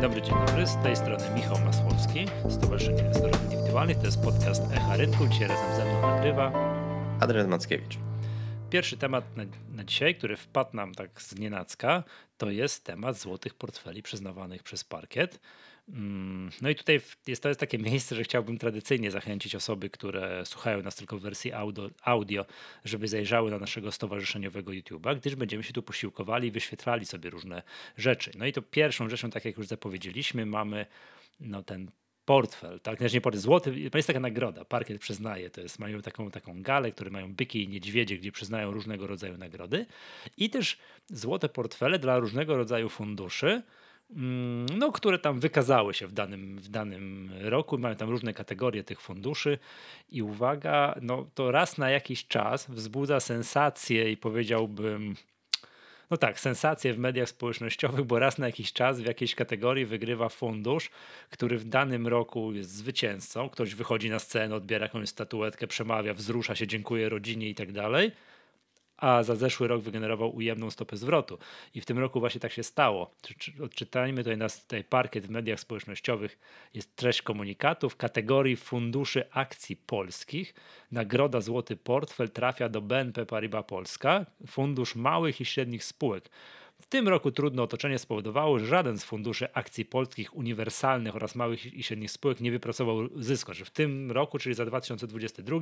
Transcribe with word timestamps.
Dzień 0.00 0.08
dobry, 0.08 0.22
dzień 0.22 0.34
dobry. 0.46 0.66
Z 0.66 0.82
tej 0.82 0.96
strony 0.96 1.24
Michał 1.34 1.58
Masłowski, 1.64 2.26
Stowarzyszenie 2.50 2.98
Inwestorów 2.98 3.42
Indywidualnych. 3.42 3.98
To 3.98 4.04
jest 4.04 4.22
podcast 4.22 4.62
Echa 4.72 4.96
Rynku. 4.96 5.26
Dzisiaj 5.26 5.48
razem 5.48 5.76
ze 5.76 5.84
mną 5.84 6.00
nagrywa 6.00 6.52
Adrian 7.20 7.48
Mackiewicz. 7.48 7.98
Pierwszy 8.70 8.96
temat 8.96 9.36
na, 9.36 9.44
na 9.68 9.84
dzisiaj, 9.84 10.14
który 10.14 10.36
wpadł 10.36 10.76
nam 10.76 10.94
tak 10.94 11.22
z 11.22 11.38
nienacka, 11.38 12.02
to 12.38 12.50
jest 12.50 12.84
temat 12.84 13.18
złotych 13.18 13.54
portfeli 13.54 14.02
przyznawanych 14.02 14.62
przez 14.62 14.84
parkiet. 14.84 15.40
Mm, 15.94 16.50
no 16.62 16.70
i 16.70 16.74
tutaj 16.74 17.00
jest, 17.26 17.42
to 17.42 17.48
jest 17.48 17.60
takie 17.60 17.78
miejsce, 17.78 18.16
że 18.16 18.24
chciałbym 18.24 18.58
tradycyjnie 18.58 19.10
zachęcić 19.10 19.54
osoby, 19.54 19.90
które 19.90 20.46
słuchają 20.46 20.82
nas 20.82 20.96
tylko 20.96 21.18
w 21.18 21.22
wersji 21.22 21.52
audio, 21.52 21.90
audio 22.02 22.44
żeby 22.84 23.08
zajrzały 23.08 23.50
na 23.50 23.58
naszego 23.58 23.92
stowarzyszeniowego 23.92 24.72
YouTube'a, 24.72 25.16
gdyż 25.16 25.34
będziemy 25.34 25.62
się 25.62 25.72
tu 25.72 25.82
posiłkowali 25.82 26.48
i 26.48 26.50
wyświetlali 26.50 27.06
sobie 27.06 27.30
różne 27.30 27.62
rzeczy. 27.96 28.30
No 28.38 28.46
i 28.46 28.52
to 28.52 28.62
pierwszą 28.62 29.08
rzeczą, 29.08 29.30
tak 29.30 29.44
jak 29.44 29.56
już 29.56 29.66
zapowiedzieliśmy, 29.66 30.46
mamy 30.46 30.86
no, 31.40 31.62
ten 31.62 31.90
portfel, 32.24 32.80
tak, 32.80 32.98
znaczy 32.98 33.14
nie 33.14 33.20
portfel, 33.20 33.42
złoty, 33.42 33.90
jest 33.94 34.06
taka 34.06 34.20
nagroda, 34.20 34.64
parkiet 34.64 35.00
przyznaje, 35.00 35.50
to 35.50 35.60
jest, 35.60 35.78
mają 35.78 36.02
taką, 36.02 36.30
taką 36.30 36.62
galę, 36.62 36.92
które 36.92 37.10
mają 37.10 37.34
byki 37.34 37.64
i 37.64 37.68
niedźwiedzie, 37.68 38.18
gdzie 38.18 38.32
przyznają 38.32 38.70
różnego 38.70 39.06
rodzaju 39.06 39.38
nagrody 39.38 39.86
i 40.36 40.50
też 40.50 40.78
złote 41.08 41.48
portfele 41.48 41.98
dla 41.98 42.18
różnego 42.18 42.56
rodzaju 42.56 42.88
funduszy, 42.88 43.62
no, 44.76 44.92
które 44.92 45.18
tam 45.18 45.40
wykazały 45.40 45.94
się 45.94 46.06
w 46.06 46.12
danym, 46.12 46.58
w 46.58 46.68
danym 46.68 47.30
roku, 47.40 47.78
mają 47.78 47.96
tam 47.96 48.10
różne 48.10 48.34
kategorie 48.34 48.84
tych 48.84 49.00
funduszy. 49.00 49.58
I 50.10 50.22
uwaga, 50.22 50.94
no 51.02 51.26
to 51.34 51.50
raz 51.50 51.78
na 51.78 51.90
jakiś 51.90 52.26
czas 52.26 52.70
wzbudza 52.70 53.20
sensację 53.20 54.12
i 54.12 54.16
powiedziałbym 54.16 55.14
no 56.10 56.16
tak, 56.16 56.40
sensacje 56.40 56.94
w 56.94 56.98
mediach 56.98 57.28
społecznościowych, 57.28 58.04
bo 58.04 58.18
raz 58.18 58.38
na 58.38 58.46
jakiś 58.46 58.72
czas 58.72 59.00
w 59.00 59.06
jakiejś 59.06 59.34
kategorii 59.34 59.86
wygrywa 59.86 60.28
fundusz, 60.28 60.90
który 61.30 61.58
w 61.58 61.64
danym 61.64 62.06
roku 62.06 62.52
jest 62.52 62.70
zwycięzcą. 62.70 63.48
Ktoś 63.48 63.74
wychodzi 63.74 64.10
na 64.10 64.18
scenę, 64.18 64.54
odbiera 64.54 64.86
jakąś 64.86 65.08
statuetkę, 65.08 65.66
przemawia, 65.66 66.14
wzrusza 66.14 66.54
się, 66.54 66.66
dziękuję 66.66 67.08
rodzinie 67.08 67.48
i 67.48 67.54
tak 67.54 67.72
dalej 67.72 68.12
a 69.00 69.22
za 69.22 69.36
zeszły 69.36 69.68
rok 69.68 69.82
wygenerował 69.82 70.36
ujemną 70.36 70.70
stopę 70.70 70.96
zwrotu. 70.96 71.38
I 71.74 71.80
w 71.80 71.86
tym 71.86 71.98
roku 71.98 72.20
właśnie 72.20 72.40
tak 72.40 72.52
się 72.52 72.62
stało. 72.62 73.14
Odczytajmy 73.62 74.22
tutaj 74.24 74.36
nas 74.36 74.62
tutaj 74.62 74.84
parkiet 74.84 75.26
w 75.26 75.30
mediach 75.30 75.60
społecznościowych. 75.60 76.38
Jest 76.74 76.96
treść 76.96 77.22
komunikatu 77.22 77.90
w 77.90 77.96
kategorii 77.96 78.56
funduszy 78.56 79.30
akcji 79.30 79.76
polskich. 79.76 80.54
Nagroda 80.92 81.40
Złoty 81.40 81.76
Portfel 81.76 82.30
trafia 82.30 82.68
do 82.68 82.80
BNP 82.80 83.26
Paribas 83.26 83.64
Polska, 83.66 84.26
fundusz 84.46 84.94
małych 84.94 85.40
i 85.40 85.44
średnich 85.44 85.84
spółek. 85.84 86.30
W 86.80 86.86
tym 86.86 87.08
roku 87.08 87.30
trudne 87.30 87.62
otoczenie 87.62 87.98
spowodowało, 87.98 88.58
że 88.58 88.66
żaden 88.66 88.98
z 88.98 89.04
funduszy 89.04 89.52
akcji 89.52 89.84
polskich 89.84 90.36
uniwersalnych 90.36 91.16
oraz 91.16 91.34
małych 91.34 91.74
i 91.74 91.82
średnich 91.82 92.10
spółek 92.10 92.40
nie 92.40 92.50
wypracował 92.50 93.08
zysku, 93.16 93.54
że 93.54 93.64
w 93.64 93.70
tym 93.70 94.12
roku, 94.12 94.38
czyli 94.38 94.54
za 94.54 94.66
2022, 94.66 95.58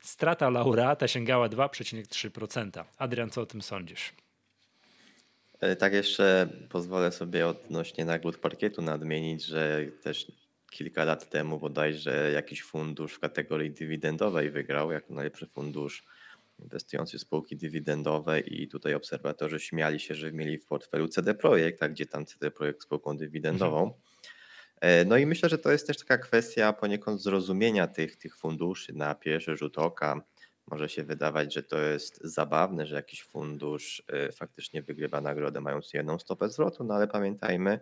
strata 0.00 0.50
laureata 0.50 1.08
sięgała 1.08 1.48
2,3%. 1.48 2.84
Adrian, 2.98 3.30
co 3.30 3.40
o 3.40 3.46
tym 3.46 3.62
sądzisz? 3.62 4.12
E, 5.60 5.76
tak 5.76 5.92
jeszcze 5.92 6.48
pozwolę 6.68 7.12
sobie 7.12 7.46
odnośnie 7.46 8.04
nagród 8.04 8.36
parkietu 8.36 8.82
nadmienić, 8.82 9.44
że 9.44 9.86
też 10.02 10.32
kilka 10.70 11.04
lat 11.04 11.30
temu 11.30 11.58
bodajże 11.58 12.30
jakiś 12.34 12.62
fundusz 12.62 13.12
w 13.12 13.18
kategorii 13.18 13.70
dywidendowej 13.70 14.50
wygrał 14.50 14.92
jako 14.92 15.14
najlepszy 15.14 15.46
fundusz 15.46 16.04
inwestujący 16.62 17.18
w 17.18 17.20
spółki 17.20 17.56
dywidendowe 17.56 18.40
i 18.40 18.68
tutaj 18.68 18.94
obserwatorzy 18.94 19.60
śmiali 19.60 20.00
się, 20.00 20.14
że 20.14 20.32
mieli 20.32 20.58
w 20.58 20.66
portfelu 20.66 21.08
CD 21.08 21.34
Projekt, 21.34 21.82
a 21.82 21.88
gdzie 21.88 22.06
tam 22.06 22.26
CD 22.26 22.50
Projekt 22.50 22.82
spółką 22.82 23.16
dywidendową. 23.16 23.82
Mhm. 23.82 24.00
E, 24.80 25.04
no 25.04 25.16
i 25.16 25.26
myślę, 25.26 25.48
że 25.48 25.58
to 25.58 25.72
jest 25.72 25.86
też 25.86 25.98
taka 25.98 26.18
kwestia 26.18 26.72
poniekąd 26.72 27.22
zrozumienia 27.22 27.86
tych, 27.86 28.16
tych 28.16 28.36
funduszy 28.36 28.92
na 28.92 29.14
pierwszy 29.14 29.56
rzut 29.56 29.78
oka. 29.78 30.20
Może 30.66 30.88
się 30.88 31.04
wydawać, 31.04 31.54
że 31.54 31.62
to 31.62 31.78
jest 31.78 32.20
zabawne, 32.24 32.86
że 32.86 32.94
jakiś 32.94 33.22
fundusz 33.22 34.02
e, 34.08 34.32
faktycznie 34.32 34.82
wygrywa 34.82 35.20
nagrodę 35.20 35.60
mając 35.60 35.92
jedną 35.92 36.18
stopę 36.18 36.48
zwrotu, 36.48 36.84
no 36.84 36.94
ale 36.94 37.08
pamiętajmy, 37.08 37.80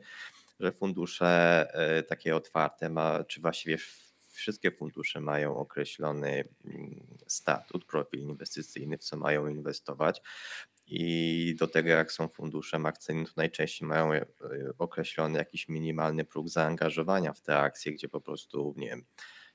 że 0.61 0.73
fundusze 0.73 1.27
e, 1.75 2.03
takie 2.03 2.37
otwarte 2.37 2.91
ma, 2.91 3.25
czy 3.25 3.41
właściwie 3.41 3.79
wszystkie 4.39 4.71
fundusze 4.71 5.21
mają 5.21 5.57
określony 5.57 6.49
mm, 6.65 7.07
statut, 7.27 7.85
profil 7.85 8.21
inwestycyjny, 8.21 8.99
w 8.99 9.05
co 9.05 9.17
mają 9.17 9.47
inwestować. 9.47 10.23
I 10.87 11.55
do 11.59 11.67
tego, 11.67 11.89
jak 11.89 12.13
są 12.13 12.29
funduszem 12.29 12.87
akcyjnym, 12.87 13.27
to 13.27 13.33
najczęściej 13.37 13.89
mają 13.89 14.13
e, 14.13 14.27
określony 14.79 15.39
jakiś 15.39 15.69
minimalny 15.69 16.25
próg 16.25 16.49
zaangażowania 16.49 17.33
w 17.33 17.41
te 17.41 17.59
akcje, 17.59 17.93
gdzie 17.93 18.09
po 18.09 18.21
prostu, 18.21 18.75
nie 18.77 18.89
wiem, 18.89 19.05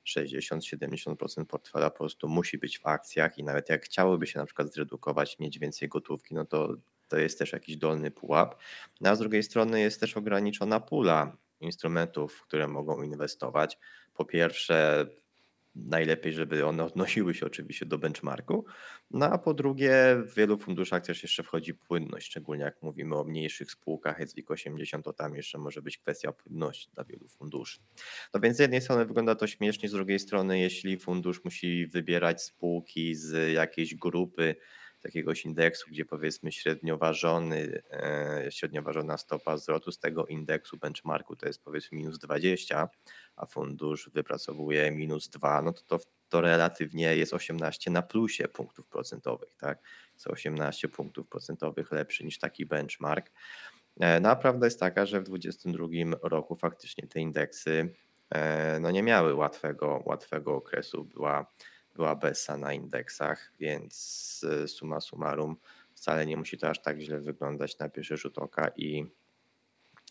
60-70% 0.05 1.45
portfela 1.45 1.89
po 1.89 1.97
prostu 1.97 2.27
musi 2.27 2.57
być 2.57 2.79
w 2.79 2.87
akcjach 2.87 3.37
i 3.37 3.43
nawet 3.43 3.69
jak 3.69 3.85
chciałyby 3.85 4.27
się 4.27 4.39
na 4.39 4.45
przykład 4.45 4.73
zredukować, 4.73 5.39
mieć 5.39 5.59
więcej 5.59 5.89
gotówki, 5.89 6.35
no 6.35 6.45
to 6.45 6.75
to 7.07 7.17
jest 7.17 7.39
też 7.39 7.53
jakiś 7.53 7.77
dolny 7.77 8.11
pułap. 8.11 8.55
No 9.01 9.09
a 9.09 9.15
z 9.15 9.19
drugiej 9.19 9.43
strony 9.43 9.81
jest 9.81 9.99
też 9.99 10.17
ograniczona 10.17 10.79
pula 10.79 11.37
instrumentów, 11.59 12.33
w 12.35 12.41
które 12.41 12.67
mogą 12.67 13.01
inwestować. 13.01 13.77
Po 14.13 14.25
pierwsze, 14.25 15.07
najlepiej, 15.75 16.33
żeby 16.33 16.65
one 16.65 16.83
odnosiły 16.93 17.33
się 17.33 17.45
oczywiście 17.45 17.85
do 17.85 17.97
benchmarku. 17.97 18.65
No 19.11 19.25
a 19.25 19.37
po 19.37 19.53
drugie, 19.53 20.17
w 20.27 20.35
wielu 20.35 20.57
funduszach 20.57 21.05
też 21.05 21.23
jeszcze 21.23 21.43
wchodzi 21.43 21.73
płynność, 21.73 22.27
szczególnie 22.27 22.63
jak 22.63 22.81
mówimy 22.81 23.15
o 23.15 23.23
mniejszych 23.23 23.71
spółkach 23.71 24.29
SWIG 24.29 24.51
80, 24.51 25.05
to 25.05 25.13
tam 25.13 25.35
jeszcze 25.35 25.57
może 25.57 25.81
być 25.81 25.97
kwestia 25.97 26.31
płynności 26.31 26.89
dla 26.93 27.03
wielu 27.03 27.27
funduszy. 27.27 27.79
No 28.33 28.39
więc 28.39 28.57
z 28.57 28.59
jednej 28.59 28.81
strony 28.81 29.05
wygląda 29.05 29.35
to 29.35 29.47
śmiesznie, 29.47 29.89
z 29.89 29.91
drugiej 29.91 30.19
strony, 30.19 30.59
jeśli 30.59 30.99
fundusz 30.99 31.43
musi 31.43 31.87
wybierać 31.87 32.43
spółki 32.43 33.15
z 33.15 33.53
jakiejś 33.53 33.95
grupy, 33.95 34.55
jakiegoś 35.03 35.45
indeksu, 35.45 35.89
gdzie 35.89 36.05
powiedzmy 36.05 36.51
średnio 36.51 36.97
ważony, 36.97 37.81
e, 37.91 38.47
średnio 38.49 38.81
ważona 38.81 39.17
stopa 39.17 39.57
zwrotu 39.57 39.91
z 39.91 39.99
tego 39.99 40.25
indeksu 40.25 40.77
benchmarku 40.77 41.35
to 41.35 41.47
jest 41.47 41.63
powiedzmy 41.63 41.97
minus 41.97 42.19
20, 42.19 42.89
a 43.35 43.45
fundusz 43.45 44.09
wypracowuje 44.13 44.91
minus 44.91 45.29
2, 45.29 45.61
no 45.61 45.73
to, 45.73 45.81
to, 45.81 45.99
to 46.29 46.41
relatywnie 46.41 47.15
jest 47.15 47.33
18 47.33 47.91
na 47.91 48.01
plusie 48.01 48.47
punktów 48.47 48.87
procentowych, 48.87 49.55
tak? 49.55 49.79
Jest 50.13 50.27
18 50.27 50.87
punktów 50.87 51.27
procentowych 51.27 51.91
lepszy 51.91 52.25
niż 52.25 52.39
taki 52.39 52.65
benchmark. 52.65 53.31
E, 53.99 54.19
no 54.19 54.29
a 54.29 54.35
prawda 54.35 54.67
jest 54.67 54.79
taka, 54.79 55.05
że 55.05 55.21
w 55.21 55.23
2022 55.23 56.17
roku 56.29 56.55
faktycznie 56.55 57.07
te 57.07 57.19
indeksy 57.19 57.93
e, 58.29 58.79
no 58.79 58.91
nie 58.91 59.03
miały 59.03 59.33
łatwego, 59.33 60.03
łatwego 60.05 60.55
okresu. 60.55 61.03
Była 61.03 61.51
była 61.95 62.15
BESA 62.15 62.57
na 62.57 62.73
indeksach, 62.73 63.51
więc 63.59 64.45
e, 64.63 64.67
suma 64.67 65.01
summarum 65.01 65.55
wcale 65.95 66.25
nie 66.25 66.37
musi 66.37 66.57
to 66.57 66.69
aż 66.69 66.81
tak 66.81 66.99
źle 66.99 67.19
wyglądać 67.19 67.79
na 67.79 67.89
pierwszy 67.89 68.17
rzut 68.17 68.37
oka 68.37 68.71
i 68.75 69.05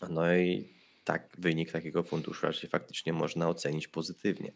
no 0.09 0.35
i 0.35 0.73
tak 1.03 1.35
wynik 1.37 1.71
takiego 1.71 2.03
funduszu 2.03 2.45
raczej 2.45 2.69
faktycznie 2.69 3.13
można 3.13 3.49
ocenić 3.49 3.87
pozytywnie. 3.87 4.53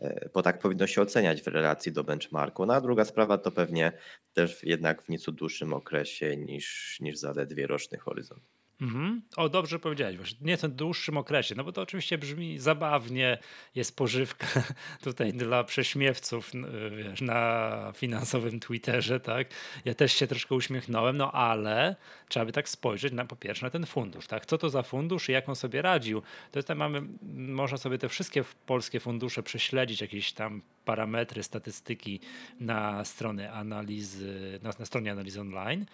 E, 0.00 0.28
bo 0.34 0.42
tak 0.42 0.58
powinno 0.58 0.86
się 0.86 1.02
oceniać 1.02 1.42
w 1.42 1.46
relacji 1.46 1.92
do 1.92 2.04
benchmarku. 2.04 2.66
No 2.66 2.74
a 2.74 2.80
druga 2.80 3.04
sprawa 3.04 3.38
to 3.38 3.50
pewnie 3.50 3.92
też 4.34 4.64
jednak 4.64 5.02
w 5.02 5.08
nieco 5.08 5.32
dłuższym 5.32 5.72
okresie 5.72 6.36
niż, 6.36 6.98
niż 7.00 7.18
zaledwie 7.18 7.66
roczny 7.66 7.98
horyzont. 7.98 8.57
Mhm. 8.80 9.22
O, 9.36 9.48
dobrze 9.48 9.78
powiedziałeś, 9.78 10.16
właśnie 10.16 10.38
nie 10.40 10.56
w 10.56 10.68
dłuższym 10.68 11.16
okresie, 11.16 11.54
no 11.54 11.64
bo 11.64 11.72
to 11.72 11.82
oczywiście 11.82 12.18
brzmi 12.18 12.58
zabawnie, 12.58 13.38
jest 13.74 13.96
pożywka 13.96 14.46
tutaj 15.04 15.32
dla 15.32 15.64
prześmiewców 15.64 16.52
wiesz, 16.96 17.20
na 17.20 17.92
finansowym 17.96 18.60
Twitterze, 18.60 19.20
tak? 19.20 19.48
Ja 19.84 19.94
też 19.94 20.12
się 20.12 20.26
troszkę 20.26 20.54
uśmiechnąłem, 20.54 21.16
no 21.16 21.32
ale 21.32 21.96
trzeba 22.28 22.46
by 22.46 22.52
tak 22.52 22.68
spojrzeć 22.68 23.12
na 23.12 23.24
po 23.24 23.36
pierwsze 23.36 23.66
na 23.66 23.70
ten 23.70 23.86
fundusz, 23.86 24.26
tak? 24.26 24.46
Co 24.46 24.58
to 24.58 24.70
za 24.70 24.82
fundusz 24.82 25.28
i 25.28 25.32
jak 25.32 25.48
on 25.48 25.56
sobie 25.56 25.82
radził? 25.82 26.22
To 26.52 26.58
jest 26.58 26.68
mamy, 26.68 27.02
można 27.32 27.78
sobie 27.78 27.98
te 27.98 28.08
wszystkie 28.08 28.44
polskie 28.66 29.00
fundusze 29.00 29.42
prześledzić, 29.42 30.00
jakieś 30.00 30.32
tam 30.32 30.62
parametry, 30.88 31.42
statystyki 31.42 32.20
na 32.60 33.04
stronie 33.04 33.52
analizy, 33.52 34.60
na, 34.62 34.70
na 34.78 34.86
stronie 34.86 35.12
analizy 35.12 35.40
online. 35.40 35.86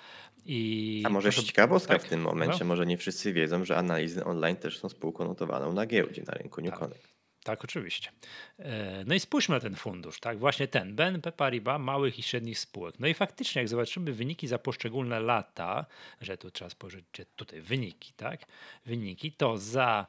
I 0.47 1.03
A 1.07 1.09
może 1.09 1.29
proszę, 1.29 1.47
ciekawostka 1.47 1.93
tak, 1.93 2.03
w 2.03 2.09
tym 2.09 2.21
momencie, 2.21 2.59
no. 2.61 2.67
może 2.67 2.87
nie 2.87 2.99
wszyscy 2.99 3.33
wiedzą, 3.33 3.65
że 3.65 3.77
analizy 3.77 4.25
online 4.25 4.57
też 4.57 4.79
są 4.79 4.89
spółką 4.89 5.25
notowaną 5.25 5.73
na 5.73 5.87
giełdzie, 5.87 6.23
na 6.27 6.35
rynku 6.35 6.61
New 6.61 6.71
tak. 6.71 6.81
Connect. 6.81 7.15
Tak, 7.45 7.65
oczywiście. 7.65 8.11
E, 8.59 9.05
no 9.07 9.15
i 9.15 9.21
spójrzmy 9.21 9.55
na 9.55 9.61
ten 9.61 9.77
fundusz, 9.77 10.21
tak? 10.21 10.39
Właśnie 10.39 10.69
ten 10.69 10.97
BNP 10.97 11.33
Paribas 11.33 11.81
małych 11.81 12.19
i 12.19 12.23
średnich 12.23 12.59
spółek. 12.59 12.95
No 12.99 13.07
i 13.07 13.15
faktycznie, 13.15 13.63
jak 13.63 13.69
zobaczymy 13.69 14.13
wyniki 14.13 14.49
za 14.49 14.59
poszczególne 14.59 15.21
lata, 15.21 15.87
że 16.21 16.39
tu 16.39 16.51
trzeba 16.51 16.71
spojrzeć, 16.71 17.05
tutaj 17.37 17.61
wyniki, 17.61 18.13
tak? 18.17 18.41
Wyniki, 18.87 19.33
to 19.33 19.59
za 19.59 20.07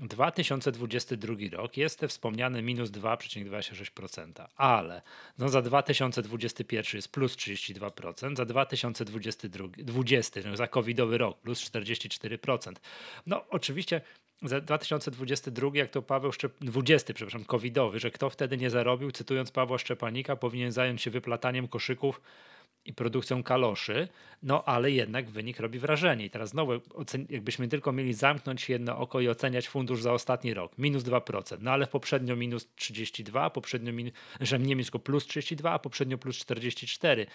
2022 0.00 1.34
rok 1.52 1.76
jest 1.76 1.98
te 1.98 2.08
wspomniane 2.08 2.62
minus 2.62 2.90
2,26%, 2.90 4.46
ale 4.56 5.02
no 5.38 5.48
za 5.48 5.62
2021 5.62 6.84
jest 6.94 7.08
plus 7.08 7.36
32%, 7.36 8.36
za 8.36 8.44
2022, 8.44 9.68
20, 9.78 10.40
no 10.44 10.56
za 10.56 10.66
covidowy 10.66 11.18
rok 11.18 11.40
plus 11.40 11.70
44%. 11.70 12.72
No 13.26 13.44
oczywiście 13.48 14.00
za 14.42 14.60
2022, 14.60 15.70
jak 15.74 15.90
to 15.90 16.02
Paweł 16.02 16.32
Szczep... 16.32 16.52
20, 16.60 17.14
przepraszam, 17.14 17.44
covidowy, 17.44 17.98
że 17.98 18.10
kto 18.10 18.30
wtedy 18.30 18.56
nie 18.56 18.70
zarobił, 18.70 19.10
cytując 19.10 19.50
Pawła 19.50 19.78
Szczepanika, 19.78 20.36
powinien 20.36 20.72
zająć 20.72 21.02
się 21.02 21.10
wyplataniem 21.10 21.68
koszyków 21.68 22.20
i 22.84 22.94
produkcją 22.94 23.42
kaloszy, 23.42 24.08
no 24.42 24.64
ale 24.64 24.90
jednak 24.90 25.30
wynik 25.30 25.60
robi 25.60 25.78
wrażenie. 25.78 26.24
I 26.24 26.30
teraz 26.30 26.48
znowu, 26.48 26.72
jakbyśmy 27.28 27.68
tylko 27.68 27.92
mieli 27.92 28.14
zamknąć 28.14 28.68
jedno 28.68 28.98
oko 28.98 29.20
i 29.20 29.28
oceniać 29.28 29.68
fundusz 29.68 30.02
za 30.02 30.12
ostatni 30.12 30.54
rok, 30.54 30.78
minus 30.78 31.02
2%, 31.02 31.56
no 31.60 31.70
ale 31.70 31.86
poprzednio 31.86 32.36
minus 32.36 32.68
32, 32.74 33.50
poprzednio 33.50 33.92
minus, 33.92 34.12
że 34.40 34.58
nie 34.58 34.76
minus, 34.76 34.86
tylko 34.86 34.98
plus 34.98 35.26
32, 35.26 35.72
a 35.72 35.78
poprzednio 35.78 36.18
plus 36.18 36.38
44. 36.38 37.26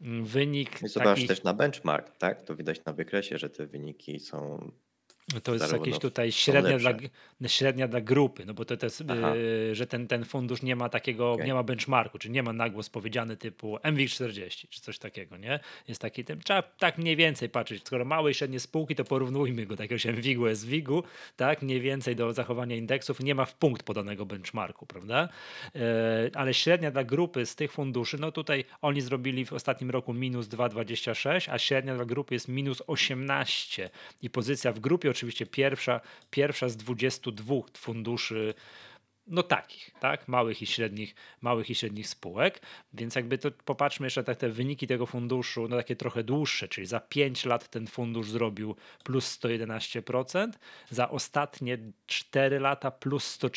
Mm, 0.00 0.24
wynik. 0.24 0.82
I 0.82 0.88
zobacz 0.88 1.16
taki... 1.16 1.28
też 1.28 1.42
na 1.42 1.54
benchmark, 1.54 2.16
tak? 2.16 2.42
To 2.42 2.56
widać 2.56 2.84
na 2.84 2.92
wykresie, 2.92 3.38
że 3.38 3.50
te 3.50 3.66
wyniki 3.66 4.20
są 4.20 4.70
to 5.42 5.52
jest 5.52 5.72
jakieś 5.72 5.98
tutaj 5.98 6.32
średnia 6.32 6.78
dla, 6.78 6.92
średnia 7.46 7.88
dla 7.88 8.00
grupy, 8.00 8.44
no 8.46 8.54
bo 8.54 8.64
to, 8.64 8.76
to 8.76 8.86
jest, 8.86 9.00
yy, 9.00 9.74
że 9.74 9.86
ten, 9.86 10.08
ten 10.08 10.24
fundusz 10.24 10.62
nie 10.62 10.76
ma 10.76 10.88
takiego, 10.88 11.32
okay. 11.32 11.46
nie 11.46 11.54
ma 11.54 11.62
benchmarku, 11.62 12.18
czy 12.18 12.30
nie 12.30 12.42
ma 12.42 12.52
nagłos 12.52 12.90
powiedziany 12.90 13.36
typu 13.36 13.76
MWIG40, 13.76 14.68
czy 14.68 14.80
coś 14.80 14.98
takiego, 14.98 15.36
nie? 15.36 15.60
Jest 15.88 16.00
taki, 16.00 16.24
tym, 16.24 16.40
trzeba 16.40 16.62
tak 16.62 16.98
mniej 16.98 17.16
więcej 17.16 17.48
patrzeć, 17.48 17.86
skoro 17.86 18.04
małe 18.04 18.30
i 18.30 18.34
średnie 18.34 18.60
spółki, 18.60 18.94
to 18.94 19.04
porównujmy 19.04 19.66
go 19.66 19.76
do 19.76 19.82
jakiegoś 19.82 20.06
MWIG-u, 20.06 20.54
SWIG-u, 20.54 21.02
tak? 21.36 21.62
Mniej 21.62 21.80
więcej 21.80 22.16
do 22.16 22.32
zachowania 22.32 22.76
indeksów, 22.76 23.20
nie 23.20 23.34
ma 23.34 23.44
w 23.44 23.54
punkt 23.54 23.82
podanego 23.82 24.26
benchmarku, 24.26 24.86
prawda? 24.86 25.28
Yy, 25.74 25.80
ale 26.34 26.54
średnia 26.54 26.90
dla 26.90 27.04
grupy 27.04 27.46
z 27.46 27.56
tych 27.56 27.72
funduszy, 27.72 28.18
no 28.18 28.32
tutaj 28.32 28.64
oni 28.82 29.00
zrobili 29.00 29.44
w 29.44 29.52
ostatnim 29.52 29.90
roku 29.90 30.14
minus 30.14 30.46
2,26, 30.46 31.50
a 31.50 31.58
średnia 31.58 31.94
dla 31.94 32.04
grupy 32.04 32.34
jest 32.34 32.48
minus 32.48 32.82
18 32.86 33.90
i 34.22 34.30
pozycja 34.30 34.72
w 34.72 34.80
grupie 34.80 35.10
oczywiście 35.18 35.46
pierwsza, 35.46 36.00
pierwsza 36.30 36.68
z 36.68 36.76
22 36.76 37.54
funduszy 37.76 38.54
no 39.28 39.42
takich, 39.42 39.90
tak, 40.00 40.28
małych 40.28 40.62
i 40.62 40.66
średnich, 40.66 41.14
małych 41.40 41.70
i 41.70 41.74
średnich 41.74 42.08
spółek, 42.08 42.60
więc 42.92 43.14
jakby 43.14 43.38
to 43.38 43.50
popatrzmy 43.50 44.06
jeszcze 44.06 44.24
tak 44.24 44.38
te 44.38 44.48
wyniki 44.48 44.86
tego 44.86 45.06
funduszu, 45.06 45.68
no 45.68 45.76
takie 45.76 45.96
trochę 45.96 46.24
dłuższe, 46.24 46.68
czyli 46.68 46.86
za 46.86 47.00
5 47.00 47.44
lat 47.44 47.70
ten 47.70 47.86
fundusz 47.86 48.30
zrobił 48.30 48.76
plus 49.04 49.38
111%, 49.38 50.52
za 50.90 51.10
ostatnie 51.10 51.78
4 52.06 52.60
lata 52.60 52.90
plus 52.90 53.24
100, 53.24 53.48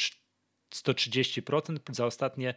130%, 0.71 1.77
za 1.91 2.05
ostatnie 2.05 2.53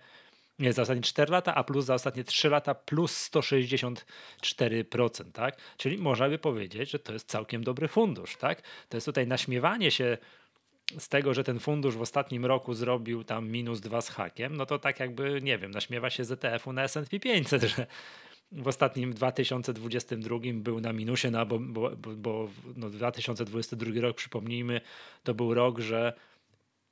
nie, 0.59 0.73
za 0.73 0.83
ostatnie 0.83 1.03
4 1.03 1.33
lata, 1.33 1.55
a 1.55 1.65
plus 1.65 1.85
za 1.85 1.95
ostatnie 1.95 2.25
3 2.25 2.49
lata 2.49 2.75
plus 2.75 3.31
164%, 3.31 5.33
tak? 5.33 5.57
Czyli 5.77 5.99
można 5.99 6.29
by 6.29 6.39
powiedzieć, 6.39 6.91
że 6.91 6.99
to 6.99 7.13
jest 7.13 7.29
całkiem 7.29 7.65
dobry 7.65 7.89
fundusz, 7.89 8.37
tak? 8.37 8.63
To 8.89 8.97
jest 8.97 9.05
tutaj 9.05 9.27
naśmiewanie 9.27 9.91
się 9.91 10.19
z 10.99 11.09
tego, 11.09 11.35
że 11.35 11.45
ten 11.45 11.59
fundusz 11.59 11.97
w 11.97 12.01
ostatnim 12.01 12.47
roku 12.47 12.75
zrobił 12.75 13.25
tam 13.25 13.49
minus 13.49 13.81
2 13.81 14.01
z 14.01 14.09
hakiem, 14.09 14.57
no 14.57 14.67
to 14.67 14.79
tak 14.79 15.01
jakby, 15.01 15.41
nie 15.43 15.59
wiem, 15.59 15.71
naśmiewa 15.71 16.11
się 16.11 16.25
z 16.25 16.33
ETF-u 16.33 16.73
na 16.73 16.83
S&P 16.83 17.21
500, 17.21 17.63
że 17.63 17.87
w 18.53 18.69
ostatnim 18.69 19.13
2022 19.13 20.39
był 20.55 20.81
na 20.81 20.93
minusie, 20.93 21.31
no 21.31 21.47
bo, 21.47 21.59
bo, 21.59 21.91
bo 21.97 22.49
no 22.77 22.91
2022 22.91 24.01
rok, 24.01 24.17
przypomnijmy, 24.17 24.81
to 25.23 25.35
był 25.35 25.55
rok, 25.55 25.79
że 25.79 26.13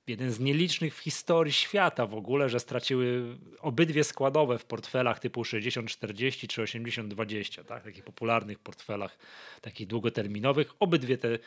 jeden 0.06 0.32
z 0.32 0.40
nielicznych 0.40 0.94
w 0.94 0.98
historii 0.98 1.52
świata 1.52 2.06
w 2.06 2.14
ogóle, 2.14 2.48
że 2.48 2.60
straciły 2.60 3.38
obydwie 3.60 4.04
składowe 4.04 4.58
w 4.58 4.64
portfelach 4.64 5.20
typu 5.20 5.42
60-40 5.42 6.46
czy 6.46 6.62
80-20, 6.62 7.64
tak? 7.64 7.84
takich 7.84 8.04
popularnych 8.04 8.58
portfelach, 8.58 9.18
takich 9.60 9.86
długoterminowych. 9.86 10.74
Obydwie 10.80 11.18
te, 11.18 11.38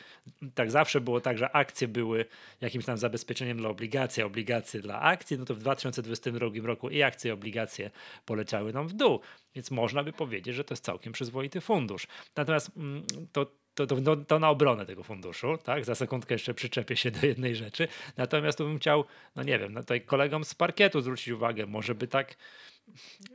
tak 0.54 0.72
zawsze 0.72 1.02
było 1.02 1.22
tak, 1.22 1.38
że 1.38 1.56
akcje 1.56 1.88
były 1.88 2.26
jakimś 2.62 2.86
tam 2.86 2.98
zabezpieczeniem 2.98 3.58
dla 3.58 3.70
obligacji, 3.70 4.24
obligacje 4.24 4.82
dla 4.82 5.02
akcji, 5.02 5.38
no 5.38 5.46
to 5.46 5.56
w 5.56 5.60
2022 5.60 6.48
roku 6.64 6.90
i 6.90 7.04
akcje 7.04 7.30
i 7.30 7.34
obligacje 7.34 7.92
poleciały 8.26 8.74
nam 8.74 8.88
w 8.88 8.94
dół. 8.94 9.20
Więc 9.56 9.72
można 9.72 10.04
by 10.04 10.14
powiedzieć, 10.14 10.56
że 10.56 10.64
to 10.64 10.74
jest 10.74 10.84
całkiem 10.84 11.14
przyzwoity 11.14 11.62
fundusz. 11.62 12.08
Natomiast 12.36 12.78
mm, 12.78 13.04
to 13.32 13.65
to, 13.76 13.88
to, 13.88 14.16
to, 14.16 14.40
na 14.40 14.50
obronę 14.50 14.86
tego 14.86 15.04
funduszu, 15.04 15.58
tak? 15.64 15.86
Za 15.86 15.96
sekundkę 15.96 16.36
jeszcze 16.36 16.54
przyczepię 16.54 16.96
się 16.96 17.12
do 17.12 17.28
jednej 17.28 17.56
rzeczy. 17.56 17.88
Natomiast 18.18 18.58
tu 18.58 18.66
bym 18.66 18.78
chciał, 18.78 19.06
no 19.36 19.44
nie 19.44 19.60
wiem, 19.60 19.74
no 19.74 19.82
tutaj 19.82 20.02
kolegom 20.02 20.44
z 20.46 20.56
parkietu 20.56 21.02
zwrócić 21.02 21.28
uwagę, 21.28 21.66
może 21.66 21.96
by 21.96 22.08
tak 22.08 22.36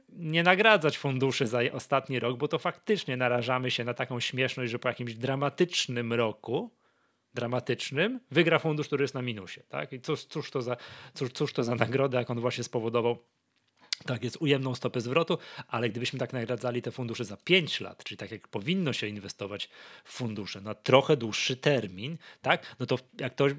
nie 0.09 0.43
nagradzać 0.43 0.99
funduszy 0.99 1.47
za 1.47 1.59
ostatni 1.73 2.19
rok, 2.19 2.39
bo 2.39 2.49
to 2.49 2.59
faktycznie 2.59 3.17
narażamy 3.17 3.71
się 3.71 3.85
na 3.85 3.95
taką 3.95 4.21
śmieszność, 4.21 4.73
że 4.73 4.79
po 4.79 4.89
jakimś 4.89 5.15
dramatycznym 5.15 6.13
roku, 6.13 6.71
dramatycznym, 7.35 8.21
wygra 8.31 8.59
fundusz, 8.59 8.87
który 8.87 9.05
jest 9.05 9.15
na 9.15 9.23
minusie, 9.23 9.61
tak? 9.69 9.93
I 9.93 10.01
cóż, 10.01 10.25
cóż, 10.25 10.51
to, 10.51 10.63
za, 10.63 10.77
cóż, 11.15 11.31
cóż 11.33 11.53
to 11.53 11.65
za 11.65 11.75
nagroda, 11.75 12.19
jak 12.19 12.31
on 12.31 12.41
właśnie 12.41 12.65
spowodował 12.65 13.19
tak, 14.07 14.25
jest 14.25 14.37
ujemną 14.41 14.75
stopę 14.75 15.01
zwrotu, 15.01 15.39
ale 15.69 15.91
gdybyśmy 15.91 16.19
tak 16.19 16.33
nagradzali 16.33 16.83
te 16.83 16.91
fundusze 16.91 17.25
za 17.25 17.37
5 17.37 17.81
lat, 17.81 18.05
czyli 18.05 18.19
tak 18.19 18.31
jak 18.31 18.49
powinno 18.49 18.93
się 18.93 19.07
inwestować 19.07 19.69
w 20.05 20.13
fundusze 20.13 20.61
na 20.61 20.75
trochę 20.75 21.17
dłuższy 21.17 21.57
termin, 21.57 22.17
tak, 22.43 22.77
no 22.81 22.87
to 22.87 22.99
jak 23.21 23.33
ktoś, 23.33 23.53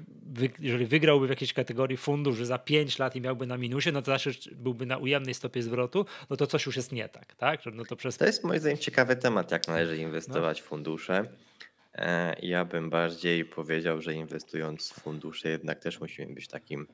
jeżeli 0.58 0.86
wygrałby 0.86 1.26
w 1.26 1.30
jakiejś 1.30 1.52
kategorii 1.52 1.96
fundusz 1.96 2.38
za 2.38 2.58
5 2.58 2.98
lat 2.98 3.16
i 3.16 3.20
miałby 3.20 3.46
na 3.46 3.56
minusie, 3.56 3.92
no 3.92 4.02
to 4.02 4.04
znaczy 4.04 4.30
byłby 4.52 4.86
na 4.86 4.96
ujemnej 4.96 5.34
stopie 5.34 5.62
zwrotu, 5.62 6.06
no 6.30 6.36
to 6.36 6.46
coś 6.46 6.66
już 6.66 6.76
jest 6.76 6.92
nie 6.92 7.08
tak, 7.08 7.34
tak? 7.34 7.60
No 7.72 7.84
to, 7.84 7.96
przez... 7.96 8.16
to 8.16 8.26
jest 8.26 8.44
moim 8.44 8.60
zdaniem 8.60 8.78
ciekawy 8.78 9.16
temat, 9.16 9.50
jak 9.50 9.68
należy 9.68 9.96
inwestować 9.96 10.58
no. 10.58 10.64
w 10.64 10.68
fundusze. 10.68 11.24
E, 11.94 12.36
ja 12.42 12.64
bym 12.64 12.90
bardziej 12.90 13.44
powiedział, 13.44 14.00
że 14.00 14.14
inwestując 14.14 14.92
w 14.92 15.00
fundusze 15.00 15.48
jednak 15.48 15.78
też 15.78 16.00
musimy 16.00 16.34
być 16.34 16.48
takim 16.48 16.86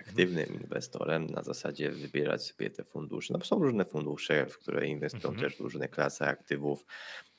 aktywnym 0.00 0.46
inwestorem, 0.54 1.26
na 1.26 1.42
zasadzie 1.42 1.90
wybierać 1.90 2.44
sobie 2.46 2.70
te 2.70 2.84
fundusze. 2.84 3.34
No, 3.34 3.44
są 3.44 3.58
różne 3.58 3.84
fundusze, 3.84 4.46
w 4.46 4.58
które 4.58 4.86
inwestują 4.86 5.34
mhm. 5.34 5.50
też 5.50 5.60
różne 5.60 5.88
klasy 5.88 6.24
aktywów. 6.24 6.84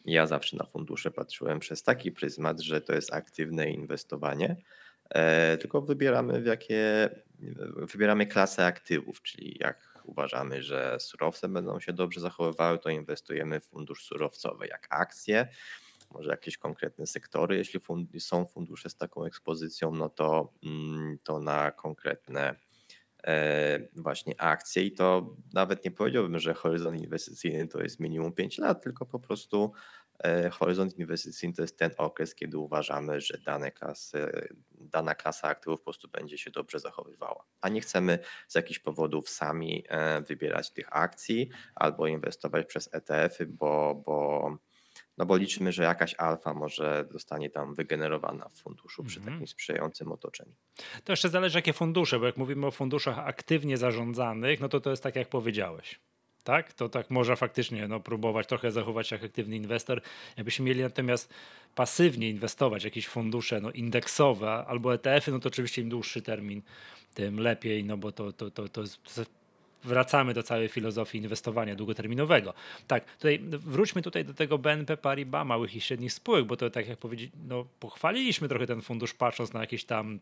Ja 0.06 0.28
zawsze 0.28 0.58
na 0.58 0.66
fundusze 0.66 1.12
patrzyłem 1.12 1.60
przez 1.60 1.84
taki 1.84 2.12
pryzmat, 2.12 2.60
że 2.60 2.82
to 2.82 2.94
jest 2.94 3.14
aktywne 3.14 3.72
inwestowanie, 3.72 4.56
e, 5.10 5.58
tylko 5.58 5.82
wybieramy 5.82 6.42
w 6.42 6.46
jakie 6.46 7.10
wybieramy 7.92 8.28
klasę 8.28 8.66
aktywów, 8.66 9.22
czyli 9.22 9.58
jak 9.60 9.90
uważamy, 10.04 10.64
że 10.64 10.98
surowce 11.00 11.50
będą 11.50 11.80
się 11.80 11.94
dobrze 11.94 12.20
zachowywały, 12.20 12.80
to 12.80 12.90
inwestujemy 12.90 13.60
w 13.60 13.66
fundusz 13.66 14.04
surowcowy, 14.04 14.68
jak 14.68 14.88
akcje 14.90 15.48
może 16.12 16.32
jakieś 16.32 16.58
konkretne 16.58 17.08
sektory, 17.08 17.58
jeśli 17.58 17.80
fund 17.80 18.10
są 18.20 18.46
fundusze 18.46 18.90
z 18.90 18.96
taką 18.96 19.26
ekspozycją, 19.26 19.92
no 19.92 20.10
to, 20.10 20.54
mm, 20.64 21.18
to 21.24 21.40
na 21.40 21.72
konkretne 21.72 22.56
e, 23.28 23.80
właśnie 23.96 24.42
akcje 24.42 24.84
i 24.84 24.92
to 24.92 25.36
nawet 25.54 25.86
nie 25.86 25.92
powiedziałbym, 25.92 26.40
że 26.40 26.54
horyzont 26.54 27.02
inwestycyjny 27.02 27.68
to 27.68 27.82
jest 27.82 28.00
minimum 28.00 28.34
5 28.34 28.58
lat, 28.58 28.84
tylko 28.84 29.06
po 29.06 29.20
prostu 29.20 29.72
e, 30.24 30.50
horyzont 30.50 31.00
inwestycyjny 31.00 31.56
to 31.56 31.62
jest 31.62 31.78
ten 31.78 31.92
okres, 31.98 32.36
kiedy 32.36 32.58
uważamy, 32.58 33.22
że 33.22 33.38
dane 33.38 33.72
klasy, 33.72 34.50
dana 34.72 35.16
klasa 35.16 35.48
aktywów 35.48 35.80
po 35.80 35.84
prostu 35.84 36.08
będzie 36.08 36.38
się 36.38 36.52
dobrze 36.52 36.80
zachowywała. 36.80 37.46
A 37.62 37.70
nie 37.70 37.82
chcemy 37.82 38.20
z 38.48 38.56
jakichś 38.56 38.80
powodów 38.80 39.30
sami 39.30 39.84
e, 39.90 40.22
wybierać 40.22 40.72
tych 40.72 40.88
akcji 40.92 41.50
albo 41.76 42.08
inwestować 42.08 42.66
przez 42.66 42.90
ETF-y, 42.94 43.46
bo, 43.46 44.04
bo 44.06 44.58
no 45.20 45.26
bo 45.26 45.38
liczymy, 45.38 45.72
że 45.72 45.84
jakaś 45.84 46.16
alfa 46.18 46.54
może 46.54 47.06
zostanie 47.12 47.50
tam 47.50 47.76
wygenerowana 47.76 48.50
w 48.50 48.54
funduszu 48.54 49.04
przy 49.04 49.20
mhm. 49.20 49.36
takim 49.36 49.48
sprzyjającym 49.48 50.12
otoczeniu. 50.12 50.54
To 51.04 51.14
jeszcze 51.14 51.30
zależy 51.30 51.58
jakie 51.58 51.74
fundusze, 51.74 52.20
bo 52.20 52.26
jak 52.26 52.38
mówimy 52.38 52.66
o 52.66 52.72
funduszach 52.72 53.20
aktywnie 53.20 53.78
zarządzanych, 53.78 54.60
no 54.60 54.70
to 54.70 54.80
to 54.80 54.90
jest 54.90 55.04
tak 55.04 55.16
jak 55.16 55.30
powiedziałeś. 55.30 56.00
Tak, 56.44 56.74
to 56.74 56.90
tak 56.90 57.10
można 57.10 57.36
faktycznie 57.36 57.88
no, 57.88 58.00
próbować 58.00 58.48
trochę 58.48 58.72
zachować 58.72 59.12
jak 59.12 59.24
aktywny 59.24 59.56
inwestor. 59.56 60.02
Jakbyśmy 60.38 60.66
mieli 60.66 60.82
natomiast 60.82 61.34
pasywnie 61.76 62.30
inwestować 62.30 62.84
jakieś 62.84 63.08
fundusze 63.08 63.62
no, 63.62 63.72
indeksowe 63.72 64.66
albo 64.68 64.94
ETF-y, 64.94 65.32
no 65.32 65.40
to 65.40 65.48
oczywiście 65.50 65.82
im 65.82 65.90
dłuższy 65.90 66.22
termin, 66.22 66.62
tym 67.14 67.40
lepiej, 67.40 67.84
no 67.84 67.98
bo 67.98 68.12
to, 68.12 68.34
to, 68.34 68.52
to, 68.52 68.70
to 68.70 68.82
jest 68.82 69.30
wracamy 69.84 70.34
do 70.34 70.44
całej 70.44 70.68
filozofii 70.68 71.18
inwestowania 71.18 71.76
długoterminowego. 71.76 72.54
Tak, 72.88 73.16
tutaj 73.16 73.40
wróćmy 73.50 74.02
tutaj 74.02 74.26
do 74.26 74.34
tego 74.34 74.58
BNP 74.58 74.98
Paribas, 74.98 75.48
małych 75.48 75.76
i 75.76 75.82
średnich 75.82 76.14
spółek, 76.14 76.46
bo 76.46 76.58
to 76.58 76.70
tak 76.70 76.88
jak 76.88 77.00
powiedzieć, 77.00 77.32
no 77.48 77.66
pochwaliliśmy 77.80 78.48
trochę 78.48 78.68
ten 78.68 78.82
fundusz 78.82 79.14
patrząc 79.14 79.54
na 79.54 79.60
jakieś 79.60 79.86
tam 79.86 80.20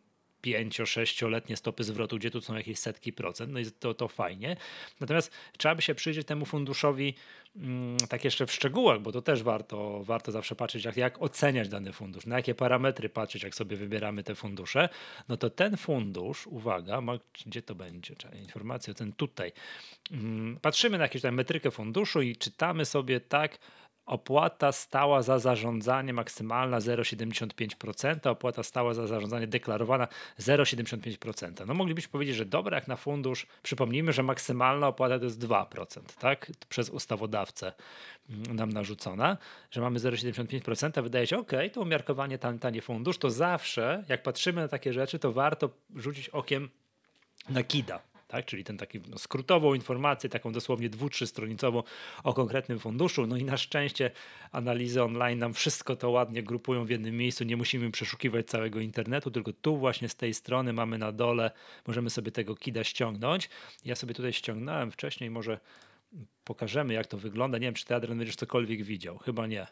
pięcio, 0.48 0.86
sześcioletnie 0.86 1.58
stopy 1.58 1.84
zwrotu, 1.84 2.18
gdzie 2.18 2.32
tu 2.32 2.42
są 2.42 2.56
jakieś 2.56 2.80
setki 2.80 3.14
procent, 3.14 3.54
no 3.54 3.60
i 3.60 3.66
to, 3.66 3.94
to 3.94 4.08
fajnie. 4.08 4.58
Natomiast 5.00 5.32
trzeba 5.58 5.76
by 5.76 5.82
się 5.82 5.96
przyjrzeć 5.96 6.28
temu 6.28 6.46
funduszowi 6.46 7.14
mm, 7.56 7.98
tak 8.10 8.24
jeszcze 8.24 8.46
w 8.46 8.52
szczegółach, 8.52 9.02
bo 9.02 9.12
to 9.12 9.22
też 9.22 9.44
warto, 9.44 10.04
warto 10.04 10.32
zawsze 10.32 10.56
patrzeć, 10.56 10.86
jak, 10.86 10.98
jak 10.98 11.22
oceniać 11.22 11.70
dany 11.70 11.94
fundusz, 11.94 12.26
na 12.26 12.36
jakie 12.36 12.56
parametry 12.56 13.10
patrzeć, 13.10 13.44
jak 13.44 13.56
sobie 13.56 13.78
wybieramy 13.78 14.24
te 14.24 14.36
fundusze. 14.36 14.90
No 15.30 15.38
to 15.38 15.50
ten 15.50 15.78
fundusz, 15.78 16.48
uwaga, 16.48 17.02
ma, 17.02 17.14
gdzie 17.46 17.62
to 17.62 17.76
będzie? 17.76 18.16
Informacja, 18.34 18.94
ten 18.94 19.14
tutaj. 19.14 19.52
Mm, 20.12 20.60
patrzymy 20.62 20.98
na 20.98 21.04
jakąś 21.04 21.22
tam 21.22 21.36
metrykę 21.36 21.72
funduszu 21.72 22.22
i 22.22 22.36
czytamy 22.36 22.86
sobie 22.86 23.20
tak, 23.20 23.58
opłata 24.08 24.72
stała 24.72 25.22
za 25.22 25.40
zarządzanie 25.40 26.14
maksymalna 26.14 26.80
0,75%, 26.80 28.30
opłata 28.30 28.64
stała 28.64 28.94
za 28.94 29.08
zarządzanie 29.08 29.48
deklarowana 29.48 30.08
0,75%. 30.40 31.68
No 31.68 31.74
moglibyśmy 31.74 32.12
powiedzieć, 32.12 32.36
że 32.36 32.46
dobra, 32.46 32.78
jak 32.78 32.88
na 32.88 32.96
fundusz, 32.96 33.48
przypomnijmy, 33.64 34.14
że 34.14 34.24
maksymalna 34.24 34.88
opłata 34.88 35.20
to 35.20 35.26
jest 35.26 35.40
2%, 35.40 36.00
tak? 36.20 36.52
Przez 36.70 36.90
ustawodawcę 36.90 37.74
mm, 38.30 38.56
nam 38.56 38.72
narzucona, 38.72 39.38
że 39.72 39.82
mamy 39.82 40.00
0,75%, 40.00 41.04
wydaje 41.04 41.28
się, 41.28 41.38
ok, 41.38 41.52
to 41.74 41.82
umiarkowanie 41.82 42.38
tan, 42.38 42.60
tanie 42.60 42.82
fundusz, 42.82 43.18
to 43.18 43.30
zawsze, 43.30 44.04
jak 44.10 44.24
patrzymy 44.24 44.62
na 44.62 44.68
takie 44.68 44.94
rzeczy, 44.94 45.20
to 45.20 45.32
warto 45.32 45.70
rzucić 45.96 46.30
okiem 46.30 46.70
na 47.50 47.64
KIDA, 47.64 48.00
tak? 48.28 48.46
czyli 48.46 48.64
ten 48.64 48.78
taki 48.78 49.00
no, 49.10 49.18
skrótową 49.18 49.74
informację, 49.74 50.30
taką 50.30 50.52
dosłownie 50.52 50.90
dwu, 50.90 51.10
trzystronicową 51.10 51.84
o 52.24 52.34
konkretnym 52.34 52.80
funduszu. 52.80 53.28
No 53.28 53.38
i 53.38 53.44
na 53.44 53.58
szczęście 53.58 54.12
analizy 54.52 55.04
online 55.04 55.40
nam 55.40 55.54
wszystko 55.54 55.96
to 55.96 56.10
ładnie 56.10 56.44
grupują 56.44 56.86
w 56.86 56.90
jednym 56.90 57.18
miejscu, 57.18 57.44
nie 57.44 57.58
musimy 57.58 57.92
przeszukiwać 57.92 58.48
całego 58.48 58.80
internetu, 58.80 59.32
tylko 59.32 59.54
tu 59.54 59.78
właśnie 59.78 60.10
z 60.10 60.16
tej 60.16 60.34
strony 60.34 60.74
mamy 60.74 60.98
na 60.98 61.12
dole, 61.12 61.52
możemy 61.88 62.10
sobie 62.10 62.32
tego 62.32 62.56
KIDA 62.56 62.84
ściągnąć. 62.84 63.50
Ja 63.86 63.96
sobie 63.96 64.14
tutaj 64.14 64.34
ściągnąłem 64.34 64.92
wcześniej, 64.92 65.30
może 65.30 65.60
pokażemy 66.44 66.94
jak 66.94 67.08
to 67.08 67.18
wygląda. 67.18 67.58
Nie 67.58 67.68
wiem, 67.68 67.74
czy 67.74 67.86
ty 67.86 67.96
Adrian 67.96 68.18
będziesz 68.18 68.36
cokolwiek 68.36 68.84
widział, 68.84 69.18
chyba 69.18 69.48
nie. 69.48 69.68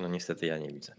No 0.00 0.08
niestety 0.08 0.46
ja 0.46 0.58
nie 0.58 0.68
widzę. 0.68 0.94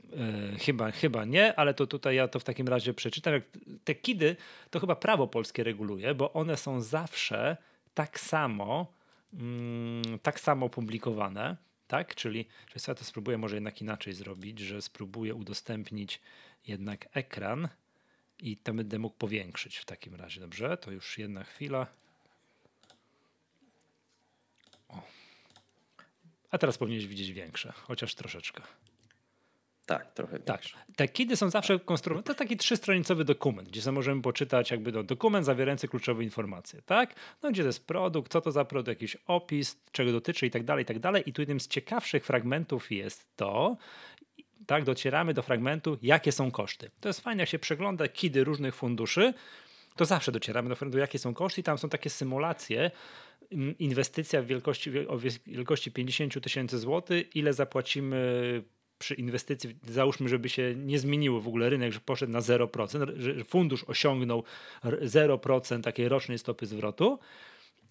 Yy, 0.52 0.60
chyba, 0.60 0.92
chyba 0.92 1.26
nie, 1.26 1.56
ale 1.56 1.74
to 1.74 1.88
tutaj 1.88 2.16
ja 2.16 2.28
to 2.28 2.40
w 2.40 2.44
takim 2.44 2.68
razie 2.68 2.94
przeczytam. 2.94 3.34
Jak 3.34 3.44
te 3.84 3.96
kidy 3.96 4.36
to 4.70 4.80
chyba 4.80 4.96
prawo 4.96 5.28
polskie 5.28 5.64
reguluje, 5.64 6.16
bo 6.16 6.34
one 6.34 6.58
są 6.58 6.82
zawsze 6.82 7.58
tak 7.94 8.20
samo, 8.20 8.94
mm, 9.34 10.20
tak 10.20 10.40
samo 10.40 10.70
publikowane. 10.70 11.58
Tak? 11.88 12.16
Czyli, 12.16 12.48
ja 12.88 12.96
to 12.96 13.04
spróbuję 13.04 13.38
może 13.38 13.56
jednak 13.56 13.82
inaczej 13.82 14.14
zrobić, 14.14 14.60
że 14.60 14.82
spróbuję 14.82 15.36
udostępnić 15.36 16.22
jednak 16.68 17.08
ekran 17.14 17.70
i 18.40 18.58
to 18.58 18.74
będę 18.74 19.00
mógł 19.00 19.16
powiększyć 19.16 19.78
w 19.78 19.86
takim 19.86 20.16
razie. 20.16 20.42
Dobrze, 20.42 20.78
to 20.78 20.92
już 20.92 21.18
jedna 21.18 21.44
chwila. 21.44 21.88
O. 24.90 25.02
A 26.52 26.58
teraz 26.58 26.78
powinieneś 26.78 27.08
widzieć 27.08 27.32
większe, 27.32 27.72
chociaż 27.72 28.16
troszeczkę. 28.16 28.62
Tak, 29.98 30.14
trochę 30.14 30.40
Tak. 30.40 30.62
Te 30.96 31.08
kidy 31.08 31.36
są 31.36 31.50
zawsze 31.50 31.80
konstruowane. 31.80 32.24
To 32.24 32.34
taki 32.34 32.58
trzystronicowy 32.58 33.26
dokument, 33.26 33.70
gdzie 33.70 33.92
możemy 33.92 34.22
poczytać 34.22 34.72
jakby 34.72 34.92
no, 34.92 35.04
dokument 35.04 35.46
zawierający 35.46 35.88
kluczowe 35.88 36.24
informacje, 36.24 36.82
tak? 36.82 37.16
No 37.44 37.52
gdzie 37.52 37.62
to 37.62 37.68
jest 37.68 37.88
produkt, 37.88 38.32
co 38.32 38.42
to 38.42 38.52
za 38.52 38.66
produkt, 38.66 38.88
jakiś 38.88 39.18
opis, 39.28 39.78
czego 39.92 40.12
dotyczy 40.12 40.46
i 40.46 40.52
tak 40.52 40.64
dalej, 40.64 40.84
i 40.84 40.86
tak 40.86 41.00
dalej. 41.00 41.24
I 41.26 41.34
tu 41.34 41.42
jednym 41.42 41.60
z 41.60 41.68
ciekawszych 41.68 42.26
fragmentów 42.26 42.92
jest 42.92 43.36
to, 43.36 43.78
tak, 44.68 44.84
docieramy 44.84 45.34
do 45.34 45.42
fragmentu, 45.42 45.98
jakie 46.02 46.32
są 46.32 46.52
koszty. 46.52 46.92
To 47.00 47.10
jest 47.10 47.22
fajnie, 47.22 47.40
jak 47.40 47.50
się 47.50 47.60
przegląda 47.60 48.08
kidy 48.08 48.44
różnych 48.44 48.76
funduszy, 48.76 49.34
to 49.96 50.06
zawsze 50.06 50.32
docieramy 50.32 50.70
do 50.70 50.76
fragmentu, 50.76 50.98
jakie 50.98 51.20
są 51.20 51.34
koszty 51.34 51.62
i 51.62 51.64
tam 51.64 51.78
są 51.78 51.90
takie 51.90 52.10
symulacje, 52.10 52.92
mm, 53.52 53.78
inwestycja 53.78 54.42
w 54.42 54.46
wielkości, 54.46 55.08
o 55.08 55.18
wielkości 55.48 55.92
50 55.92 56.42
tysięcy 56.42 56.80
złotych, 56.80 57.36
ile 57.36 57.54
zapłacimy 57.54 58.64
przy 59.02 59.14
inwestycji, 59.14 59.76
załóżmy, 59.88 60.30
żeby 60.30 60.50
się 60.50 60.76
nie 60.76 61.00
zmieniło 61.00 61.42
w 61.42 61.48
ogóle 61.48 61.70
rynek, 61.70 61.94
że 61.94 62.00
poszedł 62.00 62.32
na 62.32 62.40
0%, 62.40 63.12
że 63.18 63.44
fundusz 63.44 63.84
osiągnął 63.84 64.44
0% 64.84 65.82
takiej 65.82 66.10
rocznej 66.10 66.38
stopy 66.38 66.66
zwrotu, 66.66 67.20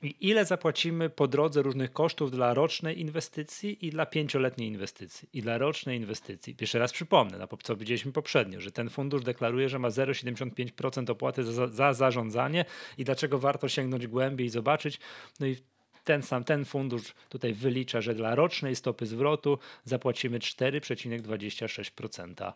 i 0.03 0.17
ile 0.21 0.45
zapłacimy 0.45 1.11
po 1.11 1.29
drodze 1.29 1.63
różnych 1.63 1.93
kosztów 1.93 2.31
dla 2.31 2.55
rocznej 2.55 3.01
inwestycji 3.01 3.87
i 3.87 3.91
dla 3.91 4.07
pięcioletniej 4.07 4.69
inwestycji. 4.69 5.29
I 5.33 5.43
dla 5.43 5.59
rocznej 5.59 5.97
inwestycji. 5.97 6.57
Jeszcze 6.61 6.79
raz 6.79 6.93
przypomnę, 6.93 7.39
na 7.39 7.49
co 7.63 7.77
widzieliśmy 7.77 8.13
poprzednio, 8.13 8.61
że 8.61 8.73
ten 8.73 8.91
fundusz 8.91 9.23
deklaruje, 9.23 9.69
że 9.69 9.79
ma 9.79 9.89
0,75% 9.89 11.11
opłaty 11.11 11.45
za, 11.45 11.67
za 11.67 11.93
zarządzanie 11.93 12.65
i 12.99 13.05
dlaczego 13.05 13.39
warto 13.39 13.69
sięgnąć 13.69 14.07
głębiej 14.07 14.47
i 14.47 14.51
zobaczyć. 14.51 15.01
No 15.41 15.47
i 15.47 15.57
ten 16.05 16.23
sam 16.23 16.45
ten 16.45 16.65
fundusz 16.65 17.15
tutaj 17.29 17.55
wylicza, 17.55 18.01
że 18.01 18.15
dla 18.15 18.35
rocznej 18.35 18.77
stopy 18.77 19.07
zwrotu 19.07 19.59
zapłacimy 19.85 20.39
4,26% 20.39 22.53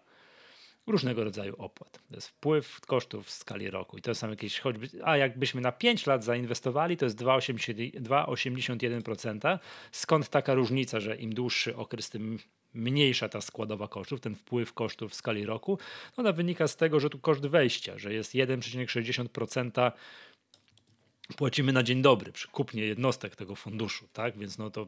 różnego 0.86 1.24
rodzaju 1.24 1.54
opłat. 1.58 2.00
To 2.08 2.14
jest 2.14 2.28
wpływ 2.28 2.80
kosztów 2.80 3.26
w 3.26 3.30
skali 3.30 3.70
roku 3.70 3.98
i 3.98 4.02
to 4.02 4.14
są 4.14 4.30
jakieś 4.30 4.60
choćby, 4.60 4.88
a 5.04 5.16
jakbyśmy 5.16 5.60
na 5.60 5.72
5 5.72 6.06
lat 6.06 6.24
zainwestowali, 6.24 6.96
to 6.96 7.04
jest 7.04 7.18
2,81%. 7.18 9.58
Skąd 9.92 10.28
taka 10.28 10.54
różnica, 10.54 11.00
że 11.00 11.16
im 11.16 11.34
dłuższy 11.34 11.76
okres, 11.76 12.10
tym 12.10 12.38
mniejsza 12.74 13.28
ta 13.28 13.40
składowa 13.40 13.88
kosztów, 13.88 14.20
ten 14.20 14.34
wpływ 14.34 14.72
kosztów 14.72 15.12
w 15.12 15.14
skali 15.14 15.46
roku? 15.46 15.78
Ona 16.16 16.32
wynika 16.32 16.68
z 16.68 16.76
tego, 16.76 17.00
że 17.00 17.10
tu 17.10 17.18
koszt 17.18 17.46
wejścia, 17.46 17.98
że 17.98 18.14
jest 18.14 18.34
1,60% 18.34 19.92
płacimy 21.36 21.72
na 21.72 21.82
dzień 21.82 22.02
dobry 22.02 22.32
przy 22.32 22.48
kupnie 22.48 22.82
jednostek 22.82 23.36
tego 23.36 23.54
funduszu, 23.54 24.08
tak? 24.12 24.38
Więc 24.38 24.58
no 24.58 24.70
to 24.70 24.86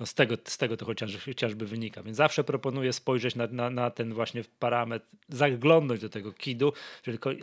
no 0.00 0.06
z, 0.06 0.14
tego, 0.14 0.36
z 0.44 0.58
tego 0.58 0.76
to 0.76 0.84
chociaż, 0.86 1.24
chociażby 1.24 1.66
wynika. 1.66 2.02
Więc 2.02 2.16
zawsze 2.16 2.44
proponuję 2.44 2.92
spojrzeć 2.92 3.34
na, 3.34 3.46
na, 3.46 3.70
na 3.70 3.90
ten 3.90 4.14
właśnie 4.14 4.44
parametr, 4.58 5.06
zaglądnąć 5.28 6.00
do 6.00 6.08
tego 6.08 6.32
KID-u, 6.32 6.72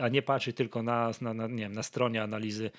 a 0.01 0.07
nie 0.07 0.21
patrzeć 0.21 0.55
tylko 0.55 0.83
na, 0.83 1.11
na, 1.21 1.33
na, 1.33 1.47
nie 1.47 1.63
wiem, 1.63 1.73
na 1.73 1.83
stronie 1.83 2.23
analizy 2.23 2.71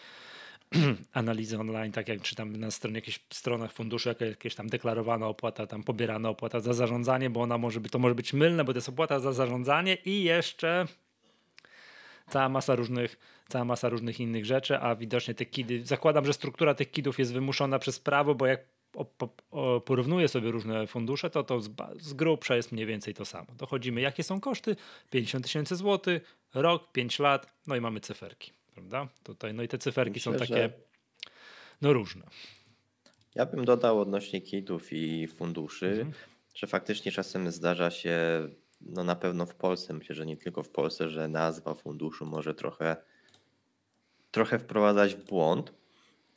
analizy 1.12 1.58
online, 1.58 1.92
tak 1.92 2.08
jak 2.08 2.22
czytam 2.22 2.56
na 2.56 2.70
stronie 2.70 2.94
jakichś 2.94 3.20
stronach 3.30 3.72
funduszu, 3.72 4.08
jaka 4.08 4.24
jakieś 4.24 4.54
tam 4.54 4.68
deklarowana 4.68 5.26
opłata, 5.26 5.66
tam 5.66 5.82
pobierana 5.82 6.28
opłata 6.28 6.60
za 6.60 6.72
zarządzanie, 6.72 7.30
bo 7.30 7.42
ona 7.42 7.58
może 7.58 7.80
być, 7.80 7.92
to 7.92 7.98
może 7.98 8.14
być 8.14 8.32
mylne, 8.32 8.64
bo 8.64 8.72
to 8.72 8.76
jest 8.76 8.88
opłata 8.88 9.20
za 9.20 9.32
zarządzanie 9.32 9.94
i 9.94 10.22
jeszcze 10.22 10.86
cała 12.32 12.48
masa 12.48 12.74
różnych, 12.74 13.18
cała 13.48 13.64
masa 13.64 13.88
różnych 13.88 14.20
innych 14.20 14.44
rzeczy, 14.44 14.78
a 14.78 14.96
widocznie 14.96 15.34
te 15.34 15.46
kidy, 15.46 15.84
zakładam, 15.84 16.26
że 16.26 16.32
struktura 16.32 16.74
tych 16.74 16.90
kidów 16.90 17.18
jest 17.18 17.32
wymuszona 17.32 17.78
przez 17.78 18.00
prawo, 18.00 18.34
bo 18.34 18.46
jak 18.46 18.60
porównuję 19.84 20.28
sobie 20.28 20.50
różne 20.50 20.86
fundusze, 20.86 21.30
to 21.30 21.44
to 21.44 21.60
z, 21.60 21.70
z 22.00 22.12
grubsza 22.12 22.56
jest 22.56 22.72
mniej 22.72 22.86
więcej 22.86 23.14
to 23.14 23.24
samo. 23.24 23.46
Dochodzimy, 23.58 24.00
jakie 24.00 24.22
są 24.22 24.40
koszty, 24.40 24.76
50 25.10 25.44
tysięcy 25.44 25.76
złotych, 25.76 26.36
rok, 26.54 26.92
5 26.92 27.18
lat, 27.18 27.46
no 27.66 27.76
i 27.76 27.80
mamy 27.80 28.00
cyferki, 28.00 28.52
prawda? 28.74 29.08
Tutaj, 29.22 29.54
no 29.54 29.62
i 29.62 29.68
te 29.68 29.78
cyferki 29.78 30.14
Myślę, 30.14 30.32
są 30.32 30.38
takie, 30.38 30.54
że... 30.54 30.72
no 31.82 31.92
różne. 31.92 32.22
Ja 33.34 33.46
bym 33.46 33.64
dodał 33.64 34.00
odnośnie 34.00 34.40
kitów 34.40 34.92
i 34.92 35.28
funduszy, 35.28 35.86
mhm. 35.86 36.12
że 36.54 36.66
faktycznie 36.66 37.12
czasem 37.12 37.50
zdarza 37.50 37.90
się 37.90 38.18
no 38.86 39.04
na 39.04 39.16
pewno 39.16 39.46
w 39.46 39.54
Polsce, 39.54 39.94
myślę, 39.94 40.14
że 40.14 40.26
nie 40.26 40.36
tylko 40.36 40.62
w 40.62 40.70
Polsce, 40.70 41.08
że 41.08 41.28
nazwa 41.28 41.74
funduszu 41.74 42.26
może 42.26 42.54
trochę, 42.54 42.96
trochę 44.30 44.58
wprowadzać 44.58 45.14
w 45.14 45.24
błąd 45.24 45.72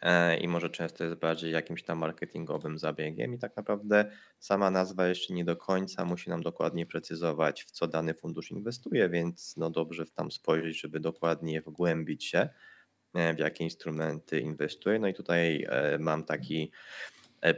e, 0.01 0.37
i 0.37 0.47
może 0.47 0.69
często 0.69 1.03
jest 1.03 1.15
bardziej 1.15 1.51
jakimś 1.51 1.83
tam 1.83 1.97
marketingowym 1.97 2.77
zabiegiem 2.77 3.33
i 3.33 3.39
tak 3.39 3.57
naprawdę 3.57 4.11
sama 4.39 4.71
nazwa 4.71 5.07
jeszcze 5.07 5.33
nie 5.33 5.45
do 5.45 5.55
końca 5.55 6.05
musi 6.05 6.29
nam 6.29 6.43
dokładnie 6.43 6.85
precyzować, 6.85 7.63
w 7.63 7.71
co 7.71 7.87
dany 7.87 8.13
fundusz 8.13 8.51
inwestuje, 8.51 9.09
więc 9.09 9.57
no 9.57 9.69
dobrze 9.69 10.05
w 10.05 10.11
tam 10.11 10.31
spojrzeć, 10.31 10.81
żeby 10.81 10.99
dokładnie 10.99 11.61
wgłębić 11.61 12.25
się, 12.25 12.49
e, 13.13 13.33
w 13.33 13.39
jakie 13.39 13.63
instrumenty 13.63 14.39
inwestuje. 14.39 14.99
No 14.99 15.07
i 15.07 15.13
tutaj 15.13 15.65
e, 15.69 15.97
mam 15.99 16.23
taki 16.23 16.71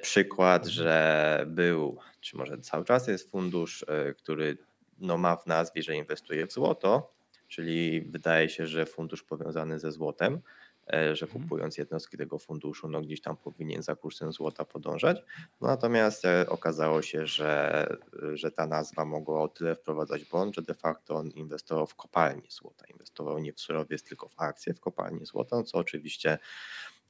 przykład, 0.02 0.66
że 0.66 1.46
był, 1.48 1.98
czy 2.22 2.38
może 2.38 2.58
cały 2.58 2.86
czas 2.86 3.08
jest 3.08 3.32
fundusz, 3.32 3.86
który 4.18 4.58
no 5.00 5.18
ma 5.18 5.36
w 5.36 5.48
nazwie, 5.48 5.84
że 5.84 5.96
inwestuje 5.96 6.48
w 6.48 6.52
złoto, 6.52 7.18
czyli 7.48 8.02
wydaje 8.02 8.50
się, 8.50 8.68
że 8.68 8.86
fundusz 8.86 9.24
powiązany 9.24 9.80
ze 9.80 9.92
złotem, 9.92 10.42
e, 10.94 11.16
że 11.16 11.26
mhm. 11.26 11.44
kupując 11.44 11.78
jednostki 11.78 12.18
tego 12.18 12.40
funduszu, 12.40 12.88
no 12.88 13.02
gdzieś 13.02 13.22
tam 13.22 13.38
powinien 13.38 13.84
za 13.84 13.96
kursem 13.96 14.32
złota 14.32 14.66
podążać. 14.66 15.24
No 15.62 15.68
natomiast 15.68 16.26
e, 16.26 16.50
okazało 16.50 17.02
się, 17.02 17.26
że, 17.26 17.88
że 18.34 18.52
ta 18.52 18.68
nazwa 18.68 19.06
mogła 19.06 19.42
o 19.42 19.48
tyle 19.48 19.76
wprowadzać 19.76 20.26
błąd, 20.26 20.56
że 20.56 20.62
de 20.62 20.74
facto 20.74 21.16
on 21.16 21.30
inwestował 21.30 21.88
w 21.88 21.96
kopalnię 21.96 22.50
złota. 22.50 22.86
Inwestował 22.86 23.40
nie 23.40 23.54
w 23.54 23.60
surowiec, 23.60 24.04
tylko 24.04 24.28
w 24.28 24.34
akcje 24.38 24.74
w 24.74 24.80
kopalnię 24.80 25.26
złota, 25.26 25.64
co 25.64 25.78
oczywiście 25.78 26.38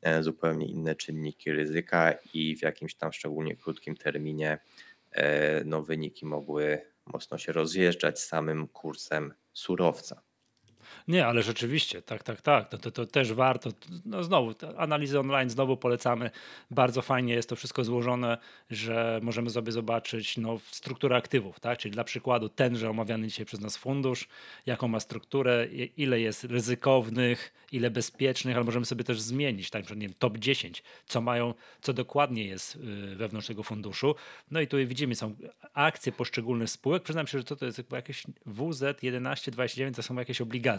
e, 0.01 0.23
zupełnie 0.23 0.67
inne 0.67 0.95
czynniki 0.95 1.51
ryzyka 1.51 2.13
i 2.33 2.55
w 2.55 2.61
jakimś 2.61 2.95
tam 2.95 3.13
szczególnie 3.13 3.55
krótkim 3.55 3.95
terminie 3.95 4.59
no, 5.65 5.83
wyniki 5.83 6.25
mogły 6.25 6.81
mocno 7.13 7.37
się 7.37 7.51
rozjeżdżać 7.51 8.19
samym 8.21 8.67
kursem 8.67 9.33
surowca. 9.53 10.21
Nie, 11.07 11.27
ale 11.27 11.43
rzeczywiście, 11.43 12.01
tak, 12.01 12.23
tak, 12.23 12.41
tak. 12.41 12.69
To, 12.69 12.77
to, 12.77 12.91
to 12.91 13.05
też 13.05 13.33
warto. 13.33 13.69
No 14.05 14.23
znowu, 14.23 14.53
analizy 14.77 15.19
online 15.19 15.49
znowu 15.49 15.77
polecamy. 15.77 16.31
Bardzo 16.71 17.01
fajnie 17.01 17.33
jest 17.33 17.49
to 17.49 17.55
wszystko 17.55 17.83
złożone, 17.83 18.37
że 18.69 19.19
możemy 19.23 19.49
sobie 19.49 19.71
zobaczyć 19.71 20.37
no, 20.37 20.59
strukturę 20.71 21.15
aktywów, 21.15 21.59
tak? 21.59 21.79
Czyli 21.79 21.91
dla 21.91 22.03
przykładu 22.03 22.49
tenże 22.49 22.89
omawiany 22.89 23.27
dzisiaj 23.27 23.45
przez 23.45 23.59
nas 23.59 23.77
fundusz, 23.77 24.27
jaką 24.65 24.87
ma 24.87 24.99
strukturę, 24.99 25.67
ile 25.97 26.19
jest 26.19 26.43
ryzykownych, 26.43 27.53
ile 27.71 27.89
bezpiecznych, 27.89 28.55
ale 28.55 28.65
możemy 28.65 28.85
sobie 28.85 29.03
też 29.03 29.21
zmienić, 29.21 29.69
tak? 29.69 29.89
Nie 29.89 30.07
wiem, 30.07 30.13
top 30.19 30.37
10, 30.37 30.83
co 31.05 31.21
mają, 31.21 31.53
co 31.81 31.93
dokładnie 31.93 32.43
jest 32.43 32.75
y, 32.75 33.15
wewnątrz 33.15 33.47
tego 33.47 33.63
funduszu. 33.63 34.15
No 34.51 34.61
i 34.61 34.67
tutaj 34.67 34.87
widzimy, 34.87 35.15
są 35.15 35.35
akcje 35.73 36.11
poszczególnych 36.11 36.69
spółek. 36.69 37.03
Przyznam 37.03 37.27
się, 37.27 37.37
że 37.37 37.43
to, 37.43 37.55
to 37.55 37.65
jest 37.65 37.81
jakieś 37.91 38.23
WZ 38.45 38.99
1129, 38.99 39.95
to 39.95 40.03
są 40.03 40.15
jakieś 40.15 40.41
obligacje. 40.41 40.76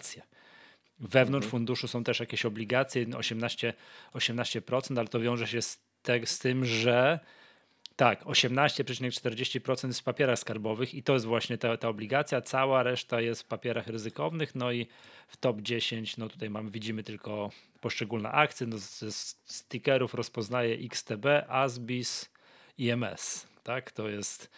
Wewnątrz 1.01 1.47
mhm. 1.47 1.51
funduszu 1.51 1.89
są 1.89 2.05
też 2.05 2.21
jakieś 2.21 2.45
obligacje, 2.45 3.07
18%, 3.07 3.73
18% 4.15 4.99
ale 4.99 5.09
to 5.09 5.21
wiąże 5.21 5.47
się 5.47 5.63
z, 5.63 5.79
te, 6.03 6.27
z 6.27 6.39
tym, 6.39 6.65
że 6.65 7.21
tak, 7.99 8.25
18,40% 8.25 9.87
jest 9.87 10.01
w 10.01 10.03
papierach 10.03 10.39
skarbowych 10.39 10.95
i 10.95 11.03
to 11.03 11.13
jest 11.13 11.27
właśnie 11.27 11.59
ta, 11.59 11.77
ta 11.77 11.89
obligacja. 11.89 12.41
Cała 12.41 12.83
reszta 12.83 13.21
jest 13.21 13.43
w 13.43 13.45
papierach 13.45 13.87
ryzykownych. 13.87 14.55
No 14.55 14.73
i 14.73 14.87
w 15.29 15.37
top 15.37 15.61
10, 15.61 16.17
no 16.17 16.29
tutaj 16.29 16.51
mamy, 16.51 16.71
widzimy 16.71 17.03
tylko 17.03 17.51
poszczególne 17.81 18.33
akcje. 18.33 18.67
No 18.67 18.79
z, 18.79 18.99
z 18.99 19.37
stickerów 19.45 20.15
rozpoznaje 20.15 20.75
XTB, 20.75 21.27
ASBIS, 21.49 22.31
IMS. 22.79 23.47
Tak, 23.63 23.93
to 23.93 24.09
jest 24.09 24.51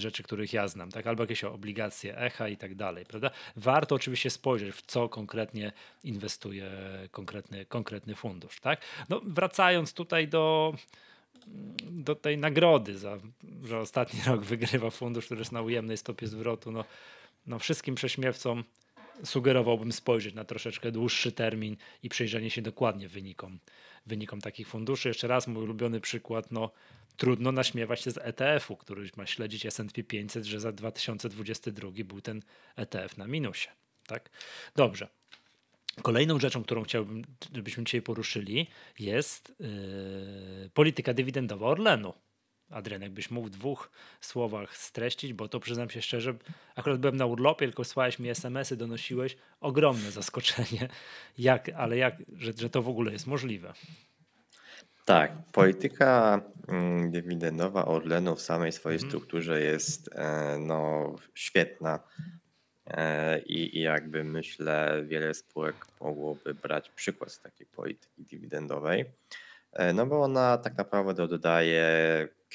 rzeczy, 0.00 0.22
których 0.22 0.52
ja 0.52 0.68
znam, 0.68 0.90
tak? 0.90 1.06
albo 1.06 1.22
jakieś 1.22 1.44
obligacje 1.44 2.18
ECHA 2.18 2.48
i 2.48 2.56
tak 2.56 2.74
dalej, 2.74 3.06
prawda? 3.06 3.30
Warto 3.56 3.94
oczywiście 3.94 4.30
spojrzeć, 4.30 4.74
w 4.74 4.82
co 4.82 5.08
konkretnie 5.08 5.72
inwestuje 6.04 6.70
konkretny, 7.10 7.66
konkretny 7.66 8.14
fundusz, 8.14 8.60
tak? 8.60 8.80
No, 9.08 9.20
wracając 9.24 9.92
tutaj 9.92 10.28
do, 10.28 10.74
do 11.90 12.14
tej 12.14 12.38
nagrody, 12.38 12.98
za, 12.98 13.18
że 13.64 13.78
ostatni 13.78 14.20
rok 14.26 14.44
wygrywa 14.44 14.90
fundusz, 14.90 15.24
który 15.24 15.40
jest 15.40 15.52
na 15.52 15.62
ujemnej 15.62 15.96
stopie 15.96 16.26
zwrotu, 16.26 16.72
no, 16.72 16.84
no 17.46 17.58
wszystkim 17.58 17.94
prześmiewcom 17.94 18.64
sugerowałbym 19.24 19.92
spojrzeć 19.92 20.34
na 20.34 20.44
troszeczkę 20.44 20.92
dłuższy 20.92 21.32
termin 21.32 21.76
i 22.02 22.08
przyjrzenie 22.08 22.50
się 22.50 22.62
dokładnie 22.62 23.08
wynikom, 23.08 23.58
wynikom 24.06 24.40
takich 24.40 24.68
funduszy. 24.68 25.08
Jeszcze 25.08 25.28
raz 25.28 25.46
mój 25.46 25.64
ulubiony 25.64 26.00
przykład, 26.00 26.52
no 26.52 26.70
trudno 27.16 27.52
naśmiewać 27.52 28.00
się 28.00 28.10
z 28.10 28.18
ETF-u, 28.18 28.76
który 28.76 29.10
ma 29.16 29.26
śledzić 29.26 29.66
S&P 29.66 30.02
500, 30.02 30.44
że 30.44 30.60
za 30.60 30.72
2022 30.72 31.90
był 32.04 32.20
ten 32.20 32.42
ETF 32.76 33.16
na 33.16 33.26
minusie. 33.26 33.68
Tak? 34.06 34.30
Dobrze. 34.76 35.08
Kolejną 36.02 36.40
rzeczą, 36.40 36.62
którą 36.62 36.82
chciałbym, 36.82 37.24
żebyśmy 37.54 37.84
dzisiaj 37.84 38.02
poruszyli, 38.02 38.66
jest 38.98 39.54
yy, 39.60 40.70
polityka 40.74 41.14
dywidendowa 41.14 41.66
Orlenu. 41.66 42.12
Adrian, 42.70 43.02
jakbyś 43.02 43.30
mógł 43.30 43.46
w 43.46 43.50
dwóch 43.50 43.90
słowach 44.20 44.76
streścić, 44.76 45.32
bo 45.32 45.48
to 45.48 45.60
przyznam 45.60 45.90
się 45.90 46.02
szczerze, 46.02 46.34
akurat 46.76 46.98
byłem 46.98 47.16
na 47.16 47.26
urlopie, 47.26 47.66
tylko 47.66 47.84
słałeś 47.84 48.18
mi 48.18 48.28
SMS-y, 48.28 48.76
donosiłeś, 48.76 49.36
ogromne 49.60 50.10
zaskoczenie, 50.10 50.88
jak, 51.38 51.68
ale 51.68 51.96
jak, 51.96 52.16
że, 52.32 52.52
że 52.58 52.70
to 52.70 52.82
w 52.82 52.88
ogóle 52.88 53.12
jest 53.12 53.26
możliwe. 53.26 53.74
Tak, 55.04 55.32
polityka 55.52 56.40
mm, 56.68 57.10
dywidendowa 57.10 57.84
Orlenu 57.84 58.36
w 58.36 58.40
samej 58.40 58.72
swojej 58.72 58.96
mhm. 58.96 59.10
strukturze 59.10 59.62
jest 59.62 60.10
e, 60.14 60.56
no, 60.58 61.14
świetna 61.34 62.00
e, 62.86 63.38
i, 63.40 63.78
i 63.78 63.80
jakby 63.80 64.24
myślę 64.24 65.04
wiele 65.06 65.34
spółek 65.34 65.86
mogłoby 66.00 66.54
brać 66.54 66.90
przykład 66.90 67.32
z 67.32 67.40
takiej 67.40 67.66
polityki 67.66 68.24
dywidendowej, 68.24 69.04
e, 69.72 69.92
no 69.92 70.06
bo 70.06 70.22
ona 70.22 70.58
tak 70.58 70.78
naprawdę 70.78 71.28
dodaje 71.28 71.88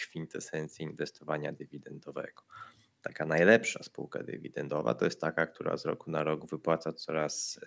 kwintesencji 0.08 0.86
inwestowania 0.86 1.52
dywidendowego. 1.52 2.44
Taka 3.02 3.26
najlepsza 3.26 3.84
spółka 3.84 4.24
dywidendowa 4.24 4.94
to 4.94 5.06
jest 5.06 5.22
taka, 5.22 5.48
która 5.48 5.78
z 5.78 5.86
roku 5.86 6.12
na 6.12 6.24
rok 6.24 6.50
wypłaca 6.50 6.94
coraz 6.94 7.60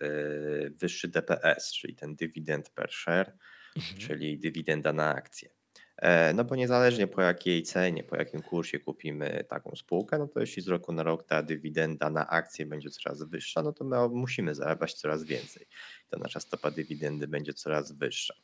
wyższy 0.70 1.08
DPS, 1.08 1.72
czyli 1.72 1.94
ten 1.94 2.16
dywidend 2.16 2.70
per 2.70 2.92
share, 2.92 3.32
mhm. 3.76 3.98
czyli 3.98 4.38
dywidenda 4.38 4.92
na 4.92 5.14
akcję. 5.14 5.50
E, 5.96 6.32
no 6.34 6.44
bo 6.44 6.56
niezależnie 6.56 7.06
po 7.06 7.22
jakiej 7.22 7.62
cenie, 7.62 8.04
po 8.04 8.16
jakim 8.16 8.42
kursie 8.42 8.78
kupimy 8.78 9.44
taką 9.48 9.76
spółkę, 9.76 10.18
no 10.18 10.28
to 10.28 10.40
jeśli 10.40 10.62
z 10.62 10.68
roku 10.68 10.92
na 10.92 11.02
rok 11.02 11.24
ta 11.24 11.42
dywidenda 11.42 12.10
na 12.10 12.28
akcję 12.28 12.66
będzie 12.66 12.90
coraz 12.90 13.22
wyższa, 13.22 13.62
no 13.62 13.72
to 13.72 13.84
my 13.84 14.08
musimy 14.08 14.54
zarabiać 14.54 14.94
coraz 14.94 15.24
więcej. 15.24 15.66
Ta 16.08 16.18
nasza 16.18 16.40
stopa 16.40 16.70
dywidendy 16.70 17.28
będzie 17.28 17.54
coraz 17.54 17.92
wyższa. 17.92 18.34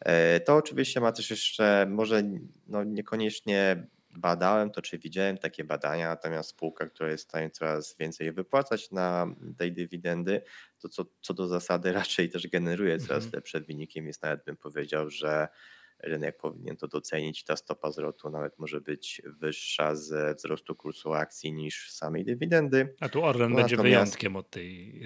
E, 0.00 0.40
to 0.40 0.56
oczywiście 0.56 1.00
ma 1.00 1.12
też 1.12 1.30
jeszcze, 1.30 1.86
może 1.90 2.22
no 2.66 2.84
niekoniecznie 2.84 3.86
badałem 4.16 4.70
to, 4.70 4.82
czy 4.82 4.98
widziałem 4.98 5.38
takie 5.38 5.64
badania, 5.64 6.08
natomiast 6.08 6.50
spółka, 6.50 6.86
która 6.86 7.10
jest 7.10 7.24
w 7.24 7.28
stanie 7.28 7.50
coraz 7.50 7.96
więcej 7.98 8.32
wypłacać 8.32 8.90
na 8.90 9.26
tej 9.58 9.72
dywidendy, 9.72 10.42
to 10.78 10.88
co, 10.88 11.04
co 11.20 11.34
do 11.34 11.48
zasady 11.48 11.92
raczej 11.92 12.28
też 12.30 12.48
generuje 12.48 12.98
coraz 12.98 13.24
mhm. 13.24 13.32
lepsze 13.34 13.60
wyniki, 13.60 14.02
więc 14.02 14.22
nawet 14.22 14.44
bym 14.44 14.56
powiedział, 14.56 15.10
że 15.10 15.48
rynek 16.02 16.36
powinien 16.36 16.76
to 16.76 16.88
docenić. 16.88 17.44
Ta 17.44 17.56
stopa 17.56 17.90
zwrotu 17.90 18.30
nawet 18.30 18.58
może 18.58 18.80
być 18.80 19.22
wyższa 19.24 19.94
ze 19.94 20.34
wzrostu 20.34 20.74
kursu 20.74 21.12
akcji 21.12 21.52
niż 21.52 21.90
samej 21.90 22.24
dywidendy. 22.24 22.94
A 23.00 23.08
tu 23.08 23.24
Orlen 23.24 23.54
będzie 23.54 23.76
wyjątkiem 23.76 24.36
od 24.36 24.50
tej, 24.50 25.00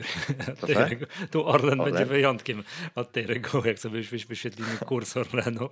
tej 0.67 0.75
reguły. 0.75 1.07
Tu 1.31 1.47
Orlen, 1.47 1.81
Orlen, 1.81 1.93
będzie 1.93 2.07
wyjątkiem 2.07 2.63
od 2.95 3.13
tej 3.13 3.27
reguły. 3.27 3.67
Jak 3.67 3.79
sobie 3.79 4.03
wyświetlimy 4.03 4.79
kurs 4.87 5.17
Orlenu, 5.17 5.69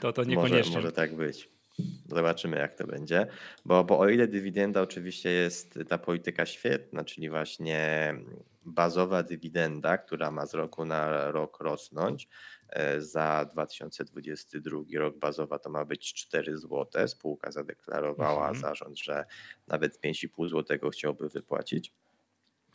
to 0.00 0.12
to 0.12 0.24
niekoniecznie. 0.24 0.58
Może, 0.58 0.78
może 0.78 0.92
tak 0.92 1.14
być. 1.16 1.48
Zobaczymy, 2.06 2.56
jak 2.56 2.74
to 2.74 2.86
będzie. 2.86 3.26
Bo, 3.64 3.84
bo 3.84 3.98
o 3.98 4.08
ile 4.08 4.28
dywidenda 4.28 4.82
oczywiście 4.82 5.30
jest 5.30 5.78
ta 5.88 5.98
polityka 5.98 6.46
świetna, 6.46 7.04
czyli 7.04 7.30
właśnie 7.30 8.14
bazowa 8.64 9.22
dywidenda, 9.22 9.98
która 9.98 10.30
ma 10.30 10.46
z 10.46 10.54
roku 10.54 10.84
na 10.84 11.30
rok 11.30 11.60
rosnąć. 11.60 12.28
E, 12.74 13.00
za 13.00 13.44
2022 13.52 14.80
rok 14.94 15.18
bazowa 15.18 15.58
to 15.58 15.70
ma 15.70 15.84
być 15.84 16.14
4 16.14 16.58
zł. 16.58 17.08
Spółka 17.08 17.50
zadeklarowała 17.50 18.48
mhm. 18.48 18.60
zarząd, 18.60 18.98
że 18.98 19.24
nawet 19.68 20.00
5,5 20.00 20.48
zł 20.48 20.90
chciałby 20.90 21.28
wypłacić. 21.28 21.92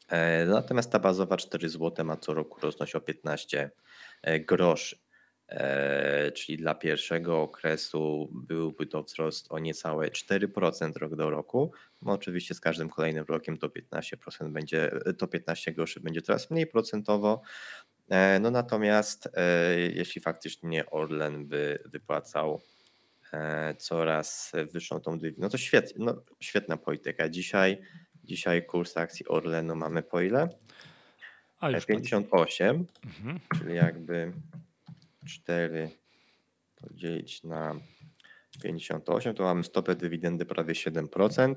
E, 0.10 0.46
natomiast 0.46 0.92
ta 0.92 1.00
bazowa 1.00 1.38
4 1.38 1.70
zł 1.70 2.06
ma 2.06 2.18
co 2.18 2.34
roku 2.34 2.62
rosnąć 2.62 2.96
o 2.96 3.02
15 3.02 3.72
e, 4.22 4.40
groszy. 4.40 4.98
Czyli 6.34 6.58
dla 6.58 6.76
pierwszego 6.76 7.42
okresu 7.42 8.30
byłby 8.34 8.86
to 8.86 9.04
wzrost 9.04 9.48
o 9.50 9.60
niecałe 9.60 10.08
4% 10.08 10.98
rok 10.98 11.16
do 11.16 11.30
roku. 11.30 11.72
No 12.02 12.12
oczywiście 12.12 12.54
z 12.54 12.60
każdym 12.60 12.90
kolejnym 12.90 13.26
rokiem 13.28 13.58
to 13.58 13.68
15% 13.68 14.52
będzie, 14.52 14.92
to 15.18 15.28
15 15.28 15.74
groszy 15.74 16.00
będzie 16.00 16.22
coraz 16.22 16.52
mniej 16.52 16.68
procentowo. 16.68 17.42
E, 18.10 18.40
no 18.40 18.52
natomiast 18.52 19.30
e, 19.34 19.80
jeśli 19.80 20.22
faktycznie 20.22 20.90
Orlen 20.90 21.48
by 21.48 21.84
wypłacał 21.86 22.62
coraz 23.78 24.52
wyższą 24.72 25.00
tą 25.00 25.20
dywidendę, 25.20 25.46
no 25.46 25.50
to 25.50 25.58
świetnie, 25.58 26.06
no, 26.06 26.22
świetna 26.40 26.78
polityka. 26.78 27.30
Dzisiaj, 27.30 27.82
dzisiaj 28.24 28.66
kurs 28.66 28.98
akcji 28.98 29.28
Orlenu 29.28 29.76
mamy 29.76 30.04
po 30.04 30.22
ile? 30.22 30.50
A 31.60 31.70
już 31.70 31.86
58, 31.86 32.86
mhm. 33.06 33.40
czyli 33.58 33.76
jakby 33.76 34.32
4 35.28 35.90
podzielić 36.82 37.44
na 37.44 37.76
58, 38.64 39.36
to 39.36 39.44
mamy 39.44 39.64
stopę 39.64 39.96
dywidendy 39.96 40.46
prawie 40.46 40.74
7%. 40.74 41.56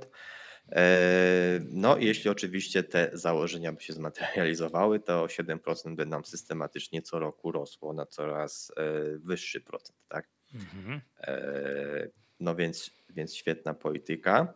E, 0.72 1.60
no, 1.70 1.96
jeśli 1.98 2.30
oczywiście 2.30 2.82
te 2.82 3.10
założenia 3.12 3.72
by 3.72 3.80
się 3.82 3.92
zmaterializowały, 3.92 5.00
to 5.00 5.26
7% 5.26 5.94
by 5.94 6.06
nam 6.06 6.24
systematycznie 6.24 7.02
co 7.02 7.18
roku 7.18 7.52
rosło 7.52 7.92
na 7.92 8.06
coraz 8.06 8.72
e, 8.76 8.82
wyższy 9.18 9.60
procent, 9.60 9.98
tak? 10.08 10.28
Mhm. 10.54 11.00
E, 11.20 12.08
no 12.40 12.54
więc, 12.54 12.90
więc 13.10 13.34
świetna 13.34 13.74
polityka. 13.74 14.54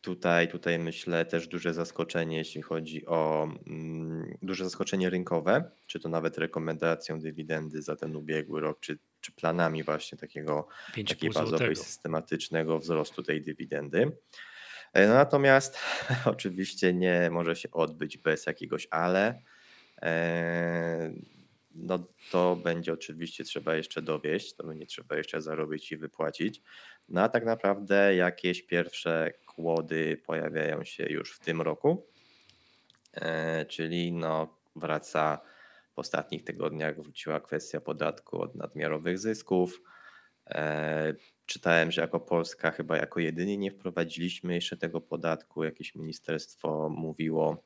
Tutaj, 0.00 0.48
tutaj 0.48 0.78
myślę 0.78 1.24
też 1.24 1.48
duże 1.48 1.74
zaskoczenie, 1.74 2.36
jeśli 2.36 2.62
chodzi 2.62 3.06
o 3.06 3.48
mm, 3.66 4.36
duże 4.42 4.64
zaskoczenie 4.64 5.10
rynkowe, 5.10 5.70
czy 5.86 6.00
to 6.00 6.08
nawet 6.08 6.38
rekomendacją 6.38 7.20
dywidendy 7.20 7.82
za 7.82 7.96
ten 7.96 8.16
ubiegły 8.16 8.60
rok, 8.60 8.80
czy, 8.80 8.98
czy 9.20 9.32
planami 9.32 9.82
właśnie 9.82 10.18
takiego 10.18 10.68
takiej 11.08 11.30
bazowej, 11.30 11.76
systematycznego 11.76 12.78
wzrostu 12.78 13.22
tej 13.22 13.42
dywidendy. 13.42 14.12
E, 14.92 15.08
no 15.08 15.14
natomiast 15.14 15.78
oczywiście 16.24 16.94
nie 16.94 17.30
może 17.30 17.56
się 17.56 17.70
odbyć 17.70 18.18
bez 18.18 18.46
jakiegoś 18.46 18.88
ale. 18.90 19.42
E, 20.02 21.12
no 21.74 22.06
to 22.30 22.56
będzie 22.56 22.92
oczywiście 22.92 23.44
trzeba 23.44 23.74
jeszcze 23.74 24.02
dowieść, 24.02 24.54
to 24.54 24.66
będzie 24.66 24.86
trzeba 24.86 25.16
jeszcze 25.16 25.42
zarobić 25.42 25.92
i 25.92 25.96
wypłacić. 25.96 26.62
No 27.08 27.22
a 27.22 27.28
tak 27.28 27.44
naprawdę 27.44 28.14
jakieś 28.14 28.62
pierwsze 28.62 29.32
kłody 29.46 30.22
pojawiają 30.26 30.84
się 30.84 31.06
już 31.06 31.32
w 31.32 31.38
tym 31.38 31.62
roku. 31.62 32.06
e, 33.12 33.66
czyli 33.66 34.12
no 34.12 34.58
wraca 34.76 35.40
w 35.98 36.00
ostatnich 36.00 36.44
tygodniach 36.44 37.00
wróciła 37.00 37.40
kwestia 37.40 37.80
podatku 37.80 38.42
od 38.42 38.54
nadmiarowych 38.54 39.18
zysków. 39.18 39.82
E, 40.50 41.14
czytałem, 41.46 41.90
że 41.90 42.00
jako 42.00 42.20
Polska 42.20 42.70
chyba 42.70 42.96
jako 42.96 43.20
jedynie 43.20 43.58
nie 43.58 43.70
wprowadziliśmy 43.70 44.54
jeszcze 44.54 44.76
tego 44.76 45.00
podatku. 45.00 45.64
Jakieś 45.64 45.94
ministerstwo 45.94 46.88
mówiło, 46.88 47.64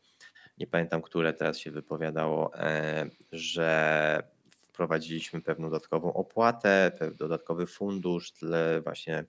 nie 0.59 0.67
pamiętam, 0.67 1.03
które 1.03 1.33
teraz 1.33 1.59
się 1.59 1.71
wypowiadało, 1.71 2.55
e, 2.55 3.07
że 3.33 4.23
wprowadziliśmy 4.51 5.43
pewną 5.43 5.71
dodatkową 5.71 6.13
opłatę, 6.13 6.93
dodatkowy 7.15 7.67
fundusz 7.67 8.33
dla 8.33 8.81
właśnie 8.85 9.25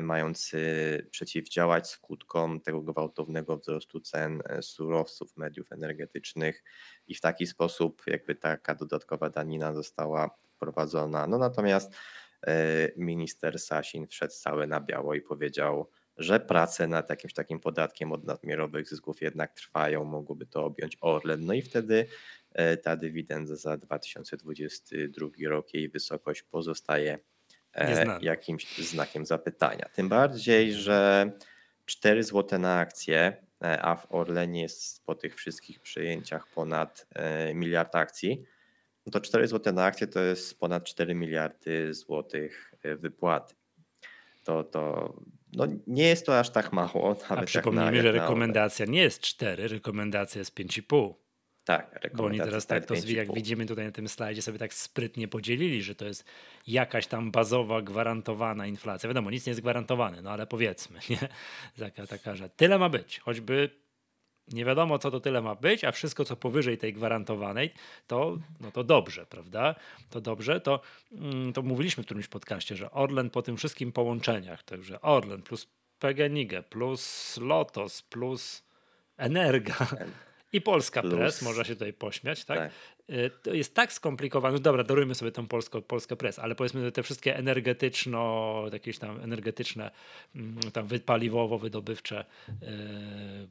mający 0.00 0.58
przeciwdziałać 1.10 1.88
skutkom 1.88 2.60
tego 2.60 2.80
gwałtownego 2.80 3.56
wzrostu 3.56 4.00
cen 4.00 4.42
e, 4.46 4.62
surowców, 4.62 5.36
mediów 5.36 5.72
energetycznych 5.72 6.64
i 7.06 7.14
w 7.14 7.20
taki 7.20 7.46
sposób 7.46 8.02
jakby 8.06 8.34
taka 8.34 8.74
dodatkowa 8.74 9.30
danina 9.30 9.72
została 9.72 10.30
wprowadzona. 10.54 11.26
No 11.26 11.38
natomiast 11.38 11.92
e, 12.46 12.54
minister 12.96 13.58
Sasin 13.58 14.06
wszedł 14.06 14.34
cały 14.34 14.66
na 14.66 14.80
biało 14.80 15.14
i 15.14 15.20
powiedział, 15.20 15.90
że 16.16 16.40
prace 16.40 16.88
nad 16.88 17.10
jakimś 17.10 17.34
takim 17.34 17.60
podatkiem 17.60 18.12
od 18.12 18.24
nadmiarowych 18.24 18.88
zysków 18.88 19.22
jednak 19.22 19.52
trwają, 19.54 20.04
mogłoby 20.04 20.46
to 20.46 20.64
objąć 20.64 20.96
Orlen. 21.00 21.46
No 21.46 21.54
i 21.54 21.62
wtedy 21.62 22.06
ta 22.82 22.96
dywidenda 22.96 23.56
za 23.56 23.76
2022 23.76 25.28
rok, 25.48 25.74
jej 25.74 25.88
wysokość 25.88 26.42
pozostaje 26.42 27.18
E, 27.74 28.18
jakimś 28.20 28.78
znakiem 28.78 29.26
zapytania. 29.26 29.88
Tym 29.94 30.08
bardziej, 30.08 30.74
że 30.74 31.30
4 31.86 32.24
zł 32.24 32.58
na 32.58 32.78
akcję, 32.78 33.36
e, 33.62 33.82
a 33.82 33.96
w 33.96 34.06
Orlenie 34.14 34.62
jest 34.62 35.04
po 35.04 35.14
tych 35.14 35.34
wszystkich 35.34 35.80
przejęciach 35.80 36.48
ponad 36.54 37.06
e, 37.14 37.54
miliard 37.54 37.94
akcji, 37.94 38.44
no 39.06 39.12
to 39.12 39.20
4 39.20 39.48
zł 39.48 39.72
na 39.72 39.84
akcję 39.84 40.06
to 40.06 40.20
jest 40.20 40.60
ponad 40.60 40.84
4 40.84 41.14
miliardy 41.14 41.94
złotych 41.94 42.74
wypłaty. 42.84 43.54
To, 44.44 44.64
to 44.64 45.14
no 45.52 45.66
nie 45.86 46.08
jest 46.08 46.26
to 46.26 46.38
aż 46.38 46.50
tak 46.50 46.72
mało. 46.72 47.16
a 47.28 47.42
przypomnijmy, 47.42 48.02
że 48.02 48.12
rekomendacja 48.12 48.86
nie 48.86 49.02
jest 49.02 49.20
4, 49.20 49.68
rekomendacja 49.68 50.38
jest 50.38 50.54
5,5. 50.54 51.14
Tak, 51.64 52.10
Bo 52.14 52.24
oni 52.24 52.38
teraz 52.38 52.66
tak 52.66 52.86
to, 52.86 52.94
jak 53.06 53.34
widzimy 53.34 53.66
tutaj 53.66 53.84
na 53.84 53.92
tym 53.92 54.08
slajdzie, 54.08 54.42
sobie 54.42 54.58
tak 54.58 54.74
sprytnie 54.74 55.28
podzielili, 55.28 55.82
że 55.82 55.94
to 55.94 56.04
jest 56.04 56.24
jakaś 56.66 57.06
tam 57.06 57.30
bazowa, 57.30 57.82
gwarantowana 57.82 58.66
inflacja. 58.66 59.08
Wiadomo, 59.08 59.30
nic 59.30 59.46
nie 59.46 59.50
jest 59.50 59.60
gwarantowane, 59.60 60.22
no 60.22 60.30
ale 60.30 60.46
powiedzmy, 60.46 60.98
nie? 61.10 61.18
Taka, 61.78 62.06
taka, 62.06 62.36
że 62.36 62.50
tyle 62.50 62.78
ma 62.78 62.88
być, 62.88 63.18
choćby 63.18 63.82
nie 64.48 64.64
wiadomo, 64.64 64.98
co 64.98 65.10
to 65.10 65.20
tyle 65.20 65.42
ma 65.42 65.54
być, 65.54 65.84
a 65.84 65.92
wszystko, 65.92 66.24
co 66.24 66.36
powyżej 66.36 66.78
tej 66.78 66.92
gwarantowanej, 66.92 67.72
to, 68.06 68.38
no 68.60 68.70
to 68.70 68.84
dobrze, 68.84 69.26
prawda? 69.26 69.74
To 70.10 70.20
dobrze, 70.20 70.60
to, 70.60 70.80
mm, 71.12 71.52
to 71.52 71.62
mówiliśmy 71.62 72.02
w 72.02 72.06
którymś 72.06 72.28
podcaście, 72.28 72.76
że 72.76 72.90
Orlen 72.90 73.30
po 73.30 73.42
tym 73.42 73.56
wszystkim 73.56 73.92
połączeniach, 73.92 74.62
także 74.62 75.00
Orlen 75.00 75.42
plus 75.42 75.66
PGNiG 75.98 76.62
plus 76.68 77.36
Lotos 77.36 78.02
plus 78.02 78.62
Energa 79.16 79.76
i 80.52 80.60
Polska 80.60 81.02
Plus. 81.02 81.14
Press, 81.14 81.42
można 81.42 81.64
się 81.64 81.74
tutaj 81.74 81.92
pośmiać, 81.92 82.44
tak? 82.44 82.58
tak? 82.58 82.72
Y, 83.10 83.30
to 83.42 83.54
jest 83.54 83.74
tak 83.74 83.92
skomplikowane. 83.92 84.54
No 84.54 84.60
dobra, 84.60 84.84
darujmy 84.84 85.14
sobie 85.14 85.32
tą 85.32 85.46
polską, 85.46 85.82
Polskę 85.82 86.16
Press, 86.16 86.38
ale 86.38 86.54
powiedzmy 86.54 86.92
te 86.92 87.02
wszystkie 87.02 87.36
energetyczno, 87.36 88.64
jakieś 88.72 88.98
tam 88.98 89.20
energetyczne, 89.20 89.90
mm, 90.36 90.58
tam 90.72 90.88
paliwowo-wydobywcze, 90.88 92.24
y, 92.48 92.54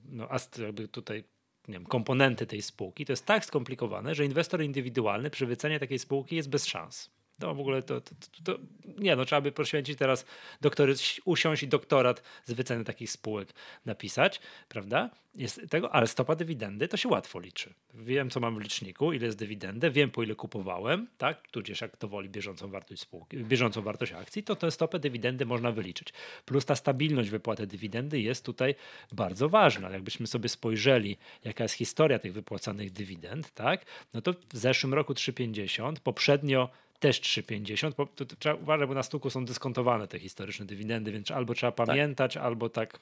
no, 0.09 0.29
jakby 0.57 0.87
tutaj 0.87 1.23
nie 1.67 1.73
wiem, 1.73 1.85
komponenty 1.85 2.45
tej 2.45 2.61
spółki, 2.61 3.05
to 3.05 3.11
jest 3.11 3.25
tak 3.25 3.45
skomplikowane, 3.45 4.15
że 4.15 4.25
inwestor 4.25 4.63
indywidualny 4.63 5.29
przy 5.29 5.45
wycenie 5.45 5.79
takiej 5.79 5.99
spółki 5.99 6.35
jest 6.35 6.49
bez 6.49 6.65
szans. 6.65 7.11
No 7.41 7.55
w 7.55 7.59
ogóle 7.59 7.83
to, 7.83 8.01
to, 8.01 8.15
to, 8.15 8.53
to, 8.53 8.59
nie, 8.97 9.15
no 9.15 9.25
trzeba 9.25 9.41
by 9.41 9.51
poświęcić 9.51 9.97
teraz 9.99 10.25
doktory, 10.61 10.93
usiąść 11.25 11.63
i 11.63 11.67
doktorat 11.67 12.23
z 12.45 12.53
wyceny 12.53 12.83
takich 12.83 13.11
spółek 13.11 13.53
napisać, 13.85 14.39
prawda? 14.69 15.09
Jest 15.35 15.61
tego, 15.69 15.95
ale 15.95 16.07
stopa 16.07 16.35
dywidendy 16.35 16.87
to 16.87 16.97
się 16.97 17.09
łatwo 17.09 17.39
liczy. 17.39 17.73
Wiem, 17.93 18.29
co 18.29 18.39
mam 18.39 18.55
w 18.55 18.61
liczniku, 18.61 19.13
ile 19.13 19.25
jest 19.25 19.37
dywidendy, 19.37 19.91
wiem, 19.91 20.11
po 20.11 20.23
ile 20.23 20.35
kupowałem, 20.35 21.07
tak? 21.17 21.47
Tudzież 21.47 21.81
jak 21.81 21.97
to 21.97 22.07
woli 22.07 22.29
bieżącą 22.29 22.67
wartość 22.71 23.01
spółki, 23.01 23.37
bieżącą 23.37 23.81
wartość 23.81 24.11
akcji, 24.11 24.43
to 24.43 24.55
tę 24.55 24.71
stopę 24.71 24.99
dywidendy 24.99 25.45
można 25.45 25.71
wyliczyć. 25.71 26.13
Plus 26.45 26.65
ta 26.65 26.75
stabilność 26.75 27.29
wypłaty 27.29 27.67
dywidendy 27.67 28.21
jest 28.21 28.45
tutaj 28.45 28.75
bardzo 29.11 29.49
ważna. 29.49 29.89
Jakbyśmy 29.89 30.27
sobie 30.27 30.49
spojrzeli, 30.49 31.17
jaka 31.43 31.63
jest 31.63 31.75
historia 31.75 32.19
tych 32.19 32.33
wypłacanych 32.33 32.91
dywidend, 32.91 33.53
tak? 33.53 33.85
No 34.13 34.21
to 34.21 34.33
w 34.33 34.57
zeszłym 34.57 34.93
roku 34.93 35.13
3,50, 35.13 35.95
poprzednio 36.03 36.69
też 37.01 37.21
3,50. 37.21 38.07
To, 38.15 38.25
to, 38.25 38.35
trzeba 38.35 38.55
uważać, 38.55 38.87
bo 38.87 38.93
na 38.93 39.03
stuku 39.03 39.29
są 39.29 39.45
dyskontowane 39.45 40.07
te 40.07 40.19
historyczne 40.19 40.65
dywidendy, 40.65 41.11
więc 41.11 41.31
albo 41.31 41.53
trzeba 41.53 41.71
tak. 41.71 41.87
pamiętać, 41.87 42.33
tak. 42.33 42.43
albo 42.43 42.69
tak 42.69 42.99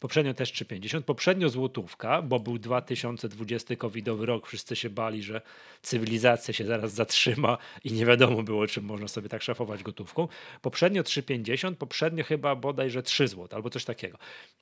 Poprzednio 0.00 0.34
też 0.34 0.52
3,50. 0.52 1.02
Poprzednio 1.02 1.48
złotówka, 1.48 2.22
bo 2.22 2.40
był 2.40 2.58
2020 2.58 3.76
covidowy 3.76 4.26
rok. 4.26 4.46
Wszyscy 4.46 4.76
się 4.76 4.90
bali, 4.90 5.22
że 5.22 5.40
cywilizacja 5.82 6.54
się 6.54 6.64
zaraz 6.64 6.92
zatrzyma 6.92 7.58
i 7.84 7.92
nie 7.92 8.06
wiadomo 8.06 8.42
było, 8.42 8.66
czym 8.66 8.84
można 8.84 9.08
sobie 9.08 9.28
tak 9.28 9.42
szafować 9.42 9.82
gotówką. 9.82 10.28
Poprzednio 10.62 11.02
3,50, 11.02 11.74
poprzednio 11.74 12.24
chyba 12.24 12.54
bodajże 12.54 13.02
3 13.02 13.28
zł 13.28 13.48
albo 13.50 13.70
coś 13.70 13.84
takiego. 13.84 14.18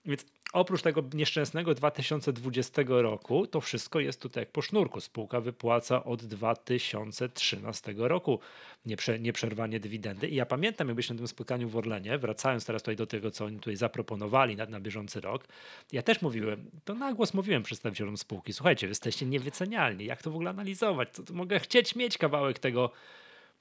Więc 0.06 0.24
oprócz 0.52 0.82
tego 0.82 1.04
nieszczęsnego 1.14 1.74
2020 1.74 2.82
roku, 2.86 3.46
to 3.46 3.60
wszystko 3.60 4.00
jest 4.00 4.20
tutaj 4.20 4.42
jak 4.42 4.52
po 4.52 4.62
sznurku. 4.62 5.00
Spółka 5.00 5.40
wypłaca 5.40 6.04
od 6.04 6.24
2013 6.24 7.94
roku 7.96 8.40
nieprze, 8.86 9.18
nieprzerwanie 9.18 9.80
dywidendy. 9.80 10.28
I 10.28 10.34
ja 10.34 10.46
pamiętam, 10.46 10.88
jakbyś 10.88 11.10
na 11.10 11.16
tym 11.16 11.28
spotkaniu 11.28 11.68
w 11.68 11.76
Orlenie, 11.76 12.18
wracając 12.18 12.66
teraz 12.66 12.82
tutaj 12.82 12.96
do 12.96 13.06
tego, 13.06 13.30
co 13.30 13.44
oni 13.44 13.56
tutaj 13.56 13.76
zaproponowali 13.76 14.56
na, 14.56 14.66
na 14.66 14.80
bieżący 14.80 15.20
rok, 15.24 15.44
ja 15.92 16.02
też 16.02 16.22
mówiłem, 16.22 16.70
to 16.84 16.94
na 16.94 17.12
głos 17.12 17.34
mówiłem 17.34 17.62
przedstawicielom 17.62 18.16
spółki, 18.16 18.52
słuchajcie, 18.52 18.86
jesteście 18.86 19.26
niewycenialni, 19.26 20.04
jak 20.04 20.22
to 20.22 20.30
w 20.30 20.34
ogóle 20.34 20.50
analizować? 20.50 21.08
To, 21.12 21.22
to 21.22 21.34
mogę 21.34 21.60
chcieć 21.60 21.96
mieć 21.96 22.18
kawałek 22.18 22.58
tego 22.58 22.90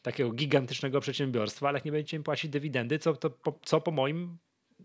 takiego 0.02 0.32
gigantycznego 0.32 1.00
przedsiębiorstwa, 1.00 1.68
ale 1.68 1.78
jak 1.78 1.86
nie 1.86 1.92
będziecie 1.92 2.18
mi 2.18 2.24
płacić 2.24 2.52
dywidendy, 2.52 3.00
co, 3.00 3.14
to, 3.14 3.30
po, 3.30 3.60
co 3.66 3.82
po 3.82 3.92
moim 3.92 4.38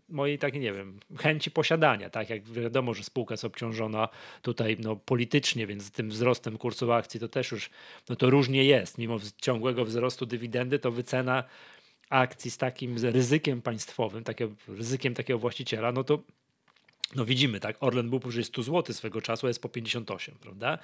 mojej 0.08 0.38
takiej, 0.38 0.60
nie 0.60 0.72
wiem, 0.72 1.00
chęci 1.18 1.50
posiadania, 1.50 2.10
tak? 2.10 2.30
Jak 2.30 2.44
wiadomo, 2.44 2.94
że 2.94 3.04
spółka 3.04 3.32
jest 3.32 3.44
obciążona 3.44 4.08
tutaj 4.42 4.76
no, 4.80 4.96
politycznie, 4.96 5.66
więc 5.66 5.90
tym 5.90 6.08
wzrostem 6.08 6.58
kursu 6.58 6.92
akcji 6.92 7.20
to 7.20 7.28
też 7.28 7.52
już, 7.52 7.70
no 8.08 8.16
to 8.16 8.30
różnie 8.30 8.64
jest, 8.64 8.98
mimo 8.98 9.16
ciągłego 9.42 9.84
wzrostu 9.84 10.26
dywidendy, 10.26 10.78
to 10.78 10.90
wycena 10.90 11.44
akcji 12.10 12.50
z 12.50 12.58
takim 12.58 12.96
ryzykiem 12.98 13.62
państwowym, 13.62 14.24
takim 14.24 14.56
ryzykiem 14.68 15.14
takiego 15.14 15.38
właściciela, 15.38 15.92
no 15.92 16.04
to 16.04 16.22
no 17.14 17.24
widzimy, 17.24 17.60
tak, 17.60 17.76
Orlen 17.80 18.10
był 18.10 18.20
powyżej 18.20 18.44
100 18.44 18.62
zł 18.62 18.94
swego 18.94 19.22
czasu, 19.22 19.48
jest 19.48 19.62
po 19.62 19.68
58, 19.68 20.34
prawda? 20.40 20.78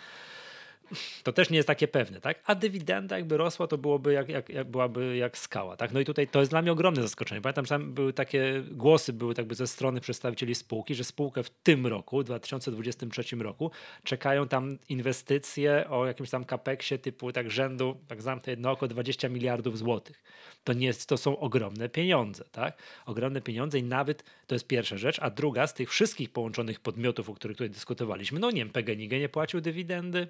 To 1.22 1.32
też 1.32 1.50
nie 1.50 1.56
jest 1.56 1.66
takie 1.66 1.88
pewne, 1.88 2.20
tak? 2.20 2.42
A 2.44 2.54
dywidenda 2.54 3.16
jakby 3.16 3.36
rosła, 3.36 3.66
to 3.66 3.78
byłoby 3.78 4.12
jak, 4.12 4.28
jak, 4.28 4.48
jak, 4.48 4.70
byłaby 4.70 5.16
jak 5.16 5.38
skała, 5.38 5.76
tak? 5.76 5.92
No 5.92 6.00
i 6.00 6.04
tutaj 6.04 6.28
to 6.28 6.38
jest 6.38 6.50
dla 6.50 6.62
mnie 6.62 6.72
ogromne 6.72 7.02
zaskoczenie. 7.02 7.40
Pamiętam, 7.40 7.64
że 7.64 7.68
tam 7.68 7.94
były 7.94 8.12
takie 8.12 8.62
głosy, 8.70 9.12
były 9.12 9.34
jakby 9.38 9.54
ze 9.54 9.66
strony 9.66 10.00
przedstawicieli 10.00 10.54
spółki, 10.54 10.94
że 10.94 11.04
spółkę 11.04 11.42
w 11.42 11.50
tym 11.50 11.86
roku, 11.86 12.22
2023 12.22 13.36
roku, 13.36 13.70
czekają 14.04 14.48
tam 14.48 14.78
inwestycje 14.88 15.90
o 15.90 16.06
jakimś 16.06 16.30
tam 16.30 16.44
kapeksie 16.44 16.98
typu 16.98 17.32
tak 17.32 17.50
rzędu, 17.50 17.96
tak 18.08 18.22
zamknę 18.22 18.52
jedno 18.52 18.70
oko, 18.70 18.88
20 18.88 19.28
miliardów 19.28 19.78
złotych. 19.78 20.22
To, 20.64 20.72
nie 20.72 20.86
jest, 20.86 21.08
to 21.08 21.16
są 21.16 21.38
ogromne 21.38 21.88
pieniądze, 21.88 22.44
tak? 22.52 22.82
Ogromne 23.06 23.40
pieniądze 23.40 23.78
i 23.78 23.82
nawet 23.82 24.24
to 24.46 24.54
jest 24.54 24.66
pierwsza 24.66 24.96
rzecz, 24.96 25.18
a 25.22 25.30
druga 25.30 25.66
z 25.66 25.74
tych 25.74 25.90
wszystkich 25.90 26.32
połączonych 26.32 26.80
podmiotów, 26.80 27.30
o 27.30 27.34
których 27.34 27.56
tutaj 27.56 27.70
dyskutowaliśmy, 27.70 28.40
no 28.40 28.50
nie 28.50 28.56
wiem, 28.56 28.70
PGNiG 28.70 29.10
nie 29.10 29.28
płacił 29.28 29.60
dywidendy, 29.60 30.28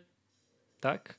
tak? 0.85 1.19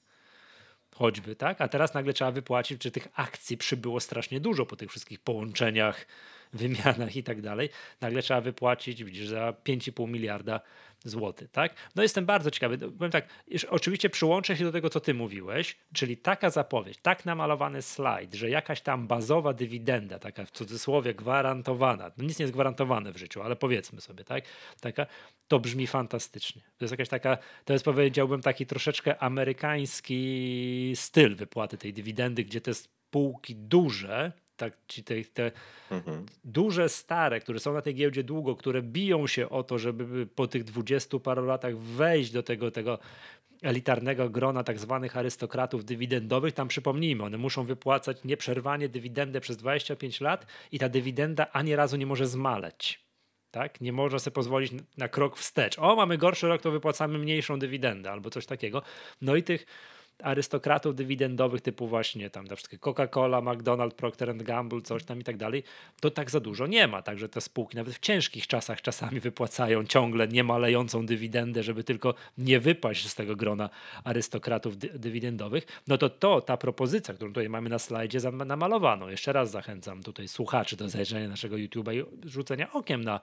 Choćby, 0.95 1.36
tak? 1.36 1.62
A 1.62 1.67
teraz 1.67 1.93
nagle 1.93 2.13
trzeba 2.13 2.32
wypłacić, 2.32 2.82
czy 2.82 2.91
tych 2.91 3.08
akcji 3.15 3.58
przybyło 3.58 3.99
strasznie 3.99 4.39
dużo 4.39 4.65
po 4.65 4.75
tych 4.75 4.89
wszystkich 4.89 5.19
połączeniach, 5.19 6.06
wymianach 6.54 7.15
i 7.15 7.23
tak 7.23 7.41
dalej. 7.41 7.69
Nagle 8.01 8.21
trzeba 8.21 8.41
wypłacić, 8.41 9.04
widzisz, 9.04 9.28
za 9.28 9.54
5,5 9.65 10.08
miliarda 10.08 10.62
zł, 11.05 11.47
tak? 11.51 11.73
No 11.95 12.03
jestem 12.03 12.25
bardzo 12.25 12.51
ciekawy. 12.51 12.77
Powiem 12.77 13.11
tak, 13.11 13.27
oczywiście 13.69 14.09
przyłączę 14.09 14.57
się 14.57 14.63
do 14.63 14.71
tego, 14.71 14.89
co 14.89 14.99
ty 14.99 15.13
mówiłeś, 15.13 15.77
czyli 15.93 16.17
taka 16.17 16.49
zapowiedź, 16.49 16.97
tak 17.01 17.25
namalowany 17.25 17.81
slajd, 17.81 18.33
że 18.33 18.49
jakaś 18.49 18.81
tam 18.81 19.07
bazowa 19.07 19.53
dywidenda, 19.53 20.19
taka 20.19 20.45
w 20.45 20.51
cudzysłowie 20.51 21.13
gwarantowana, 21.13 22.11
no 22.17 22.23
nic 22.23 22.39
nie 22.39 22.43
jest 22.43 22.53
gwarantowane 22.53 23.11
w 23.11 23.17
życiu, 23.17 23.41
ale 23.41 23.55
powiedzmy 23.55 24.01
sobie, 24.01 24.23
tak? 24.23 24.43
Taka, 24.81 25.05
to 25.47 25.59
brzmi 25.59 25.87
fantastycznie. 25.87 26.61
To 26.61 26.85
jest 26.85 26.91
jakaś 26.91 27.09
taka, 27.09 27.37
to 27.65 27.73
jest 27.73 27.85
powiedziałbym 27.85 28.41
taki 28.41 28.65
troszeczkę 28.65 29.17
amerykański 29.17 30.93
styl 30.95 31.35
wypłaty 31.35 31.77
tej 31.77 31.93
dywidendy, 31.93 32.43
gdzie 32.43 32.61
te 32.61 32.73
spółki 32.73 33.55
duże, 33.55 34.31
tak, 34.57 34.73
ci 34.87 35.03
te, 35.03 35.23
te 35.23 35.51
mhm. 35.91 36.25
duże, 36.43 36.89
stare, 36.89 37.39
które 37.39 37.59
są 37.59 37.73
na 37.73 37.81
tej 37.81 37.95
giełdzie 37.95 38.23
długo, 38.23 38.55
które 38.55 38.81
biją 38.81 39.27
się 39.27 39.49
o 39.49 39.63
to, 39.63 39.77
żeby 39.79 40.27
po 40.27 40.47
tych 40.47 40.63
dwudziestu 40.63 41.19
paru 41.19 41.45
latach 41.45 41.77
wejść 41.77 42.31
do 42.31 42.43
tego, 42.43 42.71
tego 42.71 42.99
elitarnego 43.61 44.29
grona 44.29 44.63
tak 44.63 44.79
zwanych 44.79 45.17
arystokratów 45.17 45.85
dywidendowych. 45.85 46.53
Tam 46.53 46.67
przypomnijmy, 46.67 47.23
one 47.23 47.37
muszą 47.37 47.63
wypłacać 47.63 48.23
nieprzerwanie 48.23 48.89
dywidendę 48.89 49.41
przez 49.41 49.57
25 49.57 50.21
lat 50.21 50.45
i 50.71 50.79
ta 50.79 50.89
dywidenda 50.89 51.47
ani 51.51 51.75
razu 51.75 51.97
nie 51.97 52.05
może 52.05 52.27
zmaleć. 52.27 53.05
Tak? 53.51 53.81
Nie 53.81 53.93
można 53.93 54.19
sobie 54.19 54.33
pozwolić 54.33 54.71
na 54.97 55.07
krok 55.07 55.37
wstecz. 55.37 55.79
O, 55.79 55.95
mamy 55.95 56.17
gorszy 56.17 56.47
rok, 56.47 56.61
to 56.61 56.71
wypłacamy 56.71 57.19
mniejszą 57.19 57.59
dywidendę 57.59 58.11
albo 58.11 58.29
coś 58.29 58.45
takiego. 58.45 58.81
No 59.21 59.35
i 59.35 59.43
tych 59.43 59.65
arystokratów 60.23 60.95
dywidendowych 60.95 61.62
typu 61.62 61.88
właśnie 61.88 62.30
tam 62.30 62.45
na 62.45 62.56
wszystkie 62.56 62.78
Coca-Cola, 62.78 63.41
McDonald's, 63.41 63.93
Procter 63.93 64.38
Gamble, 64.38 64.82
coś 64.82 65.04
tam 65.04 65.19
i 65.19 65.23
tak 65.23 65.38
dalej, 65.38 65.63
to 66.01 66.12
tak 66.12 66.32
za 66.32 66.39
dużo 66.39 66.67
nie 66.67 66.88
ma. 66.88 67.01
Także 67.01 67.30
te 67.30 67.41
spółki 67.41 67.78
nawet 67.78 67.95
w 67.95 67.99
ciężkich 67.99 68.47
czasach 68.47 68.82
czasami 68.82 69.19
wypłacają 69.19 69.86
ciągle 69.86 70.28
niemalejącą 70.28 71.06
dywidendę, 71.06 71.63
żeby 71.63 71.84
tylko 71.84 72.13
nie 72.38 72.60
wypaść 72.60 73.08
z 73.08 73.15
tego 73.15 73.36
grona 73.36 73.69
arystokratów 74.04 74.78
dy 74.78 74.89
dywidendowych. 74.99 75.65
No 75.88 75.97
to 75.97 76.10
to, 76.10 76.41
ta 76.41 76.58
propozycja, 76.58 77.13
którą 77.13 77.32
tutaj 77.32 77.49
mamy 77.49 77.69
na 77.69 77.80
slajdzie 77.80 78.19
namalowano. 78.32 79.10
Jeszcze 79.10 79.34
raz 79.34 79.51
zachęcam 79.51 80.04
tutaj 80.04 80.28
słuchaczy 80.28 80.75
do 80.75 80.89
zajrzenia 80.89 81.28
naszego 81.28 81.56
YouTube'a 81.56 81.93
i 81.95 82.30
rzucenia 82.30 82.71
okiem 82.71 83.04
na 83.04 83.19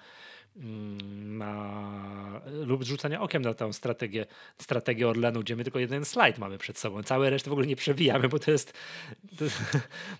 na, 0.57 2.41
lub 2.47 2.83
rzucania 2.83 3.21
okiem 3.21 3.43
na 3.43 3.55
tę 3.55 3.73
strategię, 3.73 4.27
strategię 4.59 5.09
Orlenu, 5.09 5.41
gdzie 5.41 5.57
my 5.57 5.65
tylko 5.65 5.79
jeden 5.79 6.05
slajd 6.05 6.39
mamy 6.39 6.59
przed 6.59 6.79
sobą. 6.79 7.03
Całe 7.03 7.31
resztę 7.31 7.51
w 7.51 7.53
ogóle 7.53 7.67
nie 7.67 7.77
przewijamy, 7.77 8.29
bo 8.29 8.39
to 8.39 8.51
jest, 8.51 8.73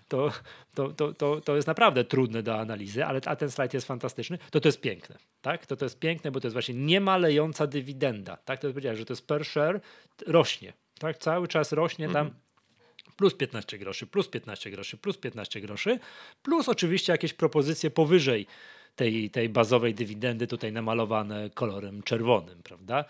to, 0.07 0.31
to, 0.75 0.89
to, 0.89 1.13
to, 1.13 1.41
to 1.41 1.55
jest 1.55 1.67
naprawdę 1.67 2.03
trudne 2.03 2.43
do 2.43 2.59
analizy, 2.59 3.05
ale 3.05 3.21
a 3.25 3.35
ten 3.35 3.51
slajd 3.51 3.73
jest 3.73 3.87
fantastyczny, 3.87 4.37
to 4.51 4.59
to 4.59 4.67
jest 4.67 4.81
piękne. 4.81 5.17
Tak? 5.41 5.65
To 5.65 5.75
to 5.75 5.85
jest 5.85 5.99
piękne, 5.99 6.31
bo 6.31 6.39
to 6.39 6.47
jest 6.47 6.53
właśnie 6.55 6.75
niemalejąca 6.75 7.67
dywidenda. 7.67 8.37
Tak? 8.37 8.59
To 8.59 8.67
powiedziałeś, 8.67 8.99
że 8.99 9.05
to 9.05 9.13
jest 9.13 9.27
per 9.27 9.45
share, 9.45 9.81
rośnie. 10.27 10.73
Tak? 10.99 11.17
Cały 11.17 11.47
czas 11.47 11.71
rośnie 11.71 12.09
tam 12.09 12.27
mhm. 12.27 12.43
plus 13.17 13.33
15 13.33 13.77
groszy, 13.77 14.07
plus 14.07 14.27
15 14.27 14.71
groszy, 14.71 14.97
plus 14.97 15.17
15 15.17 15.61
groszy, 15.61 15.99
plus 16.43 16.69
oczywiście 16.69 17.11
jakieś 17.11 17.33
propozycje 17.33 17.89
powyżej 17.91 18.47
tej, 18.95 19.29
tej 19.29 19.49
bazowej 19.49 19.93
dywidendy 19.93 20.47
tutaj 20.47 20.71
namalowane 20.71 21.49
kolorem 21.49 22.03
czerwonym, 22.03 22.63
prawda? 22.63 23.05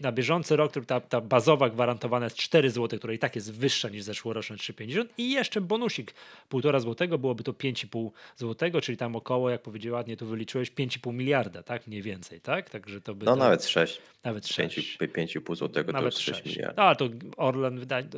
Na 0.00 0.12
bieżący 0.12 0.56
rok 0.56 0.72
ta, 0.86 1.00
ta 1.00 1.20
bazowa 1.20 1.70
gwarantowana 1.70 2.26
jest 2.26 2.36
4 2.36 2.70
zł, 2.70 2.98
która 2.98 3.14
i 3.14 3.18
tak 3.18 3.36
jest 3.36 3.52
wyższa 3.52 3.88
niż 3.88 4.02
zeszłoroczne 4.02 4.56
3,50 4.56 5.04
i 5.18 5.30
jeszcze 5.30 5.60
bonusik 5.60 6.14
1,5 6.50 6.80
zł, 6.80 7.18
byłoby 7.18 7.44
to 7.44 7.52
5,5 7.52 8.10
zł, 8.36 8.80
czyli 8.80 8.98
tam 8.98 9.16
około, 9.16 9.50
jak 9.50 9.62
powiedział 9.62 9.94
ładnie, 9.94 10.16
tu 10.16 10.26
wyliczyłeś 10.26 10.72
5,5 10.72 11.14
miliarda, 11.14 11.62
tak? 11.62 11.86
Mniej 11.86 12.02
więcej, 12.02 12.40
tak? 12.40 12.70
Także 12.70 13.00
to 13.00 13.14
by 13.14 13.26
no 13.26 13.32
to... 13.32 13.38
nawet 13.38 13.64
6. 13.64 14.00
Nawet 14.24 14.48
6. 14.48 14.98
5,5 14.98 15.56
zł 15.56 15.84
to 15.84 15.92
nawet 15.92 16.18
6 16.18 16.44
miliardów. 16.44 16.78
A 16.78 16.94
to 16.94 17.08
Orlen 17.36 17.78
wydaje, 17.78 18.08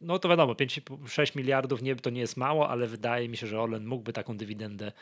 no 0.00 0.18
to 0.18 0.28
wiadomo, 0.28 0.54
5, 0.54 0.80
6 1.08 1.34
miliardów 1.34 1.82
nie, 1.82 1.96
to 1.96 2.10
nie 2.10 2.20
jest 2.20 2.36
mało, 2.36 2.68
ale 2.68 2.86
wydaje 2.86 3.28
mi 3.28 3.36
się, 3.36 3.46
że 3.46 3.60
Orlen 3.60 3.86
mógłby 3.86 4.12
taką 4.12 4.36
dywidendę 4.36 4.92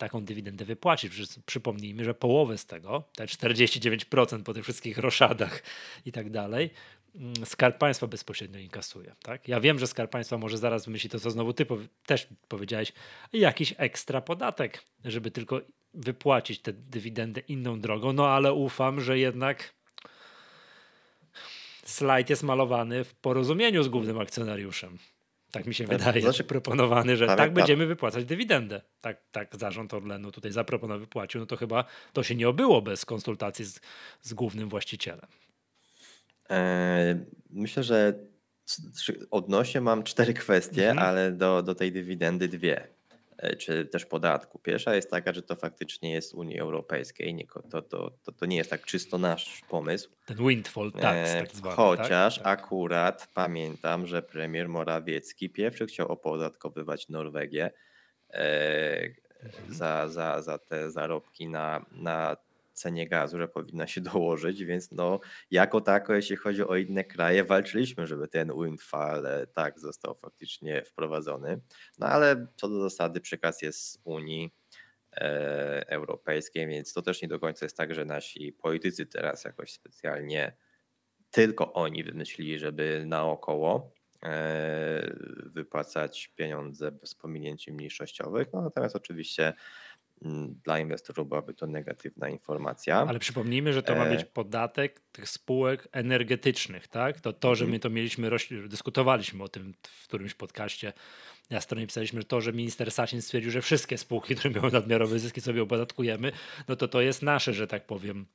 taką 0.00 0.24
dywidendę 0.24 0.64
wypłacić. 0.64 1.12
Przypomnijmy, 1.46 2.04
że 2.04 2.14
połowę 2.14 2.58
z 2.58 2.66
tego, 2.66 3.04
te 3.14 3.24
49% 3.24 4.42
po 4.42 4.54
tych 4.54 4.62
wszystkich 4.62 4.98
roszadach 4.98 5.62
i 6.06 6.12
tak 6.12 6.30
dalej, 6.30 6.70
mm, 7.14 7.34
Skarb 7.44 7.78
Państwa 7.78 8.06
bezpośrednio 8.06 8.60
inkasuje. 8.60 9.14
Tak? 9.22 9.48
Ja 9.48 9.60
wiem, 9.60 9.78
że 9.78 9.86
Skarb 9.86 10.10
Państwa 10.10 10.38
może 10.38 10.58
zaraz 10.58 10.84
wymyśli 10.84 11.10
to, 11.10 11.20
co 11.20 11.30
znowu 11.30 11.52
ty 11.52 11.66
też 12.06 12.26
powiedziałeś, 12.48 12.92
jakiś 13.32 13.74
ekstra 13.76 14.20
podatek, 14.20 14.82
żeby 15.04 15.30
tylko 15.30 15.60
wypłacić 15.94 16.60
tę 16.60 16.72
dywidendę 16.72 17.40
inną 17.40 17.80
drogą, 17.80 18.12
no 18.12 18.28
ale 18.28 18.52
ufam, 18.52 19.00
że 19.00 19.18
jednak 19.18 19.74
slajd 21.84 22.30
jest 22.30 22.42
malowany 22.42 23.04
w 23.04 23.14
porozumieniu 23.14 23.82
z 23.82 23.88
głównym 23.88 24.18
akcjonariuszem. 24.18 24.98
Tak 25.50 25.66
mi 25.66 25.74
się 25.74 25.86
wydaje, 25.86 26.22
znaczy, 26.22 26.44
proponowany, 26.44 27.16
że 27.16 27.26
tak, 27.26 27.38
tak 27.38 27.52
będziemy 27.52 27.86
wypłacać 27.86 28.24
dywidendę. 28.24 28.80
Tak, 29.00 29.20
tak 29.32 29.56
zarząd 29.56 29.94
Orlenu 29.94 30.32
tutaj 30.32 30.52
zaproponował, 30.52 31.00
wypłacił, 31.00 31.40
no 31.40 31.46
to 31.46 31.56
chyba 31.56 31.84
to 32.12 32.22
się 32.22 32.34
nie 32.34 32.48
obyło 32.48 32.82
bez 32.82 33.04
konsultacji 33.04 33.64
z, 33.64 33.80
z 34.22 34.34
głównym 34.34 34.68
właścicielem. 34.68 35.26
E, 36.50 37.24
myślę, 37.50 37.82
że 37.82 38.14
odnośnie 39.30 39.80
mam 39.80 40.02
cztery 40.02 40.34
kwestie, 40.34 40.90
mhm. 40.90 41.08
ale 41.08 41.32
do, 41.32 41.62
do 41.62 41.74
tej 41.74 41.92
dywidendy 41.92 42.48
dwie. 42.48 42.88
E, 43.40 43.56
czy 43.56 43.86
też 43.86 44.06
podatku. 44.06 44.58
Pierwsza 44.58 44.94
jest 44.94 45.10
taka, 45.10 45.32
że 45.32 45.42
to 45.42 45.56
faktycznie 45.56 46.12
jest 46.12 46.34
Unii 46.34 46.58
Europejskiej, 46.58 47.34
nie, 47.34 47.46
to, 47.70 47.82
to, 47.82 48.10
to, 48.22 48.32
to 48.32 48.46
nie 48.46 48.56
jest 48.56 48.70
tak 48.70 48.84
czysto 48.86 49.18
nasz 49.18 49.62
pomysł. 49.68 50.10
Ten 50.26 50.36
windfall 50.36 50.92
tax 50.92 51.32
tak 51.32 51.52
zwany, 51.52 51.76
Chociaż 51.76 52.38
tak? 52.38 52.46
akurat 52.46 53.28
pamiętam, 53.34 54.06
że 54.06 54.22
premier 54.22 54.68
Morawiecki 54.68 55.50
pierwszy 55.50 55.86
chciał 55.86 56.08
opodatkowywać 56.08 57.08
Norwegię 57.08 57.70
e, 58.30 59.02
mhm. 59.42 59.74
za, 59.74 60.08
za, 60.08 60.42
za 60.42 60.58
te 60.58 60.90
zarobki 60.90 61.48
na, 61.48 61.86
na 61.92 62.36
cenie 62.80 63.08
gazu, 63.08 63.38
że 63.38 63.48
powinna 63.48 63.86
się 63.86 64.00
dołożyć, 64.12 64.64
więc 64.64 64.92
no 64.92 65.20
jako 65.50 65.80
tako, 65.80 66.14
jeśli 66.14 66.36
chodzi 66.36 66.62
o 66.64 66.76
inne 66.76 67.04
kraje, 67.04 67.44
walczyliśmy, 67.44 68.06
żeby 68.06 68.28
ten 68.28 68.52
windfall 68.62 69.26
e, 69.26 69.46
tak 69.46 69.78
został 69.80 70.14
faktycznie 70.14 70.84
wprowadzony. 70.84 71.60
No 71.98 72.06
ale 72.06 72.46
co 72.56 72.68
do 72.68 72.82
zasady 72.82 73.20
przekaz 73.20 73.62
jest 73.62 73.92
z 73.92 73.98
Unii 74.04 74.50
e, 75.12 75.84
Europejskiej, 75.88 76.66
więc 76.66 76.92
to 76.92 77.02
też 77.02 77.22
nie 77.22 77.28
do 77.28 77.40
końca 77.40 77.64
jest 77.64 77.76
tak, 77.76 77.94
że 77.94 78.04
nasi 78.04 78.52
politycy 78.52 79.06
teraz 79.06 79.44
jakoś 79.44 79.72
specjalnie 79.72 80.56
tylko 81.30 81.72
oni 81.72 82.04
wymyślili, 82.04 82.58
żeby 82.58 83.04
naokoło 83.06 83.94
e, 84.24 85.16
wypłacać 85.46 86.28
pieniądze 86.36 86.92
bez 86.92 87.14
pominięci 87.14 87.72
mniejszościowych. 87.72 88.48
No 88.52 88.62
natomiast 88.62 88.96
oczywiście 88.96 89.52
dla 90.64 90.78
inwestorów 90.78 91.28
byłaby 91.28 91.54
to 91.54 91.66
negatywna 91.66 92.28
informacja. 92.28 92.96
Ale 92.96 93.18
przypomnijmy, 93.18 93.72
że 93.72 93.82
to 93.82 93.94
ma 93.94 94.06
być 94.06 94.20
e, 94.20 94.24
podatek 94.24 95.00
tych 95.12 95.28
spółek 95.28 95.88
energetycznych, 95.92 96.88
tak? 96.88 97.20
To 97.20 97.32
to, 97.32 97.54
że 97.54 97.64
mhm. 97.64 97.72
my 97.72 97.80
to 97.80 97.90
mieliśmy, 97.90 98.30
dyskutowaliśmy 98.68 99.44
o 99.44 99.48
tym 99.48 99.74
w 99.82 100.04
którymś 100.04 100.34
podcaście. 100.34 100.92
Na 101.50 101.60
stronie 101.60 101.86
pisaliśmy, 101.86 102.20
że 102.20 102.26
to, 102.26 102.40
że 102.40 102.52
minister 102.52 102.92
Sasin 102.92 103.22
stwierdził, 103.22 103.50
że 103.50 103.62
wszystkie 103.62 103.98
spółki, 103.98 104.36
które 104.36 104.54
miały 104.54 104.70
nadmiarowe 104.70 105.18
zyski 105.18 105.40
sobie 105.40 105.62
opodatkujemy, 105.62 106.32
no 106.68 106.76
to 106.76 106.88
to 106.88 107.00
jest 107.00 107.22
nasze, 107.22 107.52
że 107.52 107.66
tak 107.66 107.86
powiem, 107.86 108.26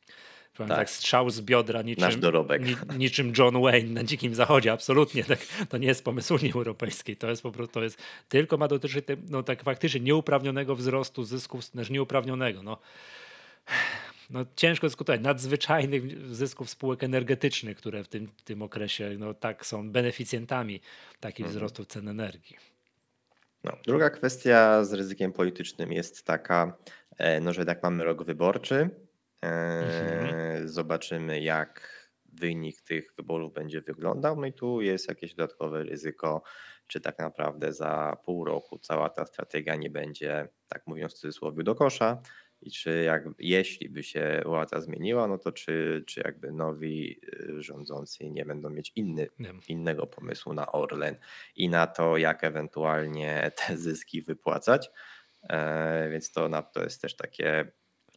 tak. 0.58 0.78
tak. 0.78 0.90
strzał 0.90 1.30
z 1.30 1.42
biodra 1.42 1.82
niczym, 1.82 2.22
ni, 2.60 2.98
niczym 2.98 3.34
John 3.38 3.62
Wayne 3.62 3.94
na 3.94 4.04
dzikim 4.04 4.36
zachodzie, 4.36 4.72
absolutnie. 4.72 5.24
Tak, 5.24 5.40
to 5.70 5.78
nie 5.78 5.88
jest 5.88 6.04
pomysł 6.04 6.34
Unii 6.34 6.52
Europejskiej, 6.52 7.18
to 7.18 7.30
jest 7.30 7.42
po 7.42 7.52
prostu, 7.52 7.74
to 7.74 7.84
jest, 7.84 8.02
tylko 8.30 8.58
ma 8.58 8.68
dotyczyć 8.68 9.06
no, 9.30 9.44
tak 9.44 9.64
faktycznie 9.64 10.00
nieuprawnionego 10.00 10.76
wzrostu 10.76 11.24
zysków, 11.24 11.64
znaczy 11.64 11.94
nieuprawnionego. 11.94 12.64
No. 12.64 12.78
No, 14.30 14.46
ciężko 14.56 14.88
dyskutować, 14.88 15.22
nadzwyczajnych 15.22 16.34
zysków 16.36 16.70
spółek 16.70 17.04
energetycznych, 17.04 17.78
które 17.78 18.04
w 18.04 18.08
tym, 18.08 18.28
tym 18.46 18.62
okresie 18.62 19.16
no, 19.20 19.34
tak 19.34 19.66
są 19.66 19.92
beneficjentami 19.92 20.82
takich 21.20 21.46
mhm. 21.46 21.58
wzrostów 21.58 21.88
cen 21.88 22.08
energii. 22.08 22.58
No. 23.64 23.72
Druga 23.86 24.10
kwestia 24.10 24.84
z 24.84 24.94
ryzykiem 24.94 25.34
politycznym 25.34 25.92
jest 25.92 26.24
taka, 26.26 26.78
e, 27.18 27.40
no, 27.40 27.54
że 27.54 27.66
tak 27.66 27.84
mamy 27.84 28.04
rok 28.04 28.24
wyborczy, 28.24 28.90
Mhm. 29.46 30.70
Zobaczymy, 30.70 31.42
jak 31.42 32.06
wynik 32.34 32.82
tych 32.82 33.14
wyborów 33.18 33.54
będzie 33.54 33.82
wyglądał. 33.82 34.36
No 34.36 34.48
i 34.48 34.54
tu 34.54 34.82
jest 34.82 35.10
jakieś 35.10 35.36
dodatkowe 35.36 35.84
ryzyko, 35.84 36.42
czy 36.88 37.02
tak 37.02 37.20
naprawdę 37.20 37.74
za 37.74 38.18
pół 38.26 38.46
roku 38.46 38.80
cała 38.80 39.10
ta 39.10 39.26
strategia 39.26 39.76
nie 39.76 39.90
będzie, 39.90 40.48
tak 40.68 40.88
mówiąc 40.88 41.14
w 41.14 41.18
cudzysłowie, 41.18 41.64
do 41.64 41.76
kosza. 41.76 42.22
I 42.62 42.72
czy 42.72 43.04
jak, 43.04 43.24
jeśli 43.40 43.90
by 43.90 44.04
się 44.04 44.42
władza 44.46 44.82
zmieniła, 44.82 45.28
no 45.28 45.38
to 45.38 45.52
czy, 45.52 46.04
czy 46.08 46.22
jakby 46.26 46.52
nowi 46.52 47.20
y, 47.50 47.62
rządzący 47.62 48.30
nie 48.30 48.46
będą 48.46 48.70
mieć 48.70 48.92
inny, 48.96 49.28
innego 49.68 50.08
pomysłu 50.08 50.54
na 50.54 50.72
Orlen 50.72 51.16
i 51.56 51.70
na 51.70 51.88
to, 51.88 52.18
jak 52.18 52.44
ewentualnie 52.44 53.52
te 53.56 53.78
zyski 53.78 54.22
wypłacać. 54.22 54.90
E, 55.50 56.10
więc 56.10 56.32
to, 56.32 56.50
to 56.74 56.84
jest 56.84 57.02
też 57.02 57.16
takie 57.16 57.72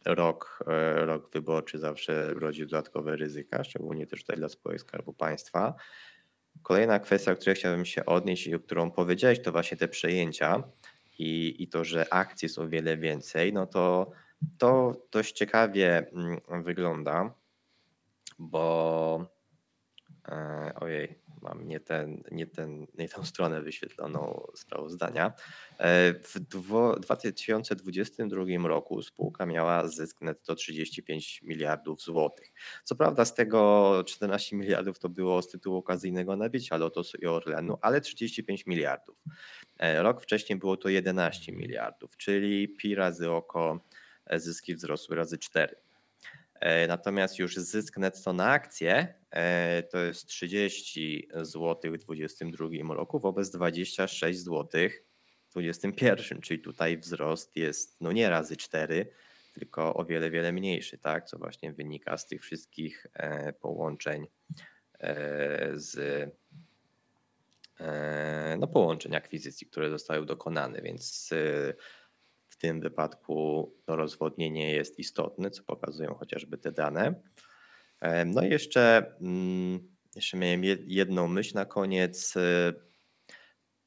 rok, 0.05 0.63
e, 0.67 1.05
rok 1.05 1.31
wyborczy 1.33 1.79
zawsze 1.79 2.33
rodzi 2.33 2.61
dodatkowe 2.61 3.15
ryzyka, 3.15 3.63
szczególnie 3.63 4.07
też 4.07 4.21
tutaj 4.21 4.37
dla 4.37 4.49
spółek 4.49 4.79
Skarbu 4.81 5.13
Państwa. 5.13 5.73
Kolejna 6.61 6.99
kwestia, 6.99 7.31
o 7.31 7.35
której 7.35 7.55
chciałbym 7.55 7.85
się 7.85 8.05
odnieść 8.05 8.47
i 8.47 8.55
o 8.55 8.59
którą 8.59 8.91
powiedziałeś, 8.91 9.41
to 9.41 9.51
właśnie 9.51 9.77
te 9.77 9.87
przejęcia 9.87 10.63
i, 11.19 11.55
i 11.63 11.67
to, 11.67 11.83
że 11.83 12.13
akcji 12.13 12.45
jest 12.45 12.59
o 12.59 12.67
wiele 12.67 12.97
więcej, 12.97 13.53
no 13.53 13.67
to 13.67 14.11
to 14.57 14.91
dość 15.11 15.33
ciekawie 15.33 16.11
mm, 16.47 16.63
wygląda, 16.63 17.33
bo 18.39 19.25
e, 20.27 20.71
ojej, 20.75 21.19
mam 21.41 21.67
nie, 21.67 21.79
ten, 21.79 22.23
nie, 22.31 22.47
ten, 22.47 22.87
nie 22.97 23.09
tę 23.09 23.25
stronę 23.25 23.61
wyświetloną 23.61 24.47
sprawozdania. 24.55 25.33
E, 25.77 26.13
w 26.13 26.39
2022 26.99 28.67
roku 28.67 29.01
spółka 29.01 29.45
miała 29.45 29.87
zysk 29.87 30.21
netto 30.21 30.55
35 30.55 31.41
miliardów 31.41 32.01
złotych. 32.01 32.51
Co 32.83 32.95
prawda 32.95 33.25
z 33.25 33.33
tego 33.33 34.03
14 34.07 34.55
miliardów 34.55 34.99
to 34.99 35.09
było 35.09 35.41
z 35.41 35.47
tytułu 35.47 35.77
okazyjnego 35.77 36.35
nabycia 36.35 36.77
Lotosu 36.77 37.17
i 37.21 37.25
Orlenu, 37.25 37.77
ale 37.81 38.01
35 38.01 38.65
miliardów. 38.65 39.17
E, 39.79 40.03
rok 40.03 40.21
wcześniej 40.21 40.59
było 40.59 40.77
to 40.77 40.89
11 40.89 41.51
miliardów, 41.51 42.17
czyli 42.17 42.69
pi 42.69 42.95
razy 42.95 43.31
oko 43.31 43.85
e, 44.25 44.39
zyski 44.39 44.75
wzrosły 44.75 45.15
razy 45.15 45.37
4. 45.37 45.88
E, 46.59 46.87
natomiast 46.87 47.39
już 47.39 47.55
zysk 47.55 47.97
netto 47.97 48.33
na 48.33 48.49
akcję 48.49 49.13
e, 49.31 49.83
to 49.83 49.97
jest 49.97 50.25
30 50.25 51.29
zł 51.33 51.91
w 51.91 51.97
2022 51.97 52.95
roku 52.95 53.19
wobec 53.19 53.49
26 53.49 54.39
zł 54.39 54.67
w 55.47 55.51
2021, 55.51 56.41
czyli 56.41 56.59
tutaj 56.59 56.97
wzrost 56.97 57.55
jest 57.55 58.01
no 58.01 58.11
nie 58.11 58.29
razy 58.29 58.57
4, 58.57 59.11
tylko 59.53 59.93
o 59.93 60.05
wiele, 60.05 60.31
wiele 60.31 60.51
mniejszy, 60.51 60.97
tak? 60.97 61.25
co 61.25 61.37
właśnie 61.37 61.73
wynika 61.73 62.17
z 62.17 62.27
tych 62.27 62.41
wszystkich 62.41 63.07
e, 63.13 63.53
połączeń 63.53 64.27
z 65.73 65.95
no, 68.59 68.67
połączeń 68.67 69.15
akwizycji, 69.15 69.67
które 69.67 69.89
zostały 69.89 70.25
dokonane, 70.25 70.81
więc 70.81 71.33
tym 72.59 72.81
wypadku 72.81 73.71
to 73.85 73.95
rozwodnienie 73.95 74.71
jest 74.73 74.99
istotne, 74.99 75.51
co 75.51 75.63
pokazują 75.63 76.15
chociażby 76.15 76.57
te 76.57 76.71
dane. 76.71 77.21
No 78.25 78.41
i 78.41 78.49
jeszcze, 78.49 79.13
mm, 79.21 79.79
jeszcze 80.15 80.37
miałem 80.37 80.63
jedną 80.87 81.27
myśl 81.27 81.55
na 81.55 81.65
koniec. 81.65 82.33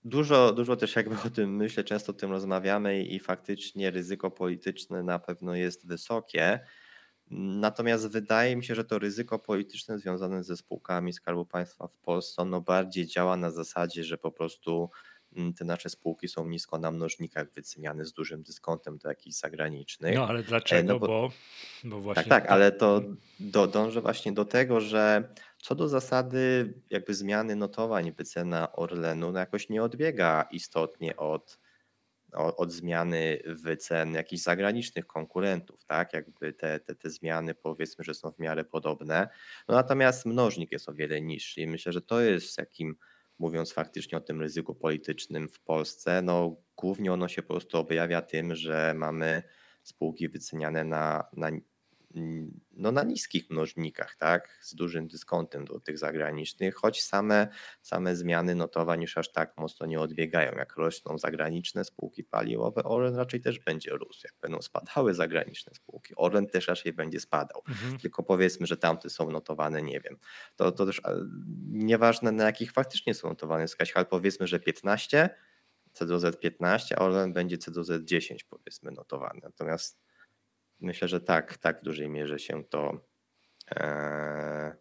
Dużo, 0.04 0.52
dużo 0.52 0.76
też 0.76 0.96
jakby 0.96 1.16
o 1.26 1.30
tym 1.30 1.56
myślę, 1.56 1.84
często 1.84 2.12
o 2.12 2.14
tym 2.14 2.30
rozmawiamy 2.30 3.02
i 3.02 3.20
faktycznie 3.20 3.90
ryzyko 3.90 4.30
polityczne 4.30 5.02
na 5.02 5.18
pewno 5.18 5.54
jest 5.54 5.86
wysokie. 5.86 6.60
Natomiast 7.30 8.08
wydaje 8.08 8.56
mi 8.56 8.64
się, 8.64 8.74
że 8.74 8.84
to 8.84 8.98
ryzyko 8.98 9.38
polityczne 9.38 9.98
związane 9.98 10.44
ze 10.44 10.56
spółkami 10.56 11.12
Skarbu 11.12 11.46
Państwa 11.46 11.88
w 11.88 11.98
Polsce, 11.98 12.42
ono 12.42 12.60
bardziej 12.60 13.06
działa 13.06 13.36
na 13.36 13.50
zasadzie, 13.50 14.04
że 14.04 14.18
po 14.18 14.32
prostu 14.32 14.90
te 15.58 15.64
nasze 15.64 15.88
spółki 15.88 16.28
są 16.28 16.46
nisko 16.46 16.78
na 16.78 16.90
mnożnikach 16.90 17.52
wyceniane 17.52 18.04
z 18.04 18.12
dużym 18.12 18.42
dyskontem 18.42 18.98
do 18.98 19.08
jakichś 19.08 19.36
zagranicznych. 19.36 20.14
No 20.14 20.28
ale 20.28 20.40
e, 20.40 20.42
dlaczego? 20.42 20.92
No 20.92 20.98
bo, 20.98 21.06
bo, 21.06 21.30
bo 21.84 21.96
tak, 21.96 22.02
właśnie. 22.02 22.24
Tak, 22.24 22.42
tak, 22.42 22.52
ale 22.52 22.72
to 22.72 23.02
do, 23.40 23.66
dążę 23.66 24.00
właśnie 24.00 24.32
do 24.32 24.44
tego, 24.44 24.80
że 24.80 25.28
co 25.62 25.74
do 25.74 25.88
zasady 25.88 26.74
jakby 26.90 27.14
zmiany 27.14 27.56
notowań 27.56 28.12
wycena 28.12 28.72
Orlenu 28.72 29.32
no 29.32 29.38
jakoś 29.38 29.68
nie 29.68 29.82
odbiega 29.82 30.48
istotnie 30.50 31.16
od, 31.16 31.58
od, 32.32 32.54
od 32.58 32.72
zmiany 32.72 33.42
wycen 33.46 34.14
jakichś 34.14 34.42
zagranicznych 34.42 35.06
konkurentów, 35.06 35.84
tak? 35.84 36.12
Jakby 36.12 36.52
te, 36.52 36.80
te, 36.80 36.94
te 36.94 37.10
zmiany 37.10 37.54
powiedzmy, 37.54 38.04
że 38.04 38.14
są 38.14 38.32
w 38.32 38.38
miarę 38.38 38.64
podobne. 38.64 39.28
No 39.68 39.74
natomiast 39.74 40.26
mnożnik 40.26 40.72
jest 40.72 40.88
o 40.88 40.94
wiele 40.94 41.20
niższy 41.20 41.60
i 41.60 41.66
myślę, 41.66 41.92
że 41.92 42.02
to 42.02 42.20
jest 42.20 42.58
jakim 42.58 42.96
mówiąc 43.38 43.72
faktycznie 43.72 44.18
o 44.18 44.20
tym 44.20 44.40
ryzyku 44.40 44.74
politycznym 44.74 45.48
w 45.48 45.60
Polsce, 45.60 46.22
no 46.22 46.56
głównie 46.76 47.12
ono 47.12 47.28
się 47.28 47.42
po 47.42 47.54
prostu 47.54 47.78
objawia 47.78 48.22
tym, 48.22 48.54
że 48.54 48.94
mamy 48.96 49.42
spółki 49.82 50.28
wyceniane 50.28 50.84
na, 50.84 51.24
na, 51.32 51.50
no 52.72 52.92
na 52.92 53.02
niskich 53.02 53.50
mnożnikach, 53.50 54.16
tak, 54.16 54.58
z 54.62 54.74
dużym 54.74 55.08
dyskontem 55.08 55.64
do 55.64 55.80
tych 55.80 55.98
zagranicznych, 55.98 56.74
choć 56.74 57.02
same, 57.02 57.48
same 57.82 58.16
zmiany 58.16 58.54
notowań 58.54 59.02
już 59.02 59.18
aż 59.18 59.32
tak 59.32 59.58
mocno 59.58 59.86
nie 59.86 60.00
odbiegają. 60.00 60.52
Jak 60.56 60.76
rosną 60.76 61.18
zagraniczne 61.18 61.84
spółki 61.84 62.24
paliwowe, 62.24 62.82
Orlen 62.84 63.16
raczej 63.16 63.40
też 63.40 63.58
będzie 63.58 63.90
rósł. 63.90 64.20
Jak 64.24 64.34
będą 64.40 64.62
spadały 64.62 65.14
zagraniczne 65.14 65.74
spółki, 65.74 66.14
Orlen 66.16 66.46
też 66.46 66.68
raczej 66.68 66.92
będzie 66.92 67.20
spadał. 67.20 67.62
Mhm. 67.68 67.98
Tylko 67.98 68.22
powiedzmy, 68.22 68.66
że 68.66 68.76
tamte 68.76 69.10
są 69.10 69.30
notowane, 69.30 69.82
nie 69.82 70.00
wiem. 70.00 70.16
To, 70.56 70.72
to 70.72 70.86
też 70.86 71.00
nieważne 71.68 72.32
na 72.32 72.44
jakich 72.44 72.72
faktycznie 72.72 73.14
są 73.14 73.28
notowane, 73.28 73.66
ale 73.94 74.04
powiedzmy, 74.04 74.46
że 74.46 74.60
15, 74.60 75.30
CDOZ 75.92 76.36
15, 76.40 76.98
a 76.98 77.02
Orlen 77.02 77.32
będzie 77.32 77.58
CDOZ 77.58 77.90
10 78.04 78.44
powiedzmy 78.44 78.90
notowany. 78.90 79.40
Natomiast 79.42 80.01
Myślę, 80.82 81.08
że 81.08 81.20
tak, 81.20 81.58
tak 81.58 81.80
w 81.80 81.84
dużej 81.84 82.08
mierze 82.08 82.38
się 82.38 82.64
to, 82.64 83.00
e, 83.70 84.76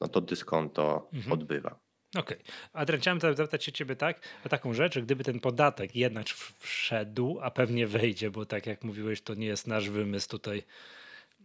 no 0.00 0.08
to 0.08 0.20
dyskonto 0.20 1.08
mhm. 1.12 1.32
odbywa. 1.32 1.80
Okej. 2.16 2.38
Okay. 2.38 2.52
Adrian, 2.72 3.00
chciałem 3.00 3.20
zapytać 3.20 3.64
się 3.64 3.72
ciebie 3.72 3.96
tak, 3.96 4.20
o 4.46 4.48
taką 4.48 4.74
rzecz, 4.74 4.94
że 4.94 5.02
gdyby 5.02 5.24
ten 5.24 5.40
podatek 5.40 5.96
jednak 5.96 6.26
wszedł, 6.58 7.38
a 7.42 7.50
pewnie 7.50 7.86
wejdzie, 7.86 8.30
bo 8.30 8.46
tak 8.46 8.66
jak 8.66 8.84
mówiłeś, 8.84 9.22
to 9.22 9.34
nie 9.34 9.46
jest 9.46 9.66
nasz 9.66 9.90
wymysł 9.90 10.28
tutaj, 10.28 10.62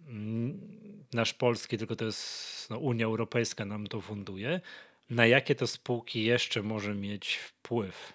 mm, 0.08 0.60
nasz 1.14 1.34
polski, 1.34 1.78
tylko 1.78 1.96
to 1.96 2.06
jest 2.06 2.70
no, 2.70 2.78
Unia 2.78 3.06
Europejska 3.06 3.66
nam 3.66 3.88
to 3.88 4.02
funduje. 4.02 4.62
Na 5.10 5.26
jakie 5.26 5.56
to 5.56 5.68
spółki 5.68 6.24
jeszcze 6.24 6.64
może 6.64 6.96
mieć 6.96 7.36
wpływ? 7.36 8.14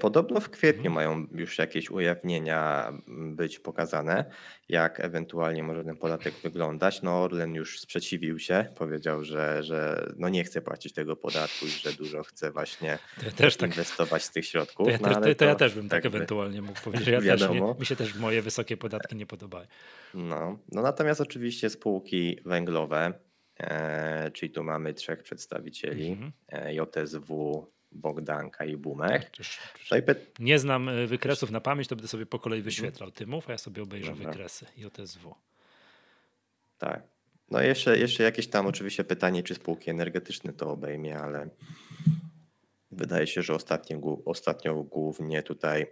Podobno 0.00 0.40
w 0.40 0.50
kwietniu 0.50 0.86
mhm. 0.86 0.94
mają 0.94 1.26
już 1.34 1.58
jakieś 1.58 1.90
ujawnienia 1.90 2.92
być 3.08 3.58
pokazane, 3.58 4.24
jak 4.68 5.00
ewentualnie 5.00 5.62
może 5.62 5.84
ten 5.84 5.96
podatek 5.96 6.34
wyglądać. 6.34 7.02
No 7.02 7.22
Orlen 7.22 7.54
już 7.54 7.80
sprzeciwił 7.80 8.38
się, 8.38 8.66
powiedział, 8.78 9.24
że, 9.24 9.62
że 9.62 10.06
no 10.16 10.28
nie 10.28 10.44
chce 10.44 10.60
płacić 10.60 10.92
tego 10.92 11.16
podatku 11.16 11.66
i 11.66 11.68
że 11.68 11.92
dużo 11.92 12.22
chce 12.22 12.50
właśnie 12.50 12.98
też 13.36 13.56
tak. 13.56 13.70
inwestować 13.70 14.24
z 14.24 14.30
tych 14.30 14.46
środków. 14.46 14.86
To 14.86 14.92
ja, 14.92 14.98
no, 15.02 15.20
to, 15.20 15.34
to 15.34 15.44
ja 15.44 15.54
też 15.54 15.74
bym 15.74 15.88
tak 15.88 16.06
ewentualnie 16.06 16.62
mógł 16.62 16.80
powiedzieć, 16.80 17.08
ja 17.08 17.20
wiadomo. 17.36 17.68
Też 17.68 17.80
mi 17.80 17.86
się 17.86 17.96
też 17.96 18.14
moje 18.14 18.42
wysokie 18.42 18.76
podatki 18.76 19.16
nie 19.16 19.26
podobają. 19.26 19.66
No, 20.14 20.58
no 20.72 20.82
natomiast 20.82 21.20
oczywiście 21.20 21.70
spółki 21.70 22.38
węglowe, 22.44 23.12
e, 23.60 24.30
czyli 24.30 24.52
tu 24.52 24.64
mamy 24.64 24.94
trzech 24.94 25.22
przedstawicieli, 25.22 26.08
mhm. 26.08 26.32
e, 26.48 26.74
JSW, 26.74 27.66
Bogdanka 27.94 28.64
i 28.64 28.76
Bumek. 28.76 29.30
Tak, 29.90 30.04
nie 30.38 30.58
znam 30.58 30.88
e, 30.88 31.06
wykresów 31.06 31.50
na 31.50 31.60
pamięć, 31.60 31.88
to 31.88 31.96
będę 31.96 32.08
sobie 32.08 32.26
po 32.26 32.38
kolei 32.38 32.62
wyświetlał. 32.62 33.10
Ty 33.10 33.26
mów, 33.26 33.48
a 33.48 33.52
ja 33.52 33.58
sobie 33.58 33.82
obejrzę 33.82 34.12
Dobra. 34.12 34.30
wykresy 34.30 34.66
JSW. 34.76 35.34
Tak. 36.78 37.02
No 37.50 37.60
jeszcze, 37.60 37.98
jeszcze 37.98 38.22
jakieś 38.22 38.48
tam 38.48 38.66
oczywiście 38.66 39.04
pytanie, 39.04 39.42
czy 39.42 39.54
spółki 39.54 39.90
energetyczne 39.90 40.52
to 40.52 40.70
obejmie, 40.70 41.18
ale 41.18 41.48
wydaje 42.90 43.26
się, 43.26 43.42
że 43.42 43.54
ostatnio, 43.54 44.18
ostatnio 44.24 44.74
głównie 44.74 45.42
tutaj 45.42 45.86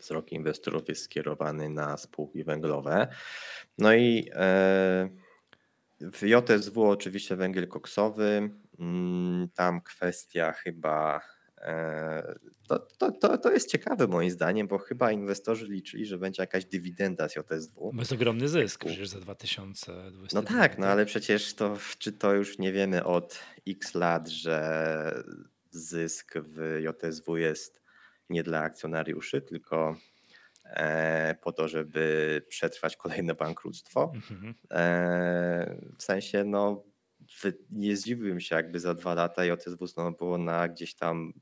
wzrok 0.00 0.32
inwestorów 0.32 0.88
jest 0.88 1.02
skierowany 1.02 1.68
na 1.68 1.96
spółki 1.96 2.44
węglowe. 2.44 3.08
No 3.78 3.94
i 3.94 4.30
e, 4.34 5.08
w 6.00 6.22
JSW 6.22 6.82
oczywiście 6.82 7.36
węgiel 7.36 7.68
koksowy, 7.68 8.50
tam 9.54 9.80
kwestia 9.80 10.52
chyba. 10.52 11.20
E, 11.58 12.34
to, 12.68 12.78
to, 12.78 13.12
to, 13.12 13.38
to 13.38 13.52
jest 13.52 13.70
ciekawe 13.70 14.06
moim 14.06 14.30
zdaniem, 14.30 14.68
bo 14.68 14.78
chyba 14.78 15.12
inwestorzy 15.12 15.66
liczyli, 15.66 16.06
że 16.06 16.18
będzie 16.18 16.42
jakaś 16.42 16.64
dywidenda 16.64 17.28
z 17.28 17.36
JSW. 17.36 17.92
Jest 17.98 18.12
ogromny 18.12 18.48
zysk 18.48 18.84
przecież 18.84 19.08
za 19.08 19.20
2020. 19.20 20.40
No 20.40 20.42
tak, 20.42 20.78
no 20.78 20.86
ale 20.86 21.06
przecież 21.06 21.54
to, 21.54 21.78
czy 21.98 22.12
to 22.12 22.34
już 22.34 22.58
nie 22.58 22.72
wiemy 22.72 23.04
od 23.04 23.40
x 23.68 23.94
lat, 23.94 24.28
że 24.28 25.24
zysk 25.70 26.34
w 26.38 26.80
JSW 26.80 27.36
jest 27.36 27.82
nie 28.30 28.42
dla 28.42 28.60
akcjonariuszy, 28.60 29.42
tylko 29.42 29.96
e, 30.64 31.34
po 31.42 31.52
to, 31.52 31.68
żeby 31.68 32.42
przetrwać 32.48 32.96
kolejne 32.96 33.34
bankructwo. 33.34 34.12
Mhm. 34.14 34.54
E, 34.70 35.76
w 35.98 36.02
sensie, 36.02 36.44
no 36.44 36.89
nie 37.70 37.96
zdziwiłbym 37.96 38.40
się, 38.40 38.56
jakby 38.56 38.80
za 38.80 38.94
dwa 38.94 39.14
lata 39.14 39.44
JSW 39.44 39.86
znowu 39.86 40.16
było 40.16 40.38
na 40.38 40.68
gdzieś 40.68 40.94
tam 40.94 41.32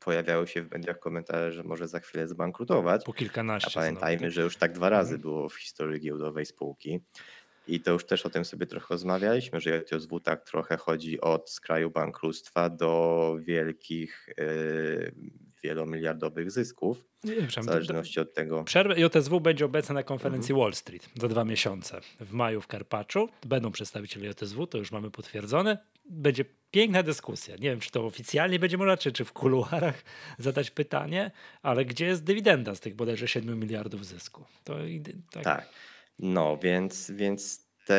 pojawiały 0.00 0.46
się 0.46 0.62
w 0.62 0.70
mediach 0.70 0.98
komentarze, 0.98 1.52
że 1.52 1.62
może 1.62 1.88
za 1.88 2.00
chwilę 2.00 2.28
zbankrutować. 2.28 3.04
Po 3.04 3.12
kilkanaście. 3.12 3.70
A 3.74 3.80
pamiętajmy, 3.80 4.18
znowu. 4.18 4.34
że 4.34 4.42
już 4.42 4.56
tak 4.56 4.72
dwa 4.72 4.88
razy 4.88 5.14
mhm. 5.14 5.22
było 5.22 5.48
w 5.48 5.54
historii 5.54 6.00
giełdowej 6.00 6.46
spółki. 6.46 7.00
I 7.68 7.80
to 7.80 7.92
już 7.92 8.06
też 8.06 8.26
o 8.26 8.30
tym 8.30 8.44
sobie 8.44 8.66
trochę 8.66 8.86
rozmawialiśmy, 8.90 9.60
że 9.60 9.82
JSW 9.92 10.20
tak 10.20 10.44
trochę 10.44 10.76
chodzi 10.76 11.20
od 11.20 11.50
skraju 11.50 11.90
bankructwa 11.90 12.70
do 12.70 13.36
wielkich, 13.40 14.28
yy, 14.38 15.12
wielomiliardowych 15.62 16.50
zysków. 16.50 17.04
Nie 17.24 17.34
w 17.34 17.64
zależności 17.64 18.20
od 18.20 18.34
tego. 18.34 18.64
Przerwę 18.64 19.00
JSW 19.00 19.40
będzie 19.40 19.64
obecna 19.64 19.94
na 19.94 20.02
konferencji 20.02 20.52
mhm. 20.52 20.60
Wall 20.60 20.74
Street 20.74 21.08
za 21.16 21.28
dwa 21.28 21.44
miesiące. 21.44 22.00
W 22.20 22.32
maju 22.32 22.60
w 22.60 22.66
Karpaczu 22.66 23.28
będą 23.46 23.72
przedstawiciele 23.72 24.26
JSW, 24.26 24.66
to 24.66 24.78
już 24.78 24.92
mamy 24.92 25.10
potwierdzone. 25.10 25.78
Będzie 26.10 26.44
piękna 26.70 27.02
dyskusja. 27.02 27.54
Nie 27.54 27.70
wiem, 27.70 27.80
czy 27.80 27.90
to 27.90 28.06
oficjalnie 28.06 28.58
będzie 28.58 28.78
można, 28.78 28.96
czy, 28.96 29.12
czy 29.12 29.24
w 29.24 29.32
kuluarach 29.32 30.04
zadać 30.38 30.70
pytanie, 30.70 31.30
ale 31.62 31.84
gdzie 31.84 32.06
jest 32.06 32.24
dywidenda 32.24 32.74
z 32.74 32.80
tych 32.80 32.94
bodajże 32.94 33.28
7 33.28 33.60
miliardów 33.60 34.06
zysku? 34.06 34.44
To, 34.64 34.76
tak. 35.30 35.44
tak. 35.44 35.68
No, 36.18 36.58
więc, 36.62 37.10
więc 37.10 37.65
te, 37.86 37.96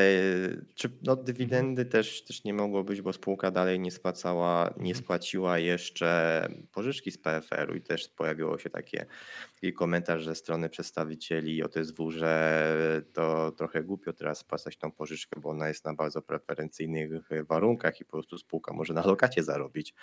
czy, 0.76 0.90
no, 1.04 1.16
dywidendy 1.16 1.86
też, 1.86 2.24
też 2.26 2.44
nie 2.44 2.54
mogło 2.54 2.84
być, 2.84 3.02
bo 3.02 3.14
spółka 3.14 3.52
dalej 3.52 3.80
nie 3.80 3.92
spłacała, 3.92 4.74
nie 4.78 4.92
Mhm. 4.92 4.96
spłaciła 4.96 5.60
jeszcze 5.60 6.48
pożyczki 6.72 7.12
z 7.12 7.18
PFR-u 7.18 7.76
i 7.76 7.82
też 7.82 8.10
pojawiło 8.10 8.58
się 8.60 8.70
takie 8.70 9.06
taki 9.54 9.74
komentarz 9.74 10.26
ze 10.26 10.36
strony 10.36 10.70
przedstawicieli 10.70 11.64
OTSW, 11.64 12.12
że 12.12 13.04
to 13.14 13.52
trochę 13.52 13.84
głupio 13.84 14.14
teraz 14.14 14.38
spłacać 14.40 14.78
tą 14.78 14.92
pożyczkę, 14.92 15.40
bo 15.42 15.50
ona 15.50 15.68
jest 15.68 15.86
na 15.86 15.94
bardzo 15.94 16.22
preferencyjnych 16.22 17.10
warunkach 17.50 18.02
i 18.02 18.06
po 18.06 18.12
prostu 18.12 18.38
spółka 18.38 18.74
może 18.74 18.94
na 18.94 19.06
lokacie 19.08 19.44
zarobić 19.44 19.94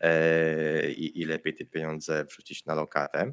e, 0.00 0.90
i, 0.90 1.20
i 1.20 1.24
lepiej 1.24 1.54
te 1.54 1.64
pieniądze 1.64 2.24
wrzucić 2.24 2.64
na 2.64 2.74
lokatę. 2.74 3.32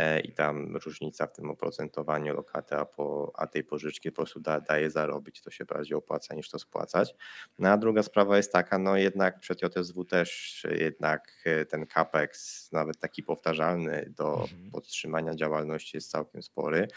E, 0.00 0.20
i 0.20 0.32
tam 0.32 0.76
różnica 0.76 1.26
w 1.26 1.32
tym 1.32 1.50
oprocentowaniu 1.50 2.34
lokaty, 2.34 2.76
a, 2.76 2.84
po, 2.84 3.32
a 3.34 3.46
tej 3.46 3.64
pożyczki 3.64 4.10
po 4.10 4.16
prostu 4.16 4.40
da, 4.40 4.60
daje 4.60 4.90
zarobić, 4.90 5.42
to 5.42 5.50
się 5.50 5.64
bardziej 5.64 5.96
opłaca 5.96 6.34
niż 6.34 6.50
to 6.50 6.58
spłacać. 6.58 7.14
No 7.58 7.68
a 7.68 7.76
druga 7.76 8.02
sprawa 8.02 8.36
jest 8.36 8.52
taka, 8.52 8.78
no 8.78 8.96
jednak 8.96 9.40
przed 9.40 9.62
JSW 9.62 10.04
też 10.04 10.66
jednak 10.70 11.32
e, 11.44 11.64
ten 11.64 11.86
capex, 11.86 12.68
nawet 12.72 12.98
taki 12.98 13.22
powtarzalny 13.22 14.12
do 14.16 14.40
mhm. 14.42 14.70
podtrzymania 14.70 15.34
działalności 15.34 15.96
jest 15.96 16.10
całkiem 16.10 16.42
spory. 16.42 16.88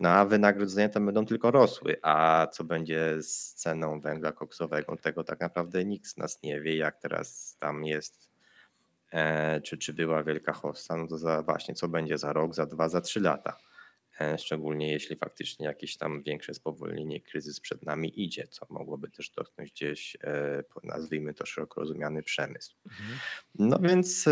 No 0.00 0.08
a 0.08 0.24
wynagrodzenia 0.24 0.88
tam 0.88 1.06
będą 1.06 1.26
tylko 1.26 1.50
rosły, 1.50 1.96
a 2.02 2.46
co 2.52 2.64
będzie 2.64 3.22
z 3.22 3.54
ceną 3.54 4.00
węgla 4.00 4.32
koksowego, 4.32 4.96
tego 4.96 5.24
tak 5.24 5.40
naprawdę 5.40 5.84
nikt 5.84 6.06
z 6.06 6.16
nas 6.16 6.42
nie 6.42 6.60
wie, 6.60 6.76
jak 6.76 6.98
teraz 6.98 7.56
tam 7.58 7.84
jest 7.84 8.25
czy, 9.64 9.78
czy 9.78 9.92
była 9.92 10.24
wielka 10.24 10.52
hossa, 10.52 10.96
no 10.96 11.06
to 11.06 11.18
za 11.18 11.42
właśnie 11.42 11.74
co 11.74 11.88
będzie 11.88 12.18
za 12.18 12.32
rok, 12.32 12.54
za 12.54 12.66
dwa, 12.66 12.88
za 12.88 13.00
trzy 13.00 13.20
lata. 13.20 13.56
E, 14.20 14.38
szczególnie 14.38 14.92
jeśli 14.92 15.16
faktycznie 15.16 15.66
jakieś 15.66 15.96
tam 15.96 16.22
większe 16.22 16.54
spowolnienie, 16.54 17.20
kryzys 17.20 17.60
przed 17.60 17.82
nami 17.82 18.24
idzie, 18.24 18.46
co 18.48 18.66
mogłoby 18.70 19.10
też 19.10 19.30
dotknąć 19.30 19.70
gdzieś, 19.70 20.16
e, 20.24 20.62
nazwijmy 20.84 21.34
to 21.34 21.46
szeroko 21.46 21.80
rozumiany 21.80 22.22
przemysł. 22.22 22.76
Mhm. 22.86 23.18
No 23.58 23.78
więc 23.78 24.24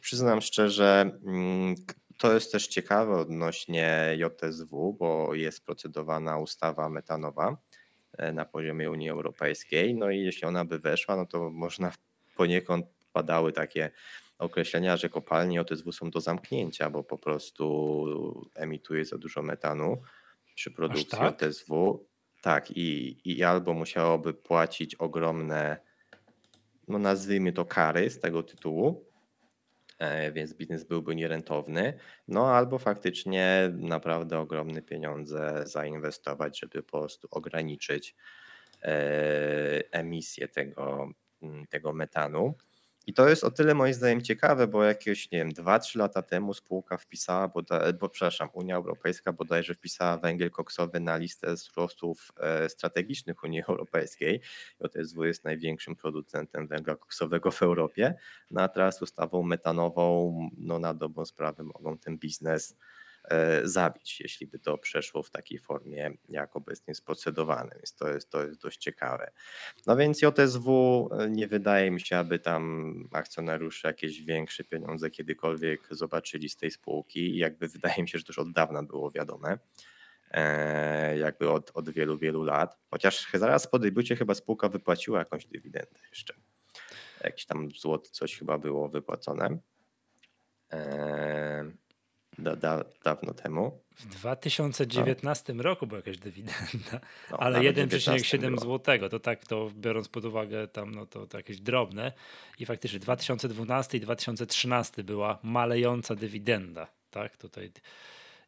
przyznam 0.00 0.40
szczerze, 0.40 1.10
mm, 1.26 1.74
to 2.18 2.34
jest 2.34 2.52
też 2.52 2.66
ciekawe 2.66 3.16
odnośnie 3.16 4.16
JSW, 4.18 4.96
bo 4.98 5.34
jest 5.34 5.66
procedowana 5.66 6.38
ustawa 6.38 6.88
metanowa 6.88 7.56
na 8.32 8.44
poziomie 8.44 8.90
Unii 8.90 9.10
Europejskiej. 9.10 9.94
No 9.94 10.10
i 10.10 10.18
jeśli 10.20 10.44
ona 10.44 10.64
by 10.64 10.78
weszła, 10.78 11.16
no 11.16 11.26
to 11.26 11.50
można 11.50 11.92
poniekąd 12.36 12.86
padały 13.12 13.52
takie 13.52 13.90
określenia, 14.38 14.96
że 14.96 15.08
kopalnie 15.08 15.60
OTSW 15.60 15.92
są 15.92 16.10
do 16.10 16.20
zamknięcia, 16.20 16.90
bo 16.90 17.04
po 17.04 17.18
prostu 17.18 18.50
emituje 18.54 19.04
za 19.04 19.18
dużo 19.18 19.42
metanu 19.42 20.02
przy 20.54 20.70
produkcji 20.70 21.18
tak? 21.18 21.42
OTSW. 21.42 22.08
Tak, 22.42 22.70
i, 22.70 23.20
i 23.24 23.44
albo 23.44 23.74
musiałoby 23.74 24.34
płacić 24.34 24.94
ogromne, 24.94 25.76
no 26.88 26.98
nazwijmy 26.98 27.52
to 27.52 27.64
kary 27.64 28.10
z 28.10 28.20
tego 28.20 28.42
tytułu, 28.42 29.04
e, 29.98 30.32
więc 30.32 30.54
biznes 30.54 30.84
byłby 30.84 31.14
nierentowny, 31.14 31.98
no 32.28 32.50
albo 32.54 32.78
faktycznie 32.78 33.72
naprawdę 33.76 34.38
ogromne 34.38 34.82
pieniądze 34.82 35.62
zainwestować, 35.66 36.60
żeby 36.60 36.82
po 36.82 36.98
prostu 36.98 37.28
ograniczyć 37.30 38.14
e, 38.82 39.82
emisję 39.92 40.48
tego, 40.48 41.08
tego 41.68 41.92
metanu. 41.92 42.54
I 43.08 43.12
to 43.12 43.28
jest 43.28 43.44
o 43.44 43.50
tyle 43.50 43.74
moim 43.74 43.94
zdaniem 43.94 44.22
ciekawe, 44.22 44.66
bo 44.66 44.84
jakieś, 44.84 45.30
nie 45.30 45.38
wiem, 45.38 45.52
2-3 45.52 45.98
lata 45.98 46.22
temu 46.22 46.54
spółka 46.54 46.96
wpisała, 46.96 47.48
bo, 48.00 48.08
przepraszam, 48.08 48.48
Unia 48.52 48.76
Europejska 48.76 49.32
bodajże 49.32 49.74
wpisała 49.74 50.18
węgiel 50.18 50.50
koksowy 50.50 51.00
na 51.00 51.16
listę 51.16 51.56
surowców 51.56 52.32
e, 52.40 52.68
strategicznych 52.68 53.44
Unii 53.44 53.62
Europejskiej. 53.68 54.40
JSW 54.80 55.24
jest 55.24 55.44
największym 55.44 55.96
producentem 55.96 56.66
węgla 56.66 56.96
koksowego 56.96 57.50
w 57.50 57.62
Europie. 57.62 58.14
No 58.50 58.62
a 58.62 58.68
teraz 58.68 59.02
ustawą 59.02 59.42
metanową, 59.42 60.34
no 60.58 60.78
na 60.78 60.94
dobrą 60.94 61.24
sprawę 61.24 61.62
mogą 61.62 61.98
ten 61.98 62.18
biznes 62.18 62.76
zabić, 63.64 64.20
jeśli 64.20 64.46
by 64.46 64.58
to 64.58 64.78
przeszło 64.78 65.22
w 65.22 65.30
takiej 65.30 65.58
formie, 65.58 66.10
jak 66.28 66.56
obecnie 66.56 66.84
jest 66.90 67.04
procedowane. 67.04 67.70
Więc 67.74 67.94
to 67.94 68.08
jest, 68.08 68.30
to 68.30 68.46
jest 68.46 68.60
dość 68.60 68.78
ciekawe. 68.78 69.30
No 69.86 69.96
więc 69.96 70.22
JSW 70.22 71.08
e, 71.12 71.30
nie 71.30 71.48
wydaje 71.48 71.90
mi 71.90 72.00
się, 72.00 72.18
aby 72.18 72.38
tam 72.38 72.94
akcjonariusze 73.12 73.88
jakieś 73.88 74.22
większe 74.22 74.64
pieniądze 74.64 75.10
kiedykolwiek 75.10 75.80
zobaczyli 75.90 76.48
z 76.48 76.56
tej 76.56 76.70
spółki. 76.70 77.20
I 77.20 77.38
jakby 77.38 77.68
wydaje 77.78 78.02
mi 78.02 78.08
się, 78.08 78.18
że 78.18 78.24
to 78.24 78.30
już 78.30 78.38
od 78.38 78.52
dawna 78.52 78.82
było 78.82 79.10
wiadome 79.10 79.58
e, 80.30 81.18
jakby 81.18 81.50
od, 81.50 81.70
od 81.74 81.90
wielu, 81.90 82.18
wielu 82.18 82.42
lat. 82.42 82.78
Chociaż 82.90 83.26
zaraz 83.34 83.66
po 83.66 83.78
debiucie 83.78 84.16
chyba 84.16 84.34
spółka 84.34 84.68
wypłaciła 84.68 85.18
jakąś 85.18 85.46
dywidendę 85.46 86.00
jeszcze. 86.10 86.34
Jakiś 87.24 87.46
tam 87.46 87.70
złoty 87.70 88.10
coś 88.10 88.38
chyba 88.38 88.58
było 88.58 88.88
wypłacone 88.88 89.58
da, 92.38 92.56
da, 92.56 92.84
dawno 93.04 93.34
temu. 93.34 93.78
W 93.96 94.06
2019 94.06 95.54
no. 95.54 95.62
roku 95.62 95.86
była 95.86 95.98
jakaś 95.98 96.18
dywidenda, 96.18 97.00
no, 97.30 97.38
ale 97.38 97.58
1,7 97.58 98.60
zł, 98.60 99.08
to 99.08 99.20
tak 99.20 99.46
to 99.46 99.70
biorąc 99.74 100.08
pod 100.08 100.24
uwagę 100.24 100.68
tam, 100.68 100.94
no 100.94 101.06
to, 101.06 101.26
to 101.26 101.36
jakieś 101.36 101.60
drobne 101.60 102.12
i 102.58 102.66
faktycznie 102.66 102.98
2012 102.98 103.98
i 103.98 104.00
2013 104.00 105.04
była 105.04 105.38
malejąca 105.42 106.14
dywidenda, 106.14 106.86
tak, 107.10 107.36
tutaj 107.36 107.70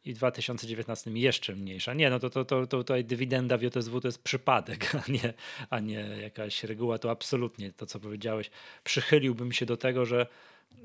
i 0.05 0.15
w 0.15 0.17
2019 0.17 1.11
jeszcze 1.11 1.57
mniejsza. 1.57 1.95
Nie, 1.95 2.11
no 2.11 2.19
to, 2.19 2.31
to, 2.31 2.45
to, 2.45 2.67
to 2.67 2.79
tutaj 2.79 3.05
dywidenda 3.05 3.59
w 3.59 3.63
JSW 3.63 4.01
to 4.01 4.09
jest 4.09 4.23
przypadek, 4.23 4.93
a 5.07 5.13
nie, 5.13 5.35
a 5.71 5.81
nie 5.81 6.01
jakaś 6.23 6.65
reguła, 6.65 6.99
to 6.99 7.11
absolutnie 7.11 7.73
to, 7.73 7.87
co 7.87 8.01
powiedziałeś. 8.01 8.51
Przychyliłbym 8.85 9.53
się 9.53 9.67
do 9.67 9.77
tego, 9.77 10.07
że 10.07 10.27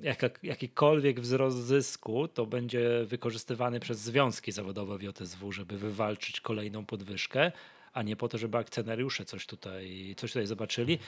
jaka, 0.01 0.29
jakikolwiek 0.43 1.19
wzrost 1.19 1.57
zysku 1.57 2.27
to 2.27 2.45
będzie 2.45 3.05
wykorzystywany 3.05 3.79
przez 3.79 3.99
związki 3.99 4.51
zawodowe 4.51 4.97
w 4.97 5.03
JSW, 5.03 5.51
żeby 5.51 5.77
wywalczyć 5.77 6.41
kolejną 6.41 6.85
podwyżkę, 6.85 7.51
a 7.93 8.03
nie 8.03 8.15
po 8.15 8.27
to, 8.27 8.37
żeby 8.37 8.57
akcjonariusze 8.57 9.25
coś 9.25 9.45
tutaj, 9.45 10.15
coś 10.17 10.31
tutaj 10.31 10.47
zobaczyli. 10.47 10.99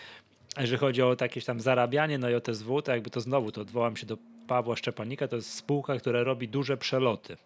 Jeżeli 0.57 0.77
chodzi 0.77 1.01
o 1.01 1.15
jakieś 1.21 1.45
tam 1.45 1.59
zarabianie 1.59 2.17
na 2.17 2.29
JSW, 2.29 2.81
to 2.81 2.91
jakby 2.91 3.09
to 3.09 3.21
znowu, 3.21 3.51
to 3.51 3.61
odwołam 3.61 3.97
się 3.97 4.05
do 4.05 4.17
Pawła 4.47 4.75
Szczepanika, 4.75 5.27
to 5.27 5.35
jest 5.35 5.53
spółka, 5.53 5.97
która 5.99 6.23
robi 6.23 6.47
duże 6.47 6.77
przeloty. 6.77 7.37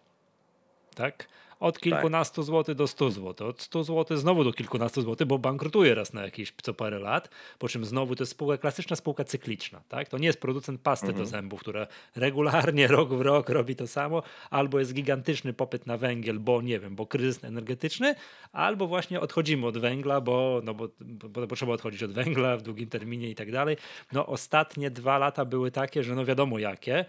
Tak? 0.94 1.28
Od 1.62 1.74
tak. 1.74 1.82
kilkunastu 1.82 2.40
tak. 2.40 2.46
złotych 2.46 2.74
do 2.74 2.86
100 2.86 3.10
zł. 3.10 3.48
Od 3.48 3.62
100 3.62 3.84
zł 3.84 4.16
znowu 4.16 4.44
do 4.44 4.52
kilkunastu 4.52 5.02
złotych, 5.02 5.26
bo 5.26 5.38
bankrutuje 5.38 5.94
raz 5.94 6.12
na 6.12 6.22
jakieś 6.22 6.52
co 6.62 6.74
parę 6.74 6.98
lat. 6.98 7.28
Po 7.58 7.68
czym 7.68 7.84
znowu 7.84 8.16
to 8.16 8.22
jest 8.22 8.32
spółka, 8.32 8.58
klasyczna 8.58 8.96
spółka 8.96 9.24
cykliczna. 9.24 9.80
Tak? 9.88 10.08
To 10.08 10.18
nie 10.18 10.26
jest 10.26 10.40
producent 10.40 10.80
pasty 10.80 11.06
mhm. 11.06 11.24
do 11.24 11.30
zębów, 11.30 11.60
która 11.60 11.86
regularnie 12.16 12.86
rok 12.96 13.14
w 13.14 13.20
rok 13.20 13.48
robi 13.48 13.76
to 13.76 13.86
samo, 13.86 14.22
albo 14.50 14.78
jest 14.78 14.94
gigantyczny 14.94 15.52
popyt 15.52 15.86
na 15.86 15.96
węgiel, 15.96 16.38
bo 16.38 16.62
nie 16.62 16.80
wiem, 16.80 16.96
bo 16.96 17.06
kryzys 17.06 17.44
energetyczny, 17.44 18.14
albo 18.52 18.86
właśnie 18.86 19.20
odchodzimy 19.20 19.66
od 19.66 19.78
węgla, 19.78 20.20
bo, 20.20 20.60
no 20.64 20.74
bo, 20.74 20.88
bo, 21.00 21.46
bo 21.46 21.56
trzeba 21.56 21.72
odchodzić 21.72 22.02
od 22.02 22.12
węgla 22.12 22.56
w 22.56 22.62
długim 22.62 22.88
terminie 22.88 23.30
i 23.30 23.34
tak 23.34 23.52
dalej. 23.52 23.76
No 24.12 24.26
ostatnie 24.26 24.90
dwa 24.90 25.18
lata 25.18 25.44
były 25.44 25.70
takie, 25.70 26.02
że 26.02 26.14
no 26.14 26.24
wiadomo 26.24 26.58
jakie 26.58 27.04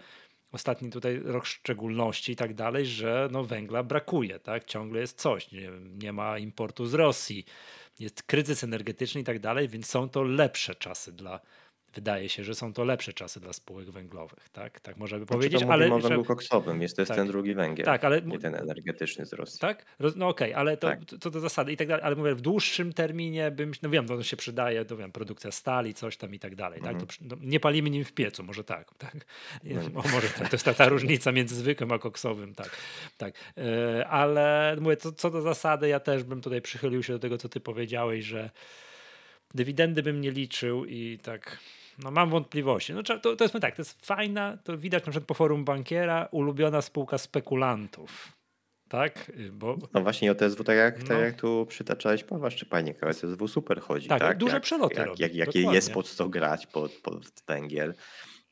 ostatni 0.54 0.90
tutaj 0.90 1.20
rok 1.24 1.46
szczególności 1.46 2.32
i 2.32 2.36
tak 2.36 2.54
dalej, 2.54 2.86
że 2.86 3.28
no 3.32 3.44
węgla 3.44 3.82
brakuje, 3.82 4.38
tak? 4.38 4.64
Ciągle 4.64 5.00
jest 5.00 5.20
coś, 5.20 5.52
nie, 5.52 5.70
nie 6.02 6.12
ma 6.12 6.38
importu 6.38 6.86
z 6.86 6.94
Rosji, 6.94 7.44
jest 8.00 8.22
kryzys 8.22 8.64
energetyczny 8.64 9.20
i 9.20 9.24
tak 9.24 9.38
dalej, 9.38 9.68
więc 9.68 9.86
są 9.86 10.08
to 10.08 10.22
lepsze 10.22 10.74
czasy 10.74 11.12
dla, 11.12 11.40
wydaje 11.94 12.28
się, 12.28 12.44
że 12.44 12.54
są 12.54 12.72
to 12.72 12.84
lepsze 12.84 13.12
czasy 13.12 13.40
dla 13.40 13.52
spółek 13.52 13.90
węglowych, 13.90 14.48
tak? 14.48 14.80
Tak 14.80 14.96
można 14.96 15.18
by 15.18 15.24
znaczy, 15.24 15.36
powiedzieć, 15.36 15.60
to 15.60 15.72
ale 15.72 15.92
o 15.92 15.98
węglu 15.98 16.24
koksowym, 16.24 16.82
jest 16.82 16.96
to 16.96 17.02
jest 17.02 17.08
tak, 17.08 17.18
ten 17.18 17.26
drugi 17.26 17.54
węgiel, 17.54 17.86
tak, 17.86 18.04
ale 18.04 18.22
nie 18.22 18.38
ten 18.38 18.54
energetyczny 18.54 19.26
z 19.26 19.32
Rosji. 19.32 19.60
Tak? 19.60 19.84
No 20.16 20.28
okej, 20.28 20.50
okay, 20.50 20.56
ale 20.56 20.76
to, 20.76 20.88
tak. 20.88 21.04
to, 21.04 21.18
to, 21.18 21.30
to 21.30 21.40
zasady 21.40 21.72
i 21.72 21.76
tak 21.76 21.88
dalej, 21.88 22.04
ale 22.04 22.16
mówię 22.16 22.34
w 22.34 22.40
dłuższym 22.40 22.92
terminie 22.92 23.50
bym, 23.50 23.72
no 23.82 23.90
wiem, 23.90 24.06
to 24.06 24.22
się 24.22 24.36
przydaje, 24.36 24.84
to 24.84 24.96
wiem, 24.96 25.12
produkcja 25.12 25.50
stali, 25.50 25.94
coś 25.94 26.16
tam 26.16 26.34
i 26.34 26.38
tak 26.38 26.54
dalej, 26.54 26.80
tak? 26.80 26.96
To, 26.96 27.02
mhm. 27.02 27.28
no, 27.30 27.36
nie 27.40 27.60
palimy 27.60 27.90
nim 27.90 28.04
w 28.04 28.12
piecu, 28.12 28.42
może 28.42 28.64
tak, 28.64 28.94
tak? 28.98 29.16
Nie, 29.64 29.74
no. 29.74 30.00
o, 30.00 30.08
może 30.08 30.28
tak, 30.28 30.48
to 30.48 30.54
jest 30.54 30.64
ta, 30.64 30.74
ta 30.74 30.88
różnica 30.88 31.32
między 31.32 31.54
zwykłym 31.54 31.92
a 31.92 31.98
koksowym, 31.98 32.54
tak, 32.54 32.70
tak. 33.16 33.34
Yy, 33.56 34.06
ale 34.06 34.76
mówię, 34.80 34.96
to, 34.96 35.12
co 35.12 35.30
do 35.30 35.42
zasady, 35.42 35.88
ja 35.88 36.00
też 36.00 36.22
bym 36.22 36.40
tutaj 36.40 36.62
przychylił 36.62 37.02
się 37.02 37.12
do 37.12 37.18
tego, 37.18 37.38
co 37.38 37.48
ty 37.48 37.60
powiedziałeś, 37.60 38.24
że 38.24 38.50
dywidendy 39.54 40.02
bym 40.02 40.20
nie 40.20 40.30
liczył 40.30 40.84
i 40.84 41.18
tak 41.22 41.58
no 41.98 42.10
mam 42.10 42.30
wątpliwości. 42.30 42.94
No, 42.94 43.02
to, 43.02 43.36
to 43.36 43.44
jest 43.44 43.54
tak, 43.60 43.76
to 43.76 43.82
jest 43.82 44.06
fajna, 44.06 44.58
to 44.64 44.78
widać 44.78 45.06
na 45.06 45.10
przykład 45.10 45.28
po 45.28 45.34
forum 45.34 45.64
bankiera, 45.64 46.28
ulubiona 46.30 46.82
spółka 46.82 47.18
spekulantów. 47.18 48.32
Tak? 48.88 49.32
Bo... 49.52 49.78
No 49.94 50.00
właśnie 50.00 50.32
OTSW, 50.32 50.64
tak 50.64 50.76
jak, 50.76 51.00
no. 51.00 51.06
tak 51.06 51.18
jak 51.18 51.40
tu 51.40 51.66
przytaczałeś 51.68 52.24
Pawła 52.24 52.50
Szczepaniaka, 52.50 53.08
OTSW 53.08 53.48
super 53.48 53.80
chodzi. 53.80 54.08
Tak, 54.08 54.20
tak? 54.20 54.38
duże 54.38 54.54
jak, 54.54 54.62
przeloty 54.62 54.94
jak, 54.94 55.18
jak, 55.18 55.34
Jakie 55.34 55.60
jest 55.60 55.92
pod 55.92 56.08
co 56.08 56.28
grać, 56.28 56.66
pod, 56.66 56.92
pod 56.92 57.42
węgiel, 57.48 57.94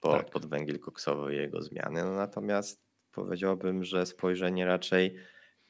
pod, 0.01 0.17
tak. 0.17 0.31
pod 0.31 0.47
węgiel 0.47 0.79
koksowy 0.79 1.35
i 1.35 1.37
jego 1.37 1.63
zmiany. 1.63 2.05
No 2.05 2.15
natomiast 2.15 2.83
powiedziałbym, 3.13 3.85
że 3.85 4.07
spojrzenie 4.07 4.67
raczej 4.67 5.17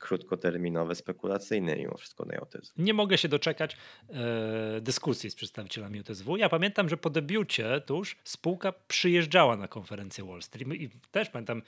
krótkoterminowe, 0.03 0.95
spekulacyjne 0.95 1.77
mimo 1.77 1.97
wszystko 1.97 2.25
na 2.25 2.35
JTSW. 2.35 2.83
Nie 2.83 2.95
mogę 2.95 3.19
się 3.19 3.29
doczekać 3.29 3.77
e, 4.11 4.81
dyskusji 4.81 5.31
z 5.31 5.35
przedstawicielami 5.35 5.99
JTSW. 5.99 6.37
Ja 6.37 6.49
pamiętam, 6.49 6.89
że 6.89 6.97
po 6.97 7.11
debiucie 7.11 7.81
tuż 7.81 8.17
spółka 8.25 8.73
przyjeżdżała 8.89 9.57
na 9.57 9.69
konferencję 9.69 10.25
Wall 10.25 10.43
Street 10.43 10.73
i 10.73 10.91
też 11.11 11.31
pamiętam 11.31 11.63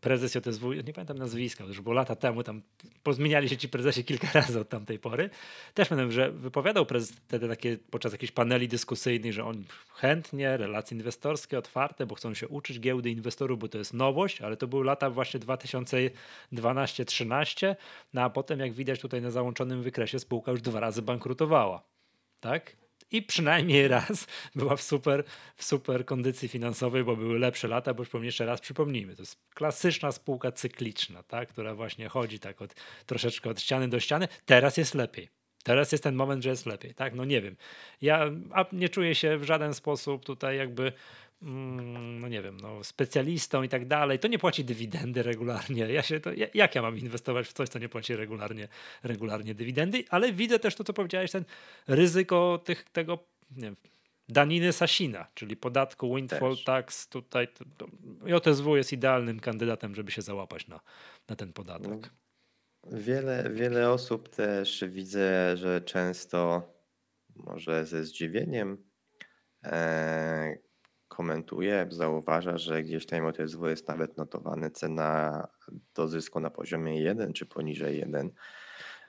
prezes 0.00 0.34
JSW, 0.34 0.72
nie 0.72 0.92
pamiętam 0.92 1.18
nazwiska, 1.18 1.64
już 1.64 1.80
było 1.80 1.94
lata 1.94 2.16
temu, 2.16 2.42
tam 2.42 2.62
pozmieniali 3.02 3.48
się 3.48 3.56
ci 3.56 3.68
prezesi 3.68 4.04
kilka 4.04 4.28
razy 4.40 4.60
od 4.60 4.68
tamtej 4.68 4.98
pory. 4.98 5.30
Też 5.74 5.88
pamiętam, 5.88 6.12
że 6.12 6.32
wypowiadał 6.32 6.86
prezes 6.86 7.12
wtedy 7.12 7.48
takie 7.48 7.78
podczas 7.90 8.12
jakichś 8.12 8.32
paneli 8.32 8.68
dyskusyjnych, 8.68 9.32
że 9.32 9.44
on 9.44 9.64
chętnie, 9.94 10.56
relacje 10.56 10.96
inwestorskie 10.96 11.58
otwarte, 11.58 12.06
bo 12.06 12.14
chcą 12.14 12.34
się 12.34 12.48
uczyć 12.48 12.80
giełdy 12.80 13.10
inwestorów, 13.10 13.58
bo 13.58 13.68
to 13.68 13.78
jest 13.78 13.94
nowość, 13.94 14.40
ale 14.40 14.56
to 14.56 14.66
były 14.66 14.84
lata 14.84 15.10
właśnie 15.10 15.40
2012-13, 15.40 17.76
no 18.14 18.22
a 18.22 18.30
potem 18.30 18.60
jak 18.60 18.72
widać 18.72 19.00
tutaj 19.00 19.22
na 19.22 19.30
załączonym 19.30 19.82
wykresie 19.82 20.18
spółka 20.18 20.50
już 20.50 20.62
dwa 20.62 20.80
razy 20.80 21.02
bankrutowała. 21.02 21.82
Tak? 22.40 22.81
I 23.12 23.22
przynajmniej 23.22 23.88
raz 23.98 24.26
była 24.54 24.76
w 24.76 24.82
super, 24.82 25.24
w 25.56 25.64
super 25.64 26.04
kondycji 26.04 26.48
finansowej, 26.48 27.04
bo 27.04 27.16
były 27.16 27.38
lepsze 27.38 27.68
lata, 27.68 27.94
bo 27.94 28.02
już 28.02 28.24
jeszcze 28.24 28.46
raz 28.46 28.60
przypomnijmy, 28.60 29.16
to 29.16 29.22
jest 29.22 29.38
klasyczna 29.54 30.12
spółka 30.12 30.52
cykliczna, 30.52 31.22
tak, 31.22 31.48
która 31.48 31.74
właśnie 31.74 32.08
chodzi 32.08 32.38
tak 32.38 32.62
od, 32.62 32.74
troszeczkę 33.06 33.50
od 33.50 33.60
ściany 33.60 33.88
do 33.88 34.00
ściany. 34.00 34.28
Teraz 34.46 34.76
jest 34.76 34.94
lepiej. 34.94 35.28
Teraz 35.62 35.92
jest 35.92 36.04
ten 36.04 36.14
moment, 36.14 36.42
że 36.42 36.50
jest 36.50 36.66
lepiej, 36.66 36.94
tak? 36.94 37.14
No 37.14 37.24
nie 37.24 37.40
wiem. 37.40 37.56
Ja 38.00 38.30
nie 38.72 38.88
czuję 38.88 39.14
się 39.14 39.38
w 39.38 39.44
żaden 39.44 39.74
sposób 39.74 40.24
tutaj 40.24 40.56
jakby 40.56 40.92
Mm, 41.42 42.20
no 42.20 42.28
nie 42.28 42.42
wiem, 42.42 42.56
no, 42.60 42.84
specjalistą 42.84 43.62
i 43.62 43.68
tak 43.68 43.86
dalej, 43.86 44.18
to 44.18 44.28
nie 44.28 44.38
płaci 44.38 44.64
dywidendy 44.64 45.22
regularnie. 45.22 45.92
Ja 45.92 46.02
się 46.02 46.20
to, 46.20 46.30
jak 46.54 46.74
ja 46.74 46.82
mam 46.82 46.98
inwestować 46.98 47.46
w 47.46 47.52
coś, 47.52 47.68
co 47.68 47.78
nie 47.78 47.88
płaci 47.88 48.16
regularnie, 48.16 48.68
regularnie 49.02 49.54
dywidendy? 49.54 50.04
Ale 50.10 50.32
widzę 50.32 50.58
też 50.58 50.74
to, 50.74 50.84
co 50.84 50.92
powiedziałeś, 50.92 51.30
ten 51.30 51.44
ryzyko 51.88 52.62
tych, 52.64 52.84
tego, 52.84 53.18
nie 53.56 53.62
wiem, 53.62 53.76
daniny 54.28 54.72
Sasina, 54.72 55.26
czyli 55.34 55.56
podatku 55.56 56.14
windfall 56.16 56.54
też. 56.54 56.64
tax. 56.64 57.08
Tutaj 57.08 57.48
to, 57.48 57.64
to, 57.76 57.86
JSW 58.26 58.76
jest 58.76 58.92
idealnym 58.92 59.40
kandydatem, 59.40 59.94
żeby 59.94 60.10
się 60.10 60.22
załapać 60.22 60.68
na, 60.68 60.80
na 61.28 61.36
ten 61.36 61.52
podatek. 61.52 62.10
No, 62.84 62.98
wiele, 62.98 63.50
wiele 63.50 63.90
osób 63.90 64.28
też 64.28 64.84
widzę, 64.88 65.56
że 65.56 65.80
często 65.80 66.62
może 67.36 67.86
ze 67.86 68.04
zdziwieniem 68.04 68.84
e, 69.64 70.58
komentuje, 71.12 71.86
zauważa, 71.90 72.58
że 72.58 72.82
gdzieś 72.82 73.06
tam 73.06 73.26
OTSW 73.26 73.66
jest 73.66 73.88
nawet 73.88 74.16
notowane 74.16 74.70
cena 74.70 75.48
do 75.94 76.08
zysku 76.08 76.40
na 76.40 76.50
poziomie 76.50 77.00
1 77.00 77.32
czy 77.32 77.46
poniżej 77.46 77.98
1. 77.98 78.30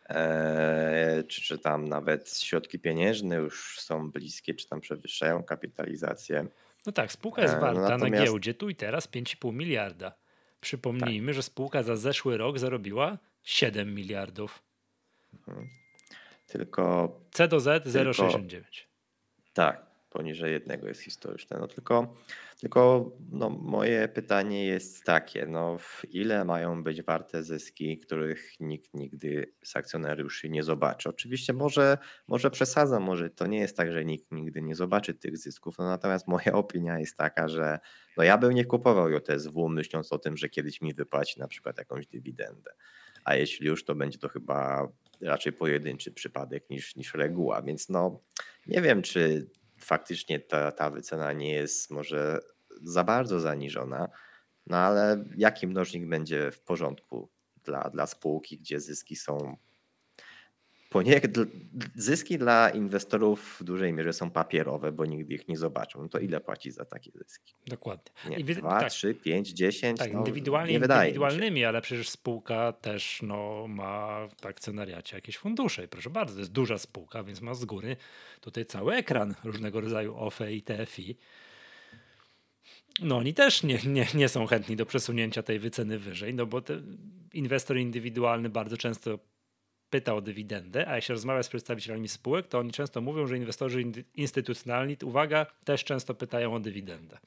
Eee, 0.10 1.28
czy, 1.28 1.41
czy 1.41 1.58
tam 1.58 1.88
nawet 1.88 2.38
środki 2.38 2.80
pieniężne 2.80 3.36
już 3.36 3.80
są 3.80 4.12
bliskie, 4.12 4.54
czy 4.54 4.68
tam 4.68 4.82
przewyższają 4.82 5.43
kapitalizację. 5.43 6.47
No 6.86 6.91
tak, 6.91 7.12
spółka 7.12 7.41
jest 7.41 7.54
eee, 7.54 7.62
warta 7.62 7.82
no 7.82 7.89
natomiast... 7.89 8.12
na 8.12 8.26
giełdzie 8.26 8.54
tu 8.54 8.70
i 8.70 8.76
teraz 8.76 9.10
5,5 9.10 9.54
miliarda. 9.54 10.14
Przypomnijmy, 10.62 11.28
tak. 11.28 11.36
że 11.36 11.43
spółka 11.43 11.84
za 11.84 11.95
zeszły 11.95 12.38
rok 12.38 12.60
zarobiła 12.60 13.18
7 13.43 13.95
miliardów. 13.95 14.64
Mhm. 15.34 15.68
Tylko. 16.47 17.16
C 17.32 17.47
do 17.47 17.60
Z 17.60 17.86
0,69. 17.86 18.62
Tak, 19.54 19.92
poniżej 20.14 20.51
jednego 20.51 20.88
jest 20.88 21.01
historyczne. 21.01 21.57
No 21.59 21.68
tylko, 21.68 22.16
tylko 22.59 23.11
no 23.32 23.49
moje 23.49 24.07
pytanie 24.07 24.66
jest 24.66 25.03
takie, 25.03 25.45
no 25.45 25.78
ile 26.09 26.45
mają 26.45 26.84
być 26.84 27.01
warte 27.01 27.43
zyski, 27.43 27.97
których 27.97 28.59
nikt 28.59 28.93
nigdy 28.93 29.53
z 29.64 29.76
akcjonariuszy 29.76 30.49
nie 30.49 30.64
zobaczy. 30.64 31.09
Oczywiście 31.09 31.53
może, 31.53 31.97
może 32.28 32.51
przesadzam, 32.51 33.03
może 33.03 33.30
to 33.30 33.47
nie 33.47 33.59
jest 33.59 33.78
tak, 33.78 33.91
że 33.91 34.05
nikt 34.05 34.32
nigdy 34.32 34.61
nie 34.61 34.76
zobaczy 34.76 35.14
tych 35.14 35.38
zysków, 35.38 35.78
no 35.78 35.86
natomiast 35.86 36.28
moja 36.28 36.53
opinia 36.64 36.99
jest 36.99 37.18
taka, 37.18 37.47
że 37.47 37.80
no 38.18 38.24
ja 38.24 38.38
bym 38.38 38.53
nie 38.53 38.66
kupował 38.66 39.09
JSW 39.09 39.70
myśląc 39.70 40.14
o 40.14 40.20
tym, 40.20 40.38
że 40.38 40.49
kiedyś 40.49 40.82
mi 40.82 40.93
wypłaci 40.93 41.39
na 41.39 41.47
przykład 41.47 41.78
jakąś 41.78 42.07
dywidendę. 42.07 42.72
A 43.24 43.36
jeśli 43.36 43.68
już, 43.68 43.86
to 43.86 43.95
będzie 43.95 44.18
to 44.20 44.30
chyba 44.30 44.88
raczej 45.22 45.53
pojedynczy 45.53 46.11
przypadek 46.11 46.70
niż, 46.70 46.95
niż 46.95 47.14
reguła, 47.14 47.61
więc 47.61 47.89
no 47.89 48.22
nie 48.68 48.82
wiem, 48.82 49.01
czy 49.01 49.49
faktycznie 49.84 50.39
ta, 50.39 50.71
ta 50.71 50.89
wycena 50.89 51.34
nie 51.34 51.51
jest 51.51 51.91
może 51.91 52.39
za 52.81 53.03
bardzo 53.03 53.39
zaniżona, 53.39 54.09
no 54.67 54.77
ale 54.77 55.25
jaki 55.38 55.67
mnożnik 55.67 56.07
będzie 56.07 56.51
w 56.51 56.61
porządku 56.61 57.29
dla, 57.63 57.89
dla 57.89 58.07
spółki, 58.07 58.57
gdzie 58.57 58.79
zyski 58.79 59.15
są 59.15 59.57
zyski 61.95 62.37
dla 62.37 62.69
inwestorów 62.69 63.57
w 63.59 63.63
dużej 63.63 63.93
mierze 63.93 64.13
są 64.13 64.31
papierowe, 64.31 64.91
bo 64.91 65.05
nigdy 65.05 65.33
ich 65.33 65.47
nie 65.47 65.57
zobaczą. 65.57 66.01
No 66.01 66.09
to 66.09 66.19
ile 66.19 66.39
płaci 66.39 66.71
za 66.71 66.85
takie 66.85 67.11
zyski? 67.11 67.53
Dokładnie. 67.67 68.11
Nie, 68.29 68.37
I 68.37 68.43
2, 68.43 68.79
tak, 68.79 68.89
3, 68.91 69.15
5, 69.15 69.49
10? 69.49 69.99
Tak, 69.99 70.13
no, 70.13 70.19
indywidualnie, 70.19 70.73
indywidualnymi, 70.73 71.65
ale 71.65 71.81
przecież 71.81 72.09
spółka 72.09 72.71
też 72.71 73.19
no, 73.23 73.67
ma 73.67 74.27
w 74.41 74.45
akcjonariacie 74.45 75.15
jakieś 75.15 75.37
fundusze. 75.37 75.83
I 75.83 75.87
proszę 75.87 76.09
bardzo, 76.09 76.33
to 76.33 76.39
jest 76.39 76.51
duża 76.51 76.77
spółka, 76.77 77.23
więc 77.23 77.41
ma 77.41 77.53
z 77.53 77.65
góry 77.65 77.97
tutaj 78.41 78.65
cały 78.65 78.93
ekran 78.93 79.35
różnego 79.43 79.81
rodzaju 79.81 80.15
OFE 80.17 80.53
i 80.53 80.61
TFI. 80.61 81.17
No 83.01 83.17
oni 83.17 83.33
też 83.33 83.63
nie, 83.63 83.79
nie, 83.85 84.07
nie 84.13 84.29
są 84.29 84.45
chętni 84.45 84.75
do 84.75 84.85
przesunięcia 84.85 85.43
tej 85.43 85.59
wyceny 85.59 85.99
wyżej, 85.99 86.33
no 86.33 86.45
bo 86.45 86.61
inwestor 87.33 87.77
indywidualny 87.77 88.49
bardzo 88.49 88.77
często 88.77 89.19
pyta 89.93 90.15
o 90.15 90.21
dywidendę, 90.21 90.87
a 90.87 90.95
jeśli 90.95 91.13
rozmawia 91.13 91.43
z 91.43 91.49
przedstawicielami 91.49 92.07
spółek, 92.07 92.47
to 92.47 92.59
oni 92.59 92.71
często 92.71 93.01
mówią, 93.01 93.27
że 93.27 93.37
inwestorzy 93.37 93.83
instytucjonalni, 94.15 94.97
uwaga, 95.03 95.45
też 95.65 95.83
często 95.83 96.13
pytają 96.13 96.55
o 96.55 96.59
dywidendę. 96.59 97.17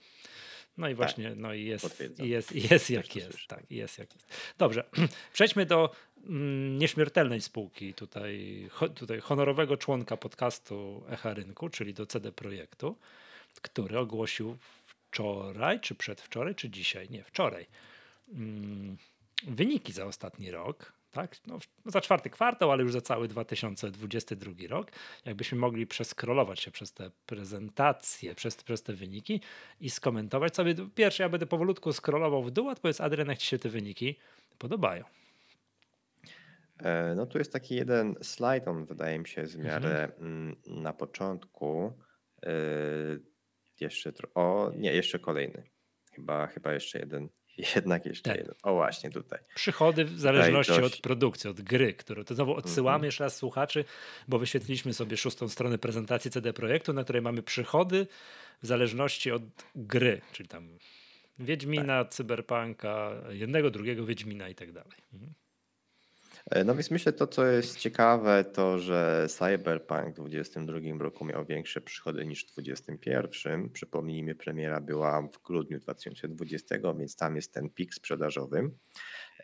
No 0.79 0.89
i 0.89 0.91
tak, 0.91 0.97
właśnie, 0.97 1.29
tak, 1.29 1.39
no 1.39 1.55
i 1.55 1.65
jest, 1.65 2.03
i 2.19 2.29
jest, 2.29 2.53
i 2.53 2.69
jest 2.73 2.91
jak 2.91 3.17
jest. 3.17 3.39
Tak, 3.49 3.71
jest 3.71 3.99
jak 3.99 4.15
jest. 4.15 4.27
Dobrze, 4.59 4.85
przejdźmy 5.33 5.67
do 5.67 5.91
mm, 6.27 6.79
nieśmiertelnej 6.79 7.41
spółki, 7.41 7.95
tutaj, 7.95 8.67
ho, 8.71 8.89
tutaj 8.89 9.21
honorowego 9.21 9.77
członka 9.77 10.17
podcastu 10.17 11.05
Echa 11.11 11.35
Rynku, 11.35 11.69
czyli 11.69 11.95
do 11.95 12.07
CD 12.07 12.33
Projektu, 12.33 12.97
który 13.63 13.99
ogłosił 13.99 14.57
wczoraj, 14.85 15.81
czy 15.81 15.95
przedwczoraj, 15.95 16.55
czy 16.55 16.71
dzisiaj, 16.71 17.11
nie, 17.11 17.25
wczoraj, 17.25 17.67
mm, 18.33 18.97
wyniki 19.43 19.93
za 19.93 20.07
ostatni 20.07 20.51
rok 20.51 20.96
tak? 21.17 21.37
No, 21.47 21.59
za 21.87 22.01
czwarty 22.01 22.31
kwartał, 22.31 22.73
ale 22.73 22.83
już 22.83 22.93
za 22.93 23.01
cały 23.01 23.29
2022 23.29 24.53
rok. 24.69 24.91
Jakbyśmy 25.25 25.59
mogli 25.59 25.87
przeskrolować 25.87 26.61
się 26.61 26.71
przez 26.71 26.93
te 26.93 27.11
prezentacje, 27.27 28.35
przez, 28.35 28.57
przez 28.57 28.83
te 28.83 28.93
wyniki 28.93 29.41
i 29.81 29.91
skomentować 29.91 30.55
sobie. 30.57 30.75
Pierwszy, 30.95 31.23
ja 31.23 31.29
będę 31.29 31.47
powolutku 31.47 31.93
scrollował 31.93 32.43
w 32.43 32.51
dół, 32.51 32.71
a 32.71 32.75
powiedz 32.75 33.01
Adrian, 33.01 33.29
jak 33.29 33.39
ci 33.39 33.47
się 33.47 33.59
te 33.59 33.69
wyniki 33.69 34.17
podobają. 34.59 35.05
E, 36.79 37.15
no 37.15 37.27
tu 37.27 37.39
jest 37.39 37.53
taki 37.53 37.75
jeden 37.75 38.15
slajd, 38.23 38.69
on 38.69 38.85
wydaje 38.85 39.19
mi 39.19 39.29
się 39.29 39.43
w 39.43 39.59
miarę 39.59 40.05
mhm. 40.05 40.57
Mm, 40.67 40.83
na 40.83 40.93
początku. 40.93 41.93
Yy, 42.43 43.21
jeszcze, 43.81 44.13
o 44.35 44.73
nie, 44.77 44.95
jeszcze 44.95 45.19
kolejny. 45.19 45.63
Chyba, 46.13 46.47
chyba 46.47 46.73
jeszcze 46.73 46.99
jeden 46.99 47.29
Jednak 47.75 48.07
jeszcze 48.07 48.31
tak. 48.31 48.39
jeden. 48.39 48.55
O 48.63 48.75
właśnie 48.75 49.11
tutaj. 49.11 49.39
Przychody 49.55 50.05
w 50.05 50.21
zależności 50.21 50.83
od 50.83 50.97
produkcji, 50.97 51.51
od 51.51 51.61
gry, 51.61 51.95
którą 51.95 52.25
to 52.25 52.35
znowu 52.35 52.55
odsyłamy 52.55 52.97
mm 52.97 53.03
-hmm. 53.03 53.05
jeszcze 53.05 53.25
raz 53.25 53.37
słuchaczy, 53.37 53.85
bo 54.29 54.39
wyświetliliśmy 54.39 54.95
sobie 54.95 55.17
szóstą 55.17 55.49
stronę 55.49 55.79
prezentacji 55.79 56.31
CD 56.31 56.53
Projektu, 56.53 56.93
na 56.93 57.05
której 57.05 57.23
mamy 57.23 57.43
przychody 57.43 58.07
w 58.63 58.67
zależności 58.67 59.31
od 59.31 59.43
gry, 59.75 60.21
czyli 60.33 60.49
tam 60.49 60.79
Wiedźmina, 61.39 62.05
tak. 62.05 62.15
Cyberpunka, 62.15 63.11
jednego, 63.31 63.71
drugiego 63.71 64.07
Wiedźmina 64.07 64.49
i 64.49 64.55
tak 64.55 64.73
dalej. 64.73 64.99
Mhm. 65.13 65.33
E, 66.51 66.65
no 66.65 66.75
więc 66.75 66.91
myślę, 66.91 67.13
to 67.13 67.27
co 67.27 67.47
jest 67.47 67.79
ciekawe, 67.79 68.45
to 68.45 68.79
że 68.79 69.27
Cyberpunk 69.29 70.11
w 70.11 70.15
2022 70.15 71.05
roku 71.05 71.25
miał 71.25 71.45
większe 71.45 71.81
przychody 71.81 72.27
niż 72.27 72.45
w 72.45 72.53
2021. 72.53 73.71
Przypomnijmy, 73.71 74.35
premiera 74.35 74.81
była 74.81 75.23
w 75.23 75.43
grudniu 75.43 75.79
2020, 75.79 76.77
więc 76.99 77.17
tam 77.17 77.37
jest 77.37 77.55
ten 77.55 77.71
pik 77.71 77.95
sprzedażowy. 77.95 78.71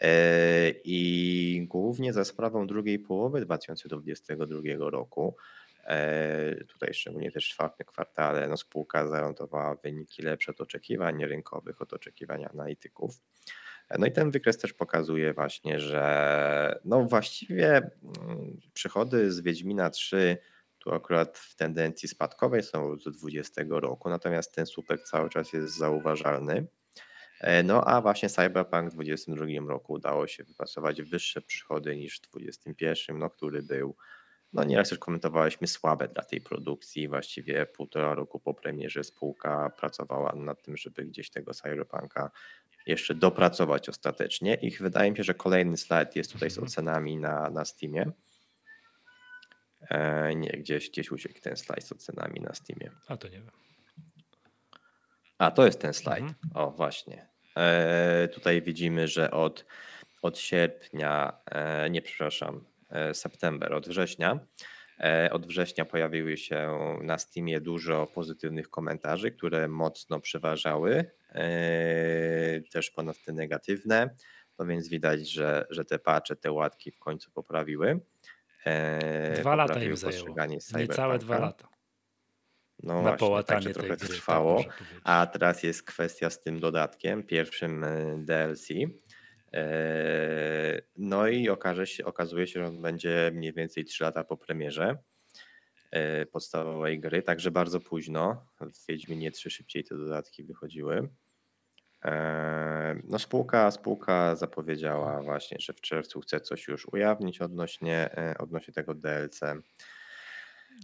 E, 0.00 0.70
I 0.84 1.66
głównie 1.68 2.12
za 2.12 2.24
sprawą 2.24 2.66
drugiej 2.66 2.98
połowy 2.98 3.40
2022 3.40 4.90
roku, 4.90 5.36
e, 5.84 6.64
tutaj 6.64 6.94
szczególnie 6.94 7.32
też 7.32 7.46
w 7.46 7.52
czwartym 7.52 7.86
kwartale, 7.86 8.48
no 8.48 8.56
spółka 8.56 9.06
zanotowała 9.08 9.74
wyniki 9.74 10.22
lepsze 10.22 10.50
od 10.50 10.60
oczekiwań 10.60 11.24
rynkowych, 11.24 11.82
od 11.82 11.92
oczekiwań 11.92 12.44
analityków. 12.44 13.20
No 13.98 14.06
i 14.06 14.12
ten 14.12 14.30
wykres 14.30 14.58
też 14.58 14.72
pokazuje 14.72 15.32
właśnie, 15.32 15.80
że 15.80 16.80
no 16.84 17.04
właściwie 17.04 17.76
mm, 17.76 18.60
przychody 18.74 19.32
z 19.32 19.40
Wiedźmina 19.40 19.90
3 19.90 20.38
tu 20.78 20.94
akurat 20.94 21.38
w 21.38 21.54
tendencji 21.54 22.08
spadkowej 22.08 22.62
są 22.62 22.90
od 22.90 23.00
2020 23.00 23.62
roku, 23.68 24.08
natomiast 24.08 24.54
ten 24.54 24.66
słupek 24.66 25.02
cały 25.02 25.30
czas 25.30 25.52
jest 25.52 25.76
zauważalny. 25.76 26.66
E, 27.40 27.62
no 27.62 27.84
a 27.84 28.00
właśnie 28.00 28.28
Cyberpunk 28.28 28.90
w 28.90 28.94
2022 28.94 29.72
roku 29.72 29.92
udało 29.92 30.26
się 30.26 30.44
wypracować 30.44 31.02
wyższe 31.02 31.42
przychody 31.42 31.96
niż 31.96 32.18
w 32.18 32.20
2021, 32.20 33.18
no, 33.18 33.30
który 33.30 33.62
był, 33.62 33.96
no 34.52 34.64
nieraz 34.64 34.90
już 34.90 35.00
komentowaliśmy, 35.00 35.66
słabe 35.66 36.08
dla 36.08 36.24
tej 36.24 36.40
produkcji. 36.40 37.08
Właściwie 37.08 37.66
półtora 37.66 38.14
roku 38.14 38.40
po 38.40 38.54
premierze 38.54 39.04
spółka 39.04 39.70
pracowała 39.70 40.32
nad 40.36 40.62
tym, 40.62 40.76
żeby 40.76 41.04
gdzieś 41.04 41.30
tego 41.30 41.54
Cyberpunka 41.54 42.30
jeszcze 42.86 43.14
dopracować 43.14 43.88
ostatecznie. 43.88 44.54
I 44.54 44.70
wydaje 44.70 45.10
mi 45.10 45.16
się, 45.16 45.24
że 45.24 45.34
kolejny 45.34 45.76
slajd 45.76 46.16
jest 46.16 46.32
tutaj 46.32 46.50
z 46.50 46.58
mhm. 46.58 46.66
ocenami 46.66 47.16
na, 47.16 47.50
na 47.50 47.64
Steamie. 47.64 48.12
E, 49.90 50.34
nie, 50.34 50.50
gdzieś, 50.50 50.90
gdzieś 50.90 51.10
uciekł 51.10 51.40
ten 51.40 51.56
slajd 51.56 51.84
z 51.84 51.92
ocenami 51.92 52.40
na 52.40 52.54
Steamie. 52.54 52.90
A 53.08 53.16
to 53.16 53.28
nie 53.28 53.40
wiem. 53.40 53.50
A 55.38 55.50
to 55.50 55.66
jest 55.66 55.80
ten 55.80 55.94
slajd. 55.94 56.22
Mhm. 56.22 56.38
O, 56.54 56.70
właśnie. 56.70 57.28
E, 57.56 58.28
tutaj 58.28 58.62
widzimy, 58.62 59.08
że 59.08 59.30
od, 59.30 59.64
od 60.22 60.38
sierpnia, 60.38 61.32
e, 61.46 61.90
nie 61.90 62.02
przepraszam, 62.02 62.64
e, 62.90 63.14
september, 63.14 63.74
od 63.74 63.88
września, 63.88 64.38
e, 65.00 65.30
od 65.32 65.46
września 65.46 65.84
pojawiły 65.84 66.36
się 66.36 66.78
na 67.02 67.18
Steamie 67.18 67.60
dużo 67.60 68.06
pozytywnych 68.06 68.70
komentarzy, 68.70 69.30
które 69.30 69.68
mocno 69.68 70.20
przeważały, 70.20 71.10
też 72.72 72.90
ponad 72.90 73.24
te 73.24 73.32
negatywne. 73.32 74.16
No 74.58 74.66
więc 74.66 74.88
widać, 74.88 75.30
że, 75.30 75.66
że 75.70 75.84
te 75.84 75.98
patche, 75.98 76.36
te 76.36 76.52
łatki 76.52 76.90
w 76.90 76.98
końcu 76.98 77.30
poprawiły. 77.30 78.00
E, 78.66 79.34
dwa 79.40 79.54
lata 79.54 79.82
im 79.82 79.96
zajęło. 79.96 80.36
Niecałe 80.76 81.18
dwa 81.18 81.38
lata. 81.38 81.68
No 82.82 82.94
na 82.94 83.00
właśnie, 83.00 83.18
połatanie 83.18 83.64
tak, 83.64 83.72
trochę 83.72 83.96
gry, 83.96 84.08
trwało. 84.08 84.64
Tak 84.64 84.84
a 85.04 85.26
teraz 85.26 85.62
jest 85.62 85.82
kwestia 85.82 86.30
z 86.30 86.40
tym 86.40 86.60
dodatkiem, 86.60 87.22
pierwszym 87.22 87.84
e, 87.84 88.18
DLC. 88.18 88.68
E, 89.52 90.82
no 90.96 91.28
i 91.28 91.48
okaże 91.48 91.86
się, 91.86 92.04
okazuje 92.04 92.46
się, 92.46 92.60
że 92.60 92.66
on 92.66 92.82
będzie 92.82 93.30
mniej 93.34 93.52
więcej 93.52 93.84
3 93.84 94.04
lata 94.04 94.24
po 94.24 94.36
premierze 94.36 94.98
podstawowej 96.32 97.00
gry, 97.00 97.22
także 97.22 97.50
bardzo 97.50 97.80
późno. 97.80 98.46
W 98.60 98.86
Wiedźminie 98.88 99.30
3 99.30 99.50
szybciej 99.50 99.84
te 99.84 99.96
dodatki 99.96 100.44
wychodziły. 100.44 101.08
No 103.04 103.18
spółka, 103.18 103.70
spółka 103.70 104.36
zapowiedziała 104.36 105.22
właśnie, 105.22 105.56
że 105.60 105.72
w 105.72 105.80
czerwcu 105.80 106.20
chce 106.20 106.40
coś 106.40 106.68
już 106.68 106.86
ujawnić 106.92 107.40
odnośnie, 107.40 108.16
e, 108.16 108.38
odnośnie 108.38 108.74
tego 108.74 108.94
DLC, 108.94 109.42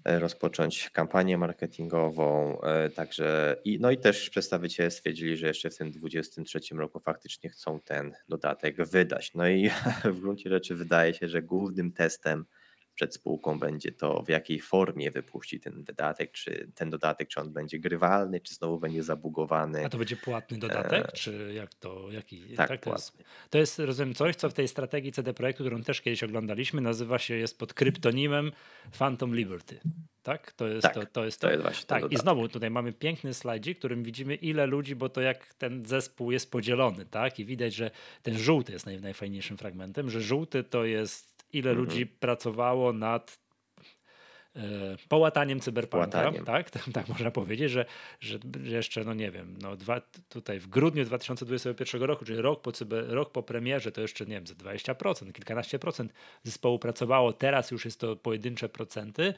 e, 0.05 0.19
rozpocząć 0.19 0.91
kampanię 0.91 1.39
marketingową, 1.39 2.61
e, 2.61 2.91
także 2.91 3.57
i, 3.65 3.79
no 3.81 3.91
i 3.91 3.99
też 3.99 4.31
przedstawiciele 4.31 4.91
stwierdzili, 4.91 5.37
że 5.37 5.47
jeszcze 5.47 5.71
w 5.71 5.77
tym 5.77 5.91
2023 5.91 6.79
roku 6.79 7.01
faktycznie 7.01 7.51
chcą 7.51 7.81
ten 7.81 8.13
dodatek 8.29 8.77
wydać. 8.77 9.35
No 9.35 9.49
i 9.49 9.71
w 10.15 10.21
gruncie 10.21 10.51
rzeczy 10.51 10.75
wydaje 10.75 11.15
się, 11.15 11.29
że 11.29 11.43
głównym 11.43 11.93
testem 11.93 12.45
przed 12.99 13.15
spółką 13.15 13.59
będzie 13.59 13.93
to, 13.93 14.23
w 14.23 14.29
jakiej 14.29 14.61
formie 14.61 15.11
wypuści 15.11 15.61
ten 15.61 15.85
dodatek, 15.85 16.33
czy 16.33 16.71
ten 16.75 16.91
dodatek, 16.91 17.29
czy 17.29 17.41
on 17.41 17.53
będzie 17.53 17.79
grywalny, 17.79 18.41
czy 18.41 18.55
znowu 18.55 18.79
będzie 18.79 19.03
zabugowany. 19.03 19.85
A 19.85 19.89
to 19.89 19.99
będzie 19.99 20.17
płatny 20.17 20.59
dodatek, 20.59 21.09
e... 21.09 21.13
czy 21.13 21.53
jak 21.55 21.75
to, 21.75 22.11
jaki? 22.11 22.55
Tak, 22.57 22.69
tak 22.69 22.81
to, 22.81 22.93
jest, 22.93 23.25
to 23.51 23.59
jest, 23.59 23.79
rozumiem, 23.79 24.15
coś, 24.15 24.37
co 24.37 24.51
w 24.51 24.55
tej 24.55 24.69
strategii 24.69 25.13
CD 25.13 25.35
Projektu, 25.35 25.65
którą 25.65 25.83
też 25.83 26.01
kiedyś 26.01 26.23
oglądaliśmy, 26.23 26.81
nazywa 26.81 27.19
się, 27.19 27.35
jest 27.35 27.59
pod 27.59 27.75
kryptonimem 27.75 28.53
Phantom 28.99 29.35
Liberty. 29.35 29.81
Tak? 30.23 30.53
To 30.53 30.69
jest 30.69 30.83
tak, 30.83 30.95
to, 30.95 31.07
to, 31.07 31.25
jest 31.25 31.41
to. 31.41 31.47
to 31.47 31.51
jest 31.51 31.63
właśnie 31.63 31.87
tak, 31.87 32.13
i 32.13 32.17
znowu 32.17 32.49
tutaj 32.49 32.71
mamy 32.71 32.93
piękny 32.93 33.35
slajdzik, 33.35 33.79
którym 33.79 34.03
widzimy 34.03 34.35
ile 34.35 34.67
ludzi, 34.67 34.97
bo 34.97 35.09
to 35.09 35.21
jak 35.21 35.55
ten 35.55 35.87
zespół 35.87 36.33
jest 36.33 36.51
podzielony, 36.51 37.07
tak? 37.07 37.39
I 37.39 37.45
widać, 37.45 37.75
że 37.75 37.91
ten 38.23 38.39
żółty 38.39 38.73
jest 38.73 38.87
naj, 38.87 39.01
najfajniejszym 39.01 39.57
fragmentem, 39.57 40.11
że 40.11 40.21
żółty 40.21 40.65
to 40.65 40.85
jest 40.85 41.38
ile 41.53 41.71
mhm. 41.71 41.87
ludzi 41.87 42.07
pracowało 42.07 42.93
nad 42.93 43.39
e, 44.57 44.61
połataniem 45.09 45.61
cyberpunka, 45.61 46.33
tak, 46.47 46.71
tak, 46.71 46.85
tak 46.93 47.09
można 47.09 47.31
powiedzieć, 47.31 47.71
że, 47.71 47.85
że 48.21 48.39
jeszcze, 48.63 49.05
no 49.05 49.15
nie 49.15 49.31
wiem, 49.31 49.59
no 49.63 49.77
dwa, 49.77 50.01
tutaj 50.29 50.61
w 50.61 50.67
grudniu 50.67 51.05
2021 51.05 52.03
roku, 52.03 52.25
czyli 52.25 52.41
rok 52.41 52.63
po, 52.63 52.73
cyber, 52.73 53.09
rok 53.09 53.33
po 53.33 53.43
premierze, 53.43 53.93
to 53.93 54.01
jeszcze, 54.01 54.27
nie 54.27 54.35
wiem, 54.35 54.47
ze 54.47 54.55
20%, 54.55 55.33
kilkanaście 55.33 55.79
procent 55.79 56.13
zespołu 56.43 56.79
pracowało, 56.79 57.33
teraz 57.33 57.71
już 57.71 57.85
jest 57.85 58.01
to 58.01 58.17
pojedyncze 58.17 58.69
procenty, 58.69 59.35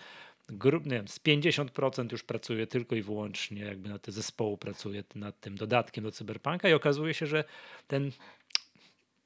Grup, 0.52 0.86
nie 0.86 0.90
wiem, 0.90 1.08
z 1.08 1.20
50% 1.20 2.12
już 2.12 2.22
pracuje 2.22 2.66
tylko 2.66 2.96
i 2.96 3.02
wyłącznie 3.02 3.64
jakby 3.64 3.88
na 3.88 3.98
te 3.98 4.12
zespołu 4.12 4.56
pracuje 4.56 5.04
nad 5.14 5.40
tym 5.40 5.56
dodatkiem 5.56 6.04
do 6.04 6.12
cyberpunka 6.12 6.68
i 6.68 6.72
okazuje 6.72 7.14
się, 7.14 7.26
że 7.26 7.44
ten 7.86 8.10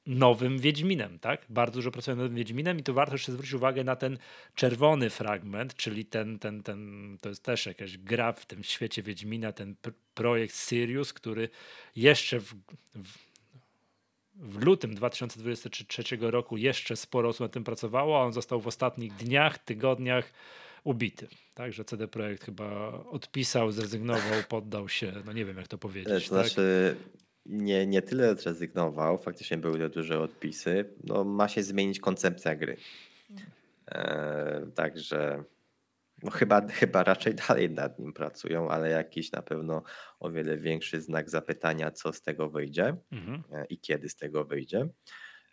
nowym 0.07 0.59
Wiedźminem, 0.59 1.19
tak? 1.19 1.45
Bardzo 1.49 1.75
dużo 1.75 1.91
pracują 1.91 2.17
nad 2.17 2.23
nowym 2.23 2.37
Wiedźminem 2.37 2.79
i 2.79 2.83
tu 2.83 2.93
warto 2.93 3.13
jeszcze 3.13 3.31
zwrócić 3.31 3.53
uwagę 3.53 3.83
na 3.83 3.95
ten 3.95 4.17
czerwony 4.55 5.09
fragment, 5.09 5.75
czyli 5.75 6.05
ten, 6.05 6.39
ten, 6.39 6.63
ten 6.63 7.17
to 7.21 7.29
jest 7.29 7.43
też 7.43 7.65
jakaś 7.65 7.97
gra 7.97 8.33
w 8.33 8.45
tym 8.45 8.63
świecie 8.63 9.03
Wiedźmina, 9.03 9.51
ten 9.51 9.75
projekt 10.13 10.55
Sirius, 10.55 11.13
który 11.13 11.49
jeszcze 11.95 12.39
w, 12.39 12.53
w, 12.95 13.17
w 14.35 14.63
lutym 14.63 14.95
2023 14.95 16.03
roku 16.19 16.57
jeszcze 16.57 16.95
sporo 16.95 17.29
osób 17.29 17.39
nad 17.39 17.51
tym 17.51 17.63
pracowało, 17.63 18.21
a 18.21 18.25
on 18.25 18.33
został 18.33 18.61
w 18.61 18.67
ostatnich 18.67 19.13
dniach, 19.13 19.57
tygodniach 19.57 20.33
ubity. 20.83 21.27
Także 21.53 21.85
CD 21.85 22.07
Projekt 22.07 22.45
chyba 22.45 22.91
odpisał, 23.03 23.71
zrezygnował, 23.71 24.43
poddał 24.49 24.89
się, 24.89 25.13
no 25.25 25.33
nie 25.33 25.45
wiem 25.45 25.57
jak 25.57 25.67
to 25.67 25.77
powiedzieć. 25.77 26.29
To 26.29 26.35
tak? 26.35 26.51
Nie, 27.45 27.87
nie 27.87 28.01
tyle 28.01 28.35
zrezygnował, 28.35 29.17
faktycznie 29.17 29.57
były 29.57 29.79
to 29.79 29.89
duże 29.89 30.19
odpisy. 30.19 30.93
No, 31.03 31.23
ma 31.23 31.47
się 31.47 31.63
zmienić 31.63 31.99
koncepcja 31.99 32.55
gry. 32.55 32.77
E, 33.91 34.67
także 34.75 35.43
no 36.23 36.31
chyba, 36.31 36.67
chyba 36.67 37.03
raczej 37.03 37.35
dalej 37.47 37.69
nad 37.69 37.99
nim 37.99 38.13
pracują, 38.13 38.69
ale 38.69 38.89
jakiś 38.89 39.31
na 39.31 39.41
pewno 39.41 39.83
o 40.19 40.31
wiele 40.31 40.57
większy 40.57 41.01
znak 41.01 41.29
zapytania, 41.29 41.91
co 41.91 42.13
z 42.13 42.21
tego 42.21 42.49
wyjdzie 42.49 42.95
mhm. 43.11 43.43
e, 43.51 43.65
i 43.65 43.79
kiedy 43.79 44.09
z 44.09 44.15
tego 44.15 44.45
wyjdzie. 44.45 44.87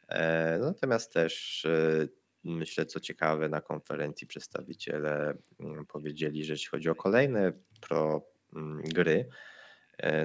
E, 0.09 0.59
natomiast 0.59 1.13
też 1.13 1.65
e, 1.65 2.09
myślę, 2.45 2.87
co 2.87 3.01
ciekawe, 3.01 3.49
na 3.49 3.61
konferencji 3.61 4.27
przedstawiciele 4.27 5.35
mm, 5.61 5.87
powiedzieli, 5.87 6.45
że 6.45 6.53
jeśli 6.53 6.69
chodzi 6.69 6.89
o 6.89 6.95
kolejne 6.95 7.53
pro 7.81 8.29
mm, 8.57 8.83
gry, 8.83 9.29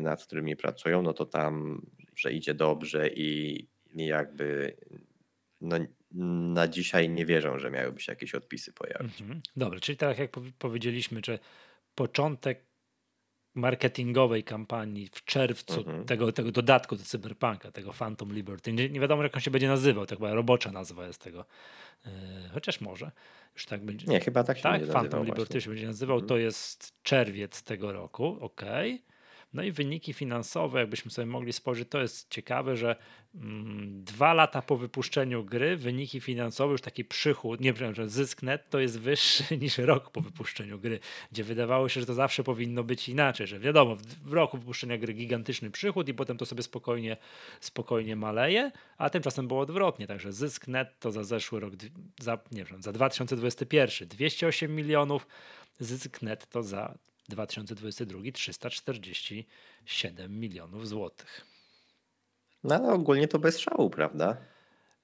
nad 0.02 0.26
którymi 0.26 0.56
pracują, 0.56 1.02
no 1.02 1.14
to 1.14 1.26
tam, 1.26 1.82
że 2.16 2.34
idzie 2.34 2.54
dobrze 2.54 3.10
i 3.10 3.68
jakby 3.96 4.78
no, 5.62 5.78
na 6.54 6.68
dzisiaj 6.68 7.10
nie 7.10 7.26
wierzą, 7.26 7.60
że 7.60 7.72
miałyby 7.72 8.02
się 8.02 8.12
jakieś 8.12 8.36
odpisy 8.36 8.74
pojawić. 8.74 9.22
Mhm. 9.22 9.42
Dobrze, 9.56 9.80
czyli 9.80 9.98
tak 9.98 10.20
jak 10.20 10.32
powiedzieliśmy, 10.60 11.22
że 11.26 11.40
początek 11.96 12.68
marketingowej 13.56 14.44
kampanii 14.44 15.08
w 15.08 15.26
czerwcu 15.26 15.80
mhm. 15.80 16.06
tego, 16.06 16.32
tego 16.32 16.52
dodatku 16.52 16.96
do 16.96 17.04
Cyberpunka, 17.04 17.72
tego 17.72 17.94
Phantom 17.94 18.34
Liberty. 18.34 18.74
Nie, 18.74 18.90
nie, 18.90 19.00
wiadomo, 19.00 19.24
jak 19.24 19.36
on 19.36 19.42
się 19.42 19.52
będzie 19.52 19.68
nazywał, 19.68 20.06
to 20.06 20.16
chyba 20.16 20.34
robocza 20.34 20.72
nazwa 20.72 21.08
jest 21.08 21.22
tego. 21.22 21.46
Yy, 22.06 22.12
chociaż 22.54 22.82
może. 22.82 23.12
Już 23.56 23.66
tak 23.66 23.86
będzie. 23.86 24.08
Nie, 24.08 24.20
chyba 24.20 24.44
tak 24.44 24.58
się 24.58 24.64
tak, 24.64 24.72
będzie 24.72 24.94
Phantom 24.94 25.20
Liberty 25.20 25.44
właśnie. 25.44 25.62
się 25.62 25.70
będzie 25.70 25.88
nazywał. 25.88 26.16
Mhm. 26.16 26.28
To 26.28 26.38
jest 26.38 26.94
czerwiec 27.04 27.64
tego 27.64 27.92
roku, 27.92 28.38
ok. 28.42 28.62
No 29.54 29.64
i 29.64 29.72
wyniki 29.72 30.14
finansowe, 30.14 30.80
jakbyśmy 30.80 31.12
sobie 31.12 31.26
mogli 31.26 31.54
spojrzeć, 31.54 31.90
to 31.90 32.02
jest 32.02 32.30
ciekawe, 32.30 32.76
że 32.76 32.96
mm, 33.36 34.04
dwa 34.04 34.34
lata 34.34 34.62
po 34.62 34.78
wypuszczeniu 34.78 35.44
gry 35.44 35.78
wyniki 35.78 36.22
finansowe, 36.22 36.72
już 36.72 36.82
taki 36.82 37.06
przychód, 37.06 37.62
nie 37.62 37.74
że 37.94 38.10
zysk 38.10 38.44
netto 38.44 38.80
jest 38.80 39.00
wyższy 39.00 39.44
niż 39.62 39.78
rok 39.78 40.12
po 40.12 40.22
wypuszczeniu 40.22 40.80
gry, 40.80 41.00
gdzie 41.32 41.44
wydawało 41.44 41.90
się, 41.90 42.00
że 42.00 42.06
to 42.06 42.14
zawsze 42.14 42.44
powinno 42.44 42.84
być 42.84 43.10
inaczej, 43.10 43.48
że 43.48 43.60
wiadomo, 43.60 43.96
w, 43.96 44.02
w 44.04 44.34
roku 44.34 44.58
wypuszczenia 44.58 44.98
gry 44.98 45.14
gigantyczny 45.14 45.72
przychód 45.72 46.10
i 46.10 46.14
potem 46.14 46.38
to 46.38 46.46
sobie 46.46 46.64
spokojnie, 46.64 47.18
spokojnie 47.60 48.16
maleje, 48.16 48.72
a 48.98 49.10
tymczasem 49.10 49.48
było 49.48 49.60
odwrotnie, 49.60 50.08
także 50.08 50.34
zysk 50.34 50.68
netto 50.68 51.12
za 51.12 51.24
zeszły 51.24 51.60
rok, 51.60 51.74
za, 52.20 52.40
nie 52.52 52.64
wiem, 52.64 52.82
za 52.84 52.92
2021 52.92 54.08
208 54.08 54.76
milionów, 54.76 55.28
zysk 55.80 56.22
netto 56.22 56.64
za 56.64 56.98
2022 57.30 58.32
347 58.34 60.40
milionów 60.40 60.88
złotych. 60.88 61.46
No 62.64 62.76
ale 62.76 62.94
ogólnie 62.94 63.28
to 63.28 63.40
bez 63.40 63.60
szału, 63.60 63.90
prawda? 63.90 64.38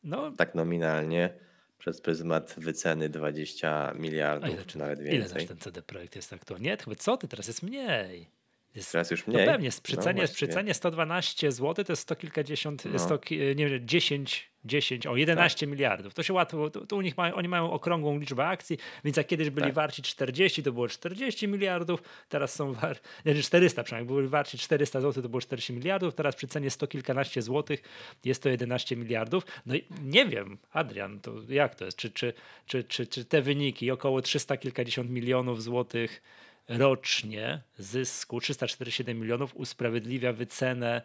No, 0.04 0.32
tak 0.32 0.56
nominalnie 0.56 1.34
przez 1.78 2.02
pryzmat 2.02 2.56
wyceny 2.58 3.10
20 3.10 3.94
miliardów, 3.96 4.50
ile, 4.50 4.66
czy 4.66 4.78
nawet 4.78 5.00
więcej. 5.00 5.38
Ile 5.38 5.48
ten 5.48 5.58
CD 5.58 5.82
Projekt 5.82 6.16
jest 6.16 6.34
aktualnie? 6.34 6.70
Nie, 6.70 6.78
chyba 6.78 6.96
co 6.96 7.18
ty, 7.18 7.28
teraz 7.28 7.48
jest 7.48 7.64
mniej. 7.64 8.30
Jest, 8.76 8.92
Teraz 8.92 9.12
już 9.12 9.28
mniej. 9.28 9.46
No 9.46 9.52
pewnie, 9.52 9.70
przy 9.84 9.98
cenie, 9.98 10.22
no 10.22 10.28
przy 10.28 10.48
cenie 10.48 10.74
112 10.74 11.52
zł 11.52 11.86
to 11.86 11.92
jest 11.92 12.02
sto 12.02 12.16
kilkadziesiąt, 12.16 12.86
no. 12.86 13.00
sto, 13.00 13.20
nie 13.56 13.70
wiem, 13.70 13.88
10, 13.88 14.52
10, 14.66 15.08
o 15.08 15.16
11 15.16 15.60
tak. 15.60 15.70
miliardów. 15.70 16.14
To 16.14 16.24
się 16.24 16.34
łatwo, 16.34 16.70
to, 16.70 16.86
to, 16.86 16.96
u 16.96 17.02
nich 17.02 17.18
mają, 17.18 17.36
oni 17.36 17.48
mają 17.48 17.72
okrągłą 17.72 18.20
liczbę 18.20 18.48
akcji, 18.48 18.78
więc 19.04 19.18
jak 19.18 19.28
kiedyś 19.28 19.50
byli 19.50 19.66
tak. 19.66 19.74
warci 19.74 20.02
40, 20.02 20.64
to 20.64 20.72
było 20.72 20.88
40 20.88 21.48
miliardów, 21.48 22.04
teraz 22.30 22.56
są 22.56 22.74
warci, 22.74 23.02
nie, 23.26 23.36
400 23.36 23.84
przynajmniej, 23.84 24.16
byli 24.16 24.28
warci 24.28 24.58
400 24.58 25.02
zł, 25.02 25.24
to 25.24 25.30
było 25.30 25.42
40 25.42 25.74
miliardów, 25.74 26.14
teraz 26.14 26.36
przy 26.36 26.48
cenie 26.48 26.70
100 26.70 26.88
kilkanaście 26.88 27.42
złotych 27.42 27.82
jest 28.26 28.44
to 28.44 28.50
11 28.50 28.96
miliardów. 28.96 29.44
No 29.66 29.76
i 29.76 29.84
nie 30.04 30.26
wiem, 30.26 30.58
Adrian, 30.72 31.20
to 31.20 31.34
jak 31.50 31.76
to 31.76 31.86
jest? 31.86 31.98
Czy, 31.98 32.12
czy, 32.12 32.34
czy, 32.66 32.84
czy, 32.84 33.08
czy 33.08 33.26
te 33.26 33.42
wyniki, 33.42 33.92
około 33.92 34.22
300 34.22 34.58
kilkadziesiąt 34.58 35.10
milionów 35.10 35.64
złotych 35.64 36.22
rocznie 36.68 37.62
zysku 37.78 38.40
347 38.40 39.20
milionów 39.20 39.56
usprawiedliwia 39.56 40.34
wycenę 40.34 41.02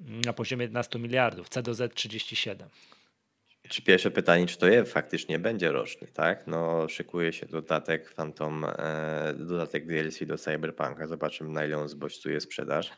na 0.00 0.32
poziomie 0.32 0.62
11 0.62 0.98
miliardów, 0.98 1.48
C 1.48 1.62
do 1.62 1.74
Z 1.74 1.94
37. 1.94 2.68
Czy 3.68 3.82
pierwsze 3.82 4.10
pytanie, 4.10 4.46
czy 4.46 4.58
to 4.58 4.66
je 4.66 4.84
faktycznie 4.84 5.38
będzie 5.38 5.72
roczny, 5.72 6.08
tak? 6.08 6.46
No, 6.46 6.88
szykuje 6.88 7.32
się 7.32 7.46
dodatek 7.46 8.14
Phantom, 8.14 8.64
e, 8.64 9.34
dodatek 9.38 9.86
DLC 9.86 10.26
do 10.26 10.38
Cyberpunka. 10.38 11.06
Zobaczymy, 11.06 11.50
na 11.50 11.64
ile 11.64 11.78
on 11.78 11.88
zbodźcuje 11.88 12.40
sprzedaż. 12.40 12.90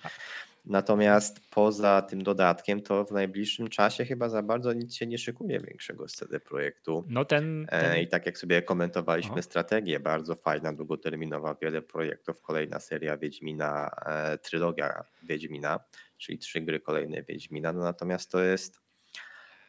Natomiast 0.67 1.41
poza 1.51 2.03
tym 2.03 2.23
dodatkiem, 2.23 2.83
to 2.83 3.05
w 3.05 3.11
najbliższym 3.12 3.69
czasie 3.69 4.05
chyba 4.05 4.29
za 4.29 4.43
bardzo 4.43 4.73
nic 4.73 4.95
się 4.95 5.07
nie 5.07 5.19
szykuje 5.19 5.61
większego 5.61 6.09
z 6.09 6.12
CD 6.12 6.41
Projektu. 6.41 7.05
No 7.09 7.25
ten, 7.25 7.67
e, 7.69 7.81
ten... 7.81 8.03
I 8.03 8.09
tak 8.09 8.27
jak 8.27 8.39
sobie 8.39 8.62
komentowaliśmy 8.62 9.43
strategię, 9.43 10.01
bardzo 10.01 10.35
fajna, 10.35 10.73
długoterminowa, 10.73 11.57
wiele 11.62 11.83
projektów, 11.83 12.41
kolejna 12.41 12.81
seria 12.81 13.17
Wiedźmina, 13.17 13.91
e, 14.07 14.39
trylogia 14.39 15.05
Wiedźmina, 15.23 15.81
czyli 16.19 16.39
trzy 16.39 16.61
gry 16.61 16.81
kolejne 16.81 17.23
Wiedźmina. 17.23 17.73
No 17.73 17.81
natomiast 17.83 18.31
to 18.31 18.41
jest 18.41 18.81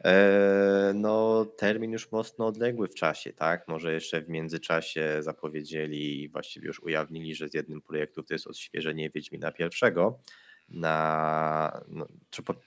e, 0.04 0.91
no, 0.96 1.46
termin 1.46 1.91
już 1.91 2.12
mocno 2.12 2.48
odległy 2.48 2.88
w 2.88 2.96
czasie, 2.96 3.34
tak? 3.34 3.68
Może 3.68 3.93
jeszcze 3.93 4.22
w 4.22 4.30
międzyczasie 4.30 5.18
zapowiedzieli 5.20 6.24
i 6.24 6.30
właściwie 6.30 6.68
już 6.68 6.80
ujawnili, 6.80 7.36
że 7.36 7.50
z 7.50 7.54
jednym 7.54 7.82
projektu 7.82 8.24
to 8.24 8.34
jest 8.34 8.48
odświeżenie 8.48 9.10
Wiedźmina 9.10 9.52
pierwszego 9.52 10.20
na, 10.70 11.82
no, 11.88 12.07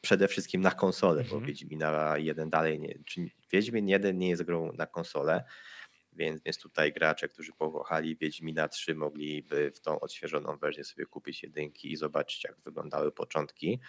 przede 0.01 0.29
wszystkim 0.29 0.61
na 0.61 0.71
konsolę, 0.71 1.21
mhm. 1.21 1.41
bo 1.41 1.47
Wiedźmina 1.47 2.19
1 2.19 2.51
dalej 2.51 2.81
nie, 2.81 2.99
czy 3.07 3.31
Wiedźmin 3.53 3.89
1 3.89 4.19
nie 4.19 4.29
jest 4.29 4.43
grą 4.43 4.73
na 4.73 4.87
konsolę, 4.87 5.45
więc, 6.13 6.43
więc 6.43 6.59
tutaj 6.59 6.93
gracze, 6.93 7.29
którzy 7.29 7.53
pokochali 7.53 8.17
Wiedźmina 8.17 8.69
3 8.69 8.95
mogliby 8.95 9.71
w 9.71 9.81
tą 9.81 10.01
odświeżoną 10.01 10.57
wersję 10.57 10.85
sobie 10.85 11.07
kupić 11.07 11.43
jedynki 11.43 11.93
i 11.93 11.97
zobaczyć 11.97 12.45
jak 12.45 12.61
wyglądały 12.61 13.13
początki, 13.13 13.81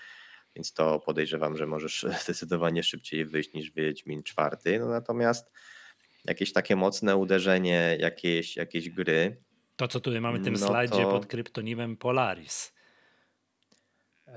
więc 0.55 0.73
to 0.73 0.99
podejrzewam, 0.99 1.57
że 1.57 1.67
możesz 1.67 2.05
zdecydowanie 2.23 2.83
szybciej 2.83 3.25
wyjść 3.25 3.53
niż 3.53 3.71
Wiedźmin 3.71 4.23
4, 4.23 4.79
no 4.79 4.87
natomiast 4.87 5.51
jakieś 6.25 6.53
takie 6.53 6.75
mocne 6.75 7.15
uderzenie, 7.15 7.97
jakieś, 7.99 8.57
jakieś 8.57 8.89
gry. 8.89 9.43
To, 9.75 9.87
co 9.87 9.99
tutaj 9.99 10.21
mamy 10.21 10.39
w 10.39 10.43
tym 10.43 10.53
no 10.53 10.67
slajdzie 10.67 11.03
to... 11.03 11.11
pod 11.11 11.25
kryptonimem 11.25 11.97
Polaris. 11.97 12.78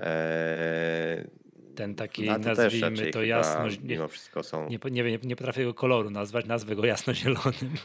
Eee, 0.01 1.27
Ten 1.75 1.95
taki, 1.95 2.25
no, 2.25 2.37
nazwijmy 2.37 3.11
to 3.11 3.23
jasno. 3.23 3.67
Nie, 3.67 3.77
mimo 3.83 4.07
wszystko 4.07 4.43
są. 4.43 4.69
Nie, 4.69 4.79
nie, 4.91 5.03
nie, 5.03 5.19
nie 5.23 5.35
potrafię 5.35 5.65
go 5.65 5.73
koloru 5.73 6.09
nazwać, 6.09 6.45
nazwę 6.45 6.75
go 6.75 6.85
jasno-zielonym. 6.85 7.73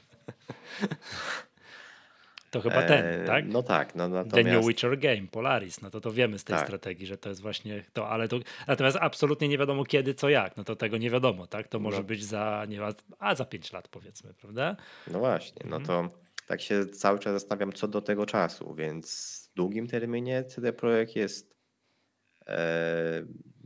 To 2.51 2.61
chyba 2.61 2.83
ten, 2.83 3.07
eee, 3.07 3.27
tak? 3.27 3.45
No 3.49 3.63
tak. 3.63 3.95
No, 3.95 4.09
natomiast... 4.09 4.49
The 4.49 4.55
New 4.55 4.67
Witcher 4.67 4.99
Game, 4.99 5.27
Polaris, 5.31 5.81
no 5.81 5.91
to 5.91 6.01
to 6.01 6.13
wiemy 6.13 6.39
z 6.39 6.45
tej 6.45 6.57
tak. 6.57 6.67
strategii, 6.67 7.07
że 7.07 7.19
to 7.19 7.29
jest 7.29 7.41
właśnie 7.41 7.85
to, 7.93 8.09
ale 8.09 8.29
to, 8.29 8.39
natomiast 8.67 8.97
absolutnie 9.01 9.49
nie 9.49 9.59
wiadomo 9.59 9.85
kiedy, 9.85 10.15
co 10.15 10.29
jak, 10.29 10.57
no 10.57 10.65
to 10.65 10.77
tego 10.77 10.99
nie 10.99 11.11
wiadomo, 11.11 11.47
tak? 11.47 11.69
To 11.69 11.79
może 11.79 11.99
no. 11.99 12.05
być 12.05 12.25
za, 12.25 12.67
nie 12.69 12.81
a 13.19 13.35
za 13.35 13.45
5 13.45 13.73
lat 13.73 13.89
powiedzmy, 13.89 14.35
prawda? 14.35 14.77
No 15.11 15.19
właśnie, 15.19 15.67
no 15.71 15.77
mhm. 15.77 15.85
to 15.85 16.19
tak 16.47 16.61
się 16.61 16.87
cały 16.87 17.19
czas 17.19 17.33
zastanawiam 17.33 17.73
co 17.73 17.89
do 17.89 18.01
tego 18.01 18.27
czasu, 18.27 18.75
więc 18.75 19.49
w 19.53 19.57
długim 19.57 19.87
terminie 19.87 20.45
CD 20.45 20.73
Projekt 20.73 21.17
jest 21.17 21.58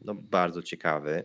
no, 0.04 0.14
bardzo 0.14 0.62
ciekawy. 0.62 1.24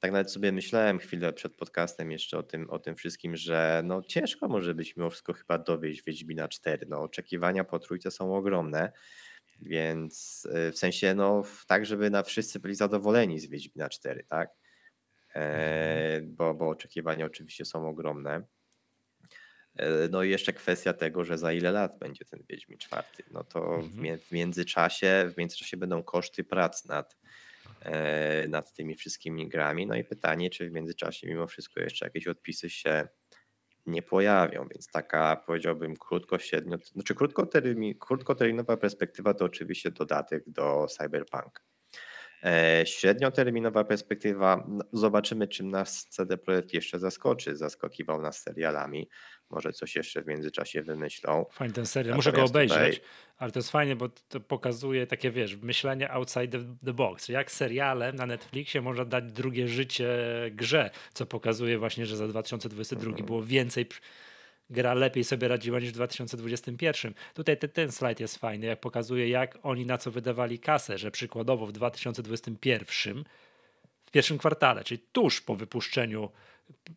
Tak 0.00 0.12
nawet 0.12 0.32
sobie 0.32 0.52
myślałem 0.52 0.98
chwilę 0.98 1.32
przed 1.32 1.54
podcastem 1.54 2.10
jeszcze 2.10 2.38
o 2.38 2.42
tym, 2.42 2.70
o 2.70 2.78
tym 2.78 2.96
wszystkim, 2.96 3.36
że 3.36 3.82
no 3.84 4.02
ciężko 4.02 4.48
może 4.48 4.74
być 4.74 4.96
mimo 4.96 5.10
wszystko 5.10 5.32
chyba 5.32 5.58
dowieść 5.58 6.02
Wiedźmina 6.04 6.48
4. 6.48 6.86
No, 6.88 7.00
oczekiwania 7.00 7.64
po 7.64 7.78
trójce 7.78 8.10
są 8.10 8.34
ogromne, 8.36 8.92
więc 9.60 10.46
e, 10.52 10.72
w 10.72 10.78
sensie 10.78 11.14
no 11.14 11.42
tak, 11.66 11.86
żeby 11.86 12.10
na 12.10 12.22
wszyscy 12.22 12.60
byli 12.60 12.74
zadowoleni 12.74 13.40
z 13.40 13.46
Wiedźmina 13.46 13.88
4, 13.88 14.24
tak? 14.24 14.50
E, 15.34 15.40
mhm. 16.14 16.34
bo, 16.34 16.54
bo 16.54 16.68
oczekiwania 16.68 17.26
oczywiście 17.26 17.64
są 17.64 17.88
ogromne. 17.88 18.42
E, 19.80 20.08
no 20.08 20.22
i 20.22 20.30
jeszcze 20.30 20.52
kwestia 20.52 20.92
tego, 20.92 21.24
że 21.24 21.38
za 21.38 21.52
ile 21.52 21.72
lat 21.72 21.98
będzie 21.98 22.24
ten 22.24 22.42
Wiedźmin 22.48 22.78
czwarty. 22.78 23.22
No 23.30 23.44
to 23.44 23.74
mhm. 23.74 24.18
w, 24.18 24.32
międzyczasie, 24.32 25.30
w 25.34 25.38
międzyczasie 25.38 25.76
będą 25.76 26.02
koszty 26.02 26.44
prac 26.44 26.84
nad, 26.84 27.16
e, 27.82 28.48
nad 28.48 28.72
tymi 28.72 28.94
wszystkimi 28.94 29.48
grami. 29.48 29.86
No 29.86 29.94
i 29.94 30.04
pytanie, 30.04 30.50
czy 30.50 30.70
w 30.70 30.72
międzyczasie 30.72 31.26
mimo 31.26 31.46
wszystko 31.46 31.80
jeszcze 31.80 32.06
jakieś 32.06 32.26
odpisy 32.26 32.70
się 32.70 33.08
nie 33.86 34.02
pojawią, 34.02 34.68
więc 34.68 34.86
taka 34.86 35.36
powiedziałbym 35.46 35.96
krótko, 35.96 36.38
średnio, 36.38 36.78
znaczy 36.92 37.14
krótkoterminowa 38.00 38.76
perspektywa 38.76 39.34
to 39.34 39.44
oczywiście 39.44 39.90
dodatek 39.90 40.44
do 40.46 40.86
Cyberpunk. 40.86 41.62
E, 42.44 42.82
średnioterminowa 42.86 43.84
perspektywa, 43.84 44.64
no, 44.68 44.84
zobaczymy, 44.92 45.48
czym 45.48 45.70
nas 45.70 46.06
CD 46.06 46.38
Projekt 46.38 46.74
jeszcze 46.74 46.98
zaskoczy. 46.98 47.56
Zaskakiwał 47.56 48.22
nas 48.22 48.42
serialami, 48.42 49.08
może 49.50 49.72
coś 49.72 49.96
jeszcze 49.96 50.22
w 50.22 50.26
międzyczasie 50.26 50.82
wymyślą. 50.82 51.46
Fajny 51.52 51.74
ten 51.74 51.86
serial, 51.86 52.16
muszę 52.16 52.32
go 52.32 52.44
obejrzeć, 52.44 52.94
tutaj... 52.94 53.10
ale 53.38 53.50
to 53.50 53.58
jest 53.58 53.70
fajnie, 53.70 53.96
bo 53.96 54.08
to 54.08 54.40
pokazuje 54.40 55.06
takie, 55.06 55.30
wiesz, 55.30 55.56
myślenie 55.56 56.10
outside 56.10 56.58
the 56.84 56.92
box. 56.92 57.28
Jak 57.28 57.50
seriale 57.50 58.12
na 58.12 58.26
Netflixie 58.26 58.80
można 58.80 59.04
dać 59.04 59.32
drugie 59.32 59.68
życie 59.68 60.08
grze, 60.50 60.90
co 61.14 61.26
pokazuje 61.26 61.78
właśnie, 61.78 62.06
że 62.06 62.16
za 62.16 62.28
2022 62.28 63.10
mhm. 63.10 63.26
było 63.26 63.42
więcej 63.42 63.86
gra 64.70 64.94
lepiej 64.94 65.24
sobie 65.24 65.48
radziła 65.48 65.80
niż 65.80 65.90
w 65.90 65.94
2021. 65.94 67.14
Tutaj 67.34 67.56
te, 67.58 67.68
ten 67.68 67.92
slajd 67.92 68.20
jest 68.20 68.38
fajny, 68.38 68.66
jak 68.66 68.80
pokazuje, 68.80 69.28
jak 69.28 69.58
oni 69.62 69.86
na 69.86 69.98
co 69.98 70.10
wydawali 70.10 70.58
kasę, 70.58 70.98
że 70.98 71.10
przykładowo 71.10 71.66
w 71.66 71.72
2021, 71.72 73.24
w 74.04 74.10
pierwszym 74.10 74.38
kwartale, 74.38 74.84
czyli 74.84 75.00
tuż 75.12 75.40
po 75.40 75.56
wypuszczeniu 75.56 76.30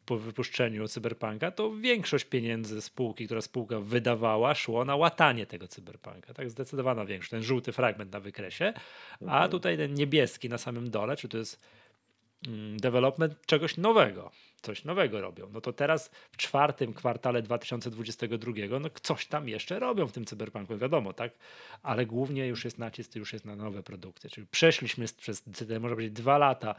po 0.06 0.18
wypuszczeniu 0.18 0.88
cyberpunka, 0.88 1.52
to 1.52 1.76
większość 1.76 2.26
pieniędzy 2.26 2.82
spółki, 2.82 3.26
która 3.26 3.42
spółka 3.42 3.80
wydawała, 3.80 4.56
szło 4.56 4.86
na 4.86 4.96
łatanie 4.96 5.46
tego 5.46 5.68
cyberpunka. 5.68 6.34
Tak, 6.34 6.50
zdecydowana 6.50 7.06
większość. 7.06 7.32
Ten 7.32 7.44
żółty 7.44 7.72
fragment 7.72 8.12
na 8.12 8.20
wykresie, 8.20 8.74
a 9.20 9.24
mhm. 9.24 9.52
tutaj 9.52 9.78
ten 9.78 9.94
niebieski 9.94 10.50
na 10.50 10.58
samym 10.58 10.90
dole, 10.90 11.16
czy 11.16 11.30
to 11.30 11.38
jest 11.38 11.60
development 12.78 13.46
czegoś 13.46 13.78
nowego 13.78 14.32
coś 14.64 14.86
nowego 14.86 15.22
robią. 15.22 15.50
No 15.54 15.62
to 15.62 15.74
teraz 15.74 16.12
w 16.32 16.38
czwartym 16.38 16.94
kwartale 16.94 17.42
2022, 17.42 18.80
no 18.80 18.90
coś 19.02 19.26
tam 19.26 19.50
jeszcze 19.50 19.80
robią 19.80 20.08
w 20.08 20.12
tym 20.12 20.26
cyberpunku, 20.26 20.78
wiadomo, 20.78 21.14
tak? 21.14 21.34
Ale 21.84 22.06
głównie 22.06 22.48
już 22.48 22.66
jest 22.66 22.78
nacisk, 22.78 23.16
już 23.16 23.34
jest 23.34 23.46
na 23.46 23.56
nowe 23.56 23.84
produkty. 23.84 24.30
Czyli 24.30 24.48
przeszliśmy 24.48 25.06
przez, 25.18 25.44
może 25.80 25.96
być 25.96 26.12
dwa 26.12 26.38
lata 26.38 26.76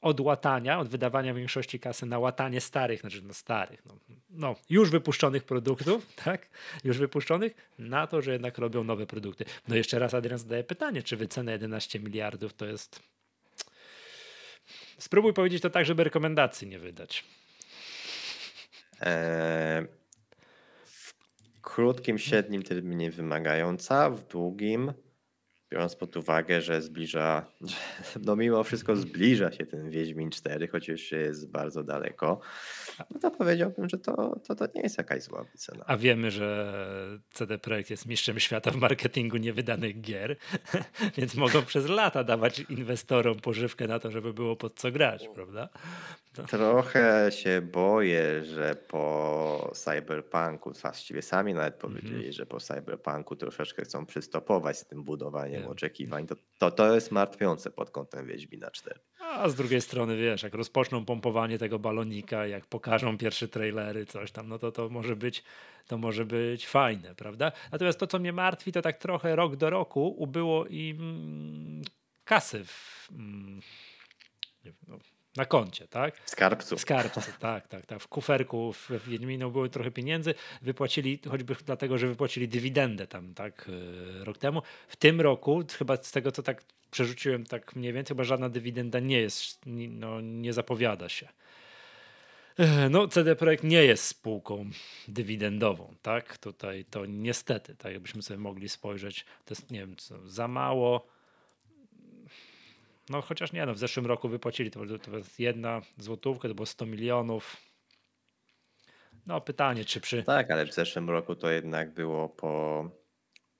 od 0.00 0.20
łatania, 0.20 0.78
od 0.78 0.88
wydawania 0.88 1.34
większości 1.34 1.80
kasy 1.80 2.06
na 2.06 2.18
łatanie 2.18 2.60
starych, 2.60 3.00
znaczy 3.00 3.22
no 3.22 3.34
starych, 3.34 3.82
no, 3.86 3.94
no, 4.30 4.54
już 4.70 4.90
wypuszczonych 4.90 5.44
produktów, 5.44 6.06
tak? 6.24 6.48
Już 6.84 6.98
wypuszczonych, 6.98 7.54
na 7.78 8.06
to, 8.06 8.22
że 8.22 8.32
jednak 8.32 8.58
robią 8.58 8.84
nowe 8.84 9.06
produkty. 9.06 9.44
No 9.68 9.76
jeszcze 9.76 9.98
raz 9.98 10.14
Adrian 10.14 10.38
zadaje 10.38 10.64
pytanie, 10.64 11.02
czy 11.02 11.16
wycena 11.16 11.52
11 11.52 12.00
miliardów 12.00 12.54
to 12.54 12.66
jest 12.66 13.11
Spróbuj 15.02 15.32
powiedzieć 15.32 15.62
to 15.62 15.70
tak, 15.70 15.86
żeby 15.86 16.04
rekomendacji 16.04 16.68
nie 16.68 16.78
wydać. 16.78 17.24
Eee, 19.00 19.86
w 20.84 21.14
krótkim, 21.62 22.18
średnim 22.18 22.62
terminie 22.62 23.10
wymagająca, 23.10 24.10
w 24.10 24.28
długim 24.28 24.92
biorąc 25.72 25.96
pod 25.96 26.16
uwagę, 26.16 26.60
że 26.60 26.82
zbliża, 26.82 27.46
no 28.26 28.36
mimo 28.36 28.64
wszystko 28.64 28.96
zbliża 28.96 29.52
się 29.52 29.66
ten 29.66 29.90
Wiedźmin 29.90 30.30
4, 30.30 30.68
chociaż 30.68 31.12
jest 31.12 31.50
bardzo 31.50 31.84
daleko, 31.84 32.40
no 33.10 33.20
to 33.20 33.30
powiedziałbym, 33.30 33.88
że 33.88 33.98
to, 33.98 34.40
to, 34.46 34.54
to 34.54 34.66
nie 34.74 34.82
jest 34.82 34.98
jakaś 34.98 35.22
zła 35.22 35.44
cena. 35.56 35.84
A 35.86 35.96
wiemy, 35.96 36.30
że 36.30 36.74
CD 37.32 37.58
Projekt 37.58 37.90
jest 37.90 38.06
mistrzem 38.06 38.40
świata 38.40 38.70
w 38.70 38.76
marketingu 38.76 39.36
niewydanych 39.36 40.00
gier, 40.00 40.36
więc 41.16 41.34
mogą 41.34 41.62
przez 41.62 41.88
lata 41.88 42.24
dawać 42.24 42.60
inwestorom 42.60 43.40
pożywkę 43.40 43.86
na 43.86 43.98
to, 43.98 44.10
żeby 44.10 44.34
było 44.34 44.56
pod 44.56 44.74
co 44.74 44.92
grać, 44.92 45.28
prawda? 45.34 45.68
Trochę 46.32 47.30
się 47.32 47.62
boję, 47.62 48.44
że 48.44 48.74
po 48.74 49.70
cyberpunku, 49.74 50.72
właściwie 50.72 51.22
sami 51.22 51.54
nawet 51.54 51.74
mhm. 51.74 51.92
powiedzieli, 51.92 52.22
mm 52.22 52.30
-hmm. 52.30 52.36
że 52.36 52.46
po 52.46 52.60
cyberpunku 52.60 53.36
troszeczkę 53.36 53.82
chcą 53.82 54.06
przystopować 54.06 54.78
z 54.78 54.84
tym 54.84 55.04
budowaniem 55.04 55.66
oczekiwań. 55.66 56.26
To, 56.26 56.34
to, 56.58 56.70
to 56.70 56.94
jest 56.94 57.10
martwiące 57.10 57.70
pod 57.70 57.90
kątem 57.90 58.26
Wiedźmina 58.26 58.70
4. 58.70 59.00
A 59.20 59.48
z 59.48 59.54
drugiej 59.54 59.80
strony, 59.80 60.16
wiesz, 60.16 60.42
jak 60.42 60.54
rozpoczną 60.54 61.04
pompowanie 61.04 61.58
tego 61.58 61.78
balonika, 61.78 62.46
jak 62.46 62.66
pokażą 62.66 63.18
pierwsze 63.18 63.48
trailery, 63.48 64.06
coś 64.06 64.32
tam, 64.32 64.48
no 64.48 64.58
to 64.58 64.72
to 64.72 64.88
może 64.88 65.16
być, 65.16 65.44
to 65.86 65.98
może 65.98 66.24
być 66.24 66.66
fajne, 66.66 67.14
prawda? 67.14 67.52
Natomiast 67.72 67.98
to, 67.98 68.06
co 68.06 68.18
mnie 68.18 68.32
martwi, 68.32 68.72
to 68.72 68.82
tak 68.82 68.98
trochę 68.98 69.36
rok 69.36 69.56
do 69.56 69.70
roku 69.70 70.14
ubyło 70.18 70.66
im 70.66 71.82
kasy 72.24 72.64
w, 72.64 73.08
mm, 73.10 73.60
no, 74.88 74.98
na 75.36 75.44
koncie, 75.44 75.88
tak? 75.88 76.16
W 76.24 76.30
skarbcu. 76.30 76.76
W 76.76 76.80
skarbcu, 76.80 77.20
tak, 77.40 77.68
tak, 77.68 77.86
tak. 77.86 78.00
W 78.00 78.08
kuferku 78.08 78.72
w 78.72 78.90
Wiedźminu 79.08 79.50
było 79.50 79.68
trochę 79.68 79.90
pieniędzy, 79.90 80.34
wypłacili, 80.62 81.18
choćby 81.30 81.56
dlatego, 81.66 81.98
że 81.98 82.08
wypłacili 82.08 82.48
dywidendę 82.48 83.06
tam, 83.06 83.34
tak, 83.34 83.68
e, 84.20 84.24
rok 84.24 84.38
temu. 84.38 84.62
W 84.88 84.96
tym 84.96 85.20
roku, 85.20 85.62
chyba 85.78 85.96
z 85.96 86.12
tego, 86.12 86.32
co 86.32 86.42
tak 86.42 86.62
przerzuciłem, 86.90 87.46
tak 87.46 87.76
mniej 87.76 87.92
więcej, 87.92 88.14
chyba 88.14 88.24
żadna 88.24 88.48
dywidenda 88.48 89.00
nie 89.00 89.20
jest, 89.20 89.60
no, 89.66 90.20
nie 90.20 90.52
zapowiada 90.52 91.08
się. 91.08 91.28
E, 92.58 92.88
no, 92.88 93.08
CD 93.08 93.36
Projekt 93.36 93.64
nie 93.64 93.84
jest 93.84 94.04
spółką 94.06 94.70
dywidendową, 95.08 95.94
tak? 96.02 96.38
Tutaj 96.38 96.84
to 96.84 97.06
niestety, 97.06 97.74
tak 97.74 97.92
jakbyśmy 97.92 98.22
sobie 98.22 98.38
mogli 98.38 98.68
spojrzeć, 98.68 99.24
to 99.44 99.54
jest, 99.54 99.70
nie 99.70 99.80
wiem, 99.80 99.96
co, 99.96 100.28
za 100.28 100.48
mało 100.48 101.11
no 103.10 103.22
chociaż 103.22 103.52
nie, 103.52 103.66
no 103.66 103.74
w 103.74 103.78
zeszłym 103.78 104.06
roku 104.06 104.28
wypłacili, 104.28 104.70
to, 104.70 104.80
to 104.98 105.16
jest 105.16 105.40
jedna 105.40 105.80
złotówka, 105.98 106.48
to 106.48 106.54
było 106.54 106.66
100 106.66 106.86
milionów. 106.86 107.56
No 109.26 109.40
pytanie, 109.40 109.84
czy 109.84 110.00
przy... 110.00 110.22
Tak, 110.22 110.50
ale 110.50 110.66
w 110.66 110.74
zeszłym 110.74 111.10
roku 111.10 111.34
to 111.34 111.50
jednak 111.50 111.94
było 111.94 112.28
po, 112.28 112.84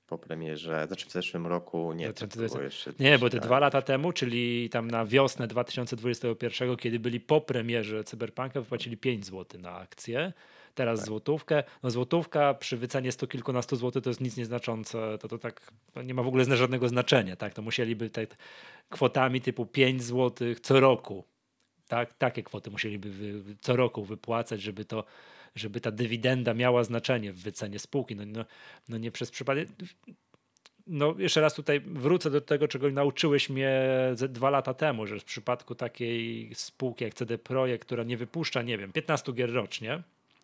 po 0.05 0.17
premierze, 0.17 0.87
znaczy 0.87 1.05
w 1.05 1.11
zeszłym 1.11 1.47
roku 1.47 1.93
nie, 1.93 2.13
to, 2.13 2.27
to, 2.27 2.37
to, 2.37 2.49
to 2.49 2.61
jeszcze... 2.61 2.93
Nie, 2.99 3.19
bo 3.19 3.29
te 3.29 3.39
dwa 3.39 3.59
lata 3.59 3.81
temu, 3.81 4.11
czyli 4.11 4.69
tam 4.69 4.91
na 4.91 5.05
wiosnę 5.05 5.47
2021, 5.47 6.77
kiedy 6.77 6.99
byli 6.99 7.19
po 7.19 7.41
premierze 7.41 8.03
Cyberpunka, 8.03 8.61
wypłacili 8.61 8.97
5 8.97 9.25
zł 9.25 9.61
na 9.61 9.71
akcję 9.71 10.33
teraz 10.73 10.99
tak. 10.99 11.07
złotówkę. 11.07 11.63
No 11.83 11.91
złotówka 11.91 12.53
przy 12.53 12.77
wycenie 12.77 13.11
sto 13.11 13.27
kilkunastu 13.27 13.75
złotych 13.75 14.03
to 14.03 14.09
jest 14.09 14.21
nic 14.21 14.37
nieznaczące, 14.37 15.17
to, 15.17 15.27
to 15.27 15.37
tak 15.37 15.71
to 15.93 16.01
nie 16.01 16.13
ma 16.13 16.23
w 16.23 16.27
ogóle 16.27 16.45
żadnego 16.45 16.89
znaczenia, 16.89 17.35
tak? 17.35 17.53
To 17.53 17.61
musieliby 17.61 18.09
tak 18.09 18.29
kwotami 18.89 19.41
typu 19.41 19.65
5 19.65 20.03
złotych 20.03 20.59
co 20.59 20.79
roku, 20.79 21.23
tak? 21.87 22.13
Takie 22.13 22.43
kwoty 22.43 22.71
musieliby 22.71 23.09
wy, 23.09 23.55
co 23.61 23.75
roku 23.75 24.03
wypłacać, 24.03 24.61
żeby 24.61 24.85
to 24.85 25.03
żeby 25.55 25.81
ta 25.81 25.91
dywidenda 25.91 26.53
miała 26.53 26.83
znaczenie 26.83 27.33
w 27.33 27.41
wycenie 27.41 27.79
spółki. 27.79 28.15
No, 28.15 28.23
no, 28.25 28.45
no 28.89 28.97
nie 28.97 29.11
przez 29.11 29.31
przypadek 29.31 29.69
no 30.87 31.15
jeszcze 31.17 31.41
raz 31.41 31.53
tutaj 31.53 31.81
wrócę 31.85 32.29
do 32.29 32.41
tego, 32.41 32.67
czego 32.67 32.89
nauczyłeś 32.89 33.49
mnie 33.49 33.81
dwa 34.29 34.49
lata 34.49 34.73
temu, 34.73 35.07
że 35.07 35.19
w 35.19 35.23
przypadku 35.23 35.75
takiej 35.75 36.49
spółki 36.55 37.03
jak 37.03 37.13
CD 37.13 37.37
Projekt, 37.37 37.85
która 37.85 38.03
nie 38.03 38.17
wypuszcza, 38.17 38.61
nie 38.61 38.77
wiem, 38.77 38.91
15 38.91 39.33
gier 39.33 39.53
rocznie, 39.53 40.03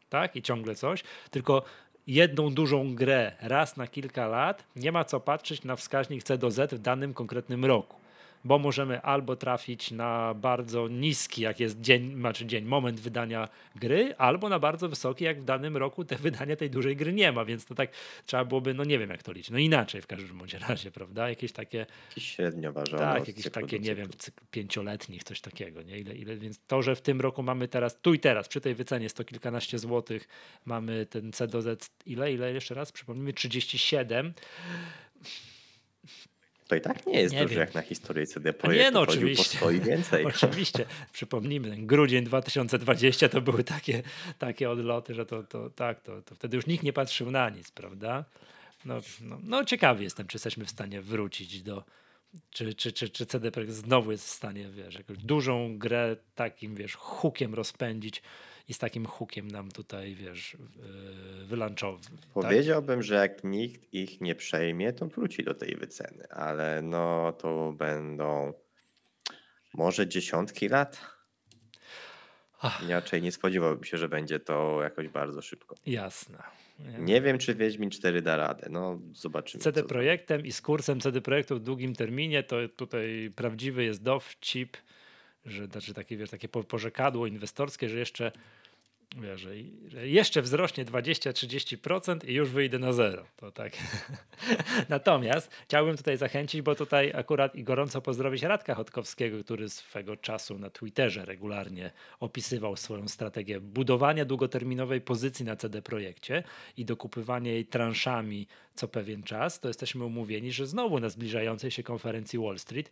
tak? 0.10 0.36
I 0.36 0.42
ciągle 0.42 0.76
coś, 0.76 1.04
tylko 1.32 1.64
jedną 2.08 2.54
dużą 2.54 2.96
grę 2.96 3.32
raz 3.42 3.78
na 3.78 3.88
kilka 3.88 4.28
lat, 4.28 4.64
nie 4.76 4.92
ma 4.92 5.06
co 5.06 5.20
patrzeć 5.20 5.64
na 5.64 5.76
wskaźnik 5.76 6.24
C 6.24 6.38
do 6.38 6.52
Z 6.52 6.74
w 6.74 6.80
danym 6.80 7.14
konkretnym 7.14 7.66
roku 7.66 7.99
bo 8.44 8.60
możemy 8.60 9.02
albo 9.02 9.36
trafić 9.36 9.92
na 9.92 10.34
bardzo 10.34 10.88
niski, 10.88 11.42
jak 11.42 11.60
jest 11.60 11.82
dzień, 11.82 12.14
znaczy 12.16 12.46
dzień, 12.46 12.66
moment 12.66 13.00
wydania 13.00 13.48
gry, 13.76 14.16
albo 14.18 14.50
na 14.50 14.60
bardzo 14.60 14.90
wysoki, 14.90 15.24
jak 15.24 15.42
w 15.42 15.44
danym 15.44 15.78
roku 15.78 16.06
te 16.06 16.16
wydania 16.16 16.56
tej 16.56 16.70
dużej 16.70 16.96
gry 16.96 17.14
nie 17.14 17.32
ma, 17.32 17.46
więc 17.46 17.66
to 17.66 17.76
tak 17.76 17.92
trzeba 18.26 18.46
byłoby, 18.46 18.74
no 18.74 18.84
nie 18.84 19.00
wiem 19.00 19.10
jak 19.10 19.24
to 19.24 19.32
liczyć, 19.32 19.52
no 19.52 19.58
inaczej 19.58 20.02
w 20.02 20.08
każdym 20.08 20.38
bądź 20.38 20.54
razie, 20.54 20.92
prawda? 20.92 21.30
Jakieś 21.30 21.52
takie... 21.52 21.86
Jakieś 22.10 22.28
średnio 22.36 22.74
ważone. 22.74 23.04
Tak, 23.04 23.28
jakieś 23.28 23.50
takie, 23.52 23.80
nie 23.80 23.96
wiem, 23.96 24.08
pięcioletnich, 24.52 25.24
coś 25.24 25.42
takiego, 25.42 25.82
nie? 25.82 26.00
Ile, 26.00 26.16
ile, 26.16 26.38
więc 26.38 26.60
to, 26.68 26.82
że 26.82 26.96
w 26.96 27.02
tym 27.02 27.22
roku 27.22 27.44
mamy 27.44 27.68
teraz, 27.68 28.02
tu 28.02 28.14
i 28.14 28.20
teraz, 28.20 28.48
przy 28.48 28.62
tej 28.62 28.76
wycenie 28.76 29.10
sto 29.10 29.24
kilkanaście 29.24 29.80
złotych, 29.80 30.28
mamy 30.66 31.06
ten 31.06 31.32
C 31.32 31.48
do 31.48 31.62
Z, 31.62 31.92
ile, 32.06 32.34
ile 32.34 32.54
jeszcze 32.54 32.76
raz, 32.76 32.92
przypomnijmy, 32.92 33.34
37, 33.34 34.34
to 36.70 36.76
i 36.76 36.82
tak 36.82 37.06
nie 37.06 37.22
jest 37.22 37.34
nie 37.34 37.42
dużo 37.42 37.50
wiem. 37.50 37.60
jak 37.60 37.76
na 37.76 37.82
historię 37.82 38.28
CD 38.28 38.54
Projektu. 38.54 38.84
Nie, 38.84 38.92
no 38.92 39.02
oczywiście. 39.02 39.60
Po 39.60 39.70
więcej. 39.72 40.26
oczywiście. 40.36 40.86
Przypomnijmy, 41.12 41.78
grudzień 41.78 42.24
2020 42.24 43.30
to 43.30 43.42
były 43.42 43.64
takie, 43.64 44.04
takie 44.40 44.70
odloty, 44.70 45.14
że 45.14 45.26
to, 45.26 45.44
to 45.44 45.70
tak, 45.70 46.02
to, 46.02 46.22
to 46.22 46.36
wtedy 46.36 46.58
już 46.58 46.68
nikt 46.68 46.84
nie 46.84 46.94
patrzył 46.94 47.32
na 47.32 47.50
nic, 47.50 47.72
prawda? 47.72 48.26
No, 48.86 49.02
no, 49.22 49.40
no 49.44 49.66
ciekawy 49.66 50.04
jestem, 50.04 50.28
czy 50.28 50.36
jesteśmy 50.36 50.66
w 50.66 50.70
stanie 50.70 51.02
wrócić 51.02 51.62
do, 51.62 51.84
czy, 52.50 52.74
czy, 52.74 52.92
czy, 52.92 53.10
czy 53.10 53.26
CD 53.26 53.52
Projekt 53.52 53.74
znowu 53.74 54.12
jest 54.12 54.26
w 54.26 54.30
stanie, 54.30 54.70
wiesz, 54.70 54.96
jakąś 54.96 55.18
dużą 55.18 55.78
grę 55.78 56.16
takim, 56.36 56.76
wiesz, 56.76 56.96
hukiem 56.96 57.54
rozpędzić 57.54 58.22
i 58.70 58.74
z 58.74 58.78
takim 58.78 59.06
hukiem 59.06 59.48
nam 59.48 59.72
tutaj, 59.72 60.16
wiesz, 60.16 60.58
wylanczowy. 61.46 62.04
Tak? 62.04 62.14
Powiedziałbym, 62.34 63.00
tak? 63.00 63.04
że 63.04 63.16
jak 63.16 63.44
nikt 63.44 63.94
ich 63.94 64.22
nie 64.22 64.36
przejmie, 64.36 64.94
to 64.94 65.08
wróci 65.08 65.44
do 65.44 65.54
tej 65.54 65.76
wyceny, 65.76 66.30
ale 66.30 66.82
no 66.82 67.34
to 67.34 67.74
będą 67.78 68.54
może 69.74 70.08
dziesiątki 70.08 70.70
lat. 70.70 71.02
Ach. 72.62 72.84
Inaczej 72.84 73.22
nie 73.22 73.32
spodziewałbym 73.32 73.84
się, 73.84 73.98
że 73.98 74.10
będzie 74.10 74.40
to 74.40 74.80
jakoś 74.84 75.08
bardzo 75.08 75.42
szybko. 75.42 75.76
Jasne. 75.86 76.44
Nie 77.00 77.22
wiem, 77.22 77.38
czy 77.38 77.56
Wiedźmin 77.56 77.90
4 77.90 78.22
da 78.22 78.38
radę. 78.38 78.68
No, 78.70 79.00
zobaczymy. 79.14 79.64
CD 79.64 79.84
Projektem 79.84 80.46
i 80.46 80.52
z 80.52 80.62
kursem 80.62 81.00
CD 81.00 81.22
Projektu 81.22 81.56
w 81.56 81.60
długim 81.60 81.96
terminie 81.96 82.44
to 82.44 82.56
tutaj 82.76 83.32
prawdziwy 83.36 83.84
jest 83.84 84.04
dowcip, 84.04 84.78
że 85.46 85.66
znaczy 85.66 85.94
takie, 85.94 86.18
wiesz, 86.18 86.30
takie 86.30 86.50
porzekadło 86.50 87.28
inwestorskie, 87.28 87.90
że 87.90 88.00
jeszcze 88.00 88.32
wiesz, 89.18 89.48
jeszcze 90.04 90.42
wzrośnie 90.42 90.86
20-30% 90.86 92.30
i 92.30 92.34
już 92.34 92.50
wyjdę 92.50 92.80
na 92.80 92.94
zero. 92.94 93.26
To 93.36 93.52
tak. 93.52 93.74
Natomiast 94.90 95.52
chciałbym 95.64 95.98
tutaj 95.98 96.18
zachęcić, 96.18 96.62
bo 96.62 96.76
tutaj 96.76 97.12
akurat 97.16 97.56
i 97.56 97.64
gorąco 97.64 98.02
pozdrowić 98.02 98.44
Radka 98.44 98.76
Chodkowskiego, 98.76 99.44
który 99.44 99.70
swego 99.70 100.18
czasu 100.18 100.60
na 100.60 100.70
Twitterze 100.70 101.26
regularnie 101.26 101.92
opisywał 102.20 102.76
swoją 102.76 103.08
strategię 103.08 103.60
budowania 103.60 104.26
długoterminowej 104.26 105.02
pozycji 105.02 105.46
na 105.46 105.56
CD 105.56 105.82
Projekcie 105.82 106.44
i 106.78 106.86
dokupywania 106.86 107.52
jej 107.52 107.66
transzami 107.66 108.48
co 108.76 108.88
pewien 108.88 109.24
czas. 109.24 109.60
To 109.60 109.68
jesteśmy 109.68 110.06
umówieni, 110.06 110.52
że 110.52 110.68
znowu 110.68 111.00
na 111.00 111.10
zbliżającej 111.10 111.72
się 111.72 111.84
konferencji 111.84 112.40
Wall 112.40 112.60
Street 112.60 112.92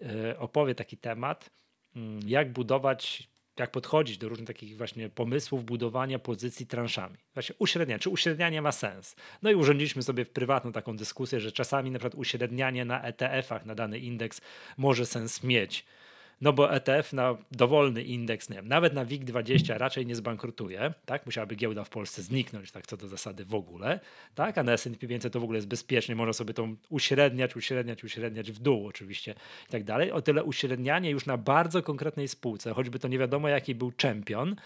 yy, 0.00 0.38
opowie 0.38 0.74
taki 0.74 0.96
temat, 0.96 1.50
yy, 1.94 2.02
jak 2.26 2.52
budować 2.52 3.31
jak 3.58 3.70
podchodzić 3.70 4.18
do 4.18 4.28
różnych 4.28 4.46
takich 4.46 4.76
właśnie 4.76 5.08
pomysłów 5.08 5.64
budowania 5.64 6.18
pozycji 6.18 6.66
transzami. 6.66 7.16
Właśnie 7.34 7.54
uśrednianie, 7.58 7.98
czy 7.98 8.10
uśrednianie 8.10 8.62
ma 8.62 8.72
sens? 8.72 9.16
No 9.42 9.50
i 9.50 9.54
urządziliśmy 9.54 10.02
sobie 10.02 10.24
w 10.24 10.30
prywatną 10.30 10.72
taką 10.72 10.96
dyskusję, 10.96 11.40
że 11.40 11.52
czasami 11.52 11.90
na 11.90 11.98
przykład 11.98 12.14
uśrednianie 12.14 12.84
na 12.84 13.02
ETF-ach 13.02 13.66
na 13.66 13.74
dany 13.74 13.98
indeks 13.98 14.40
może 14.76 15.06
sens 15.06 15.42
mieć 15.42 15.84
no 16.42 16.52
bo 16.52 16.74
ETF 16.74 17.12
na 17.12 17.36
dowolny 17.52 18.02
indeks, 18.02 18.50
nie 18.50 18.56
wiem, 18.56 18.68
nawet 18.68 18.94
na 18.94 19.06
WIG20 19.06 19.78
raczej 19.78 20.06
nie 20.06 20.16
zbankrutuje, 20.16 20.94
tak? 21.06 21.26
Musiałaby 21.26 21.56
giełda 21.56 21.84
w 21.84 21.90
Polsce 21.90 22.22
zniknąć, 22.22 22.70
tak 22.70 22.86
co 22.86 22.96
do 22.96 23.08
zasady 23.08 23.44
w 23.44 23.54
ogóle, 23.54 24.00
tak? 24.34 24.58
A 24.58 24.62
na 24.62 24.72
S&P 24.72 25.06
500 25.06 25.32
to 25.32 25.40
w 25.40 25.44
ogóle 25.44 25.56
jest 25.56 25.68
bezpiecznie, 25.68 26.14
można 26.14 26.32
sobie 26.32 26.54
to 26.54 26.68
uśredniać, 26.88 27.56
uśredniać, 27.56 28.04
uśredniać 28.04 28.52
w 28.52 28.58
dół 28.58 28.86
oczywiście 28.86 29.34
i 29.68 29.72
tak 29.72 29.84
dalej. 29.84 30.12
O 30.12 30.22
tyle 30.22 30.44
uśrednianie 30.44 31.10
już 31.10 31.26
na 31.26 31.36
bardzo 31.36 31.82
konkretnej 31.82 32.28
spółce, 32.28 32.74
choćby 32.74 32.98
to 32.98 33.08
nie 33.08 33.18
wiadomo 33.18 33.48
jaki 33.48 33.74
był 33.74 33.92
czempion, 33.92 34.56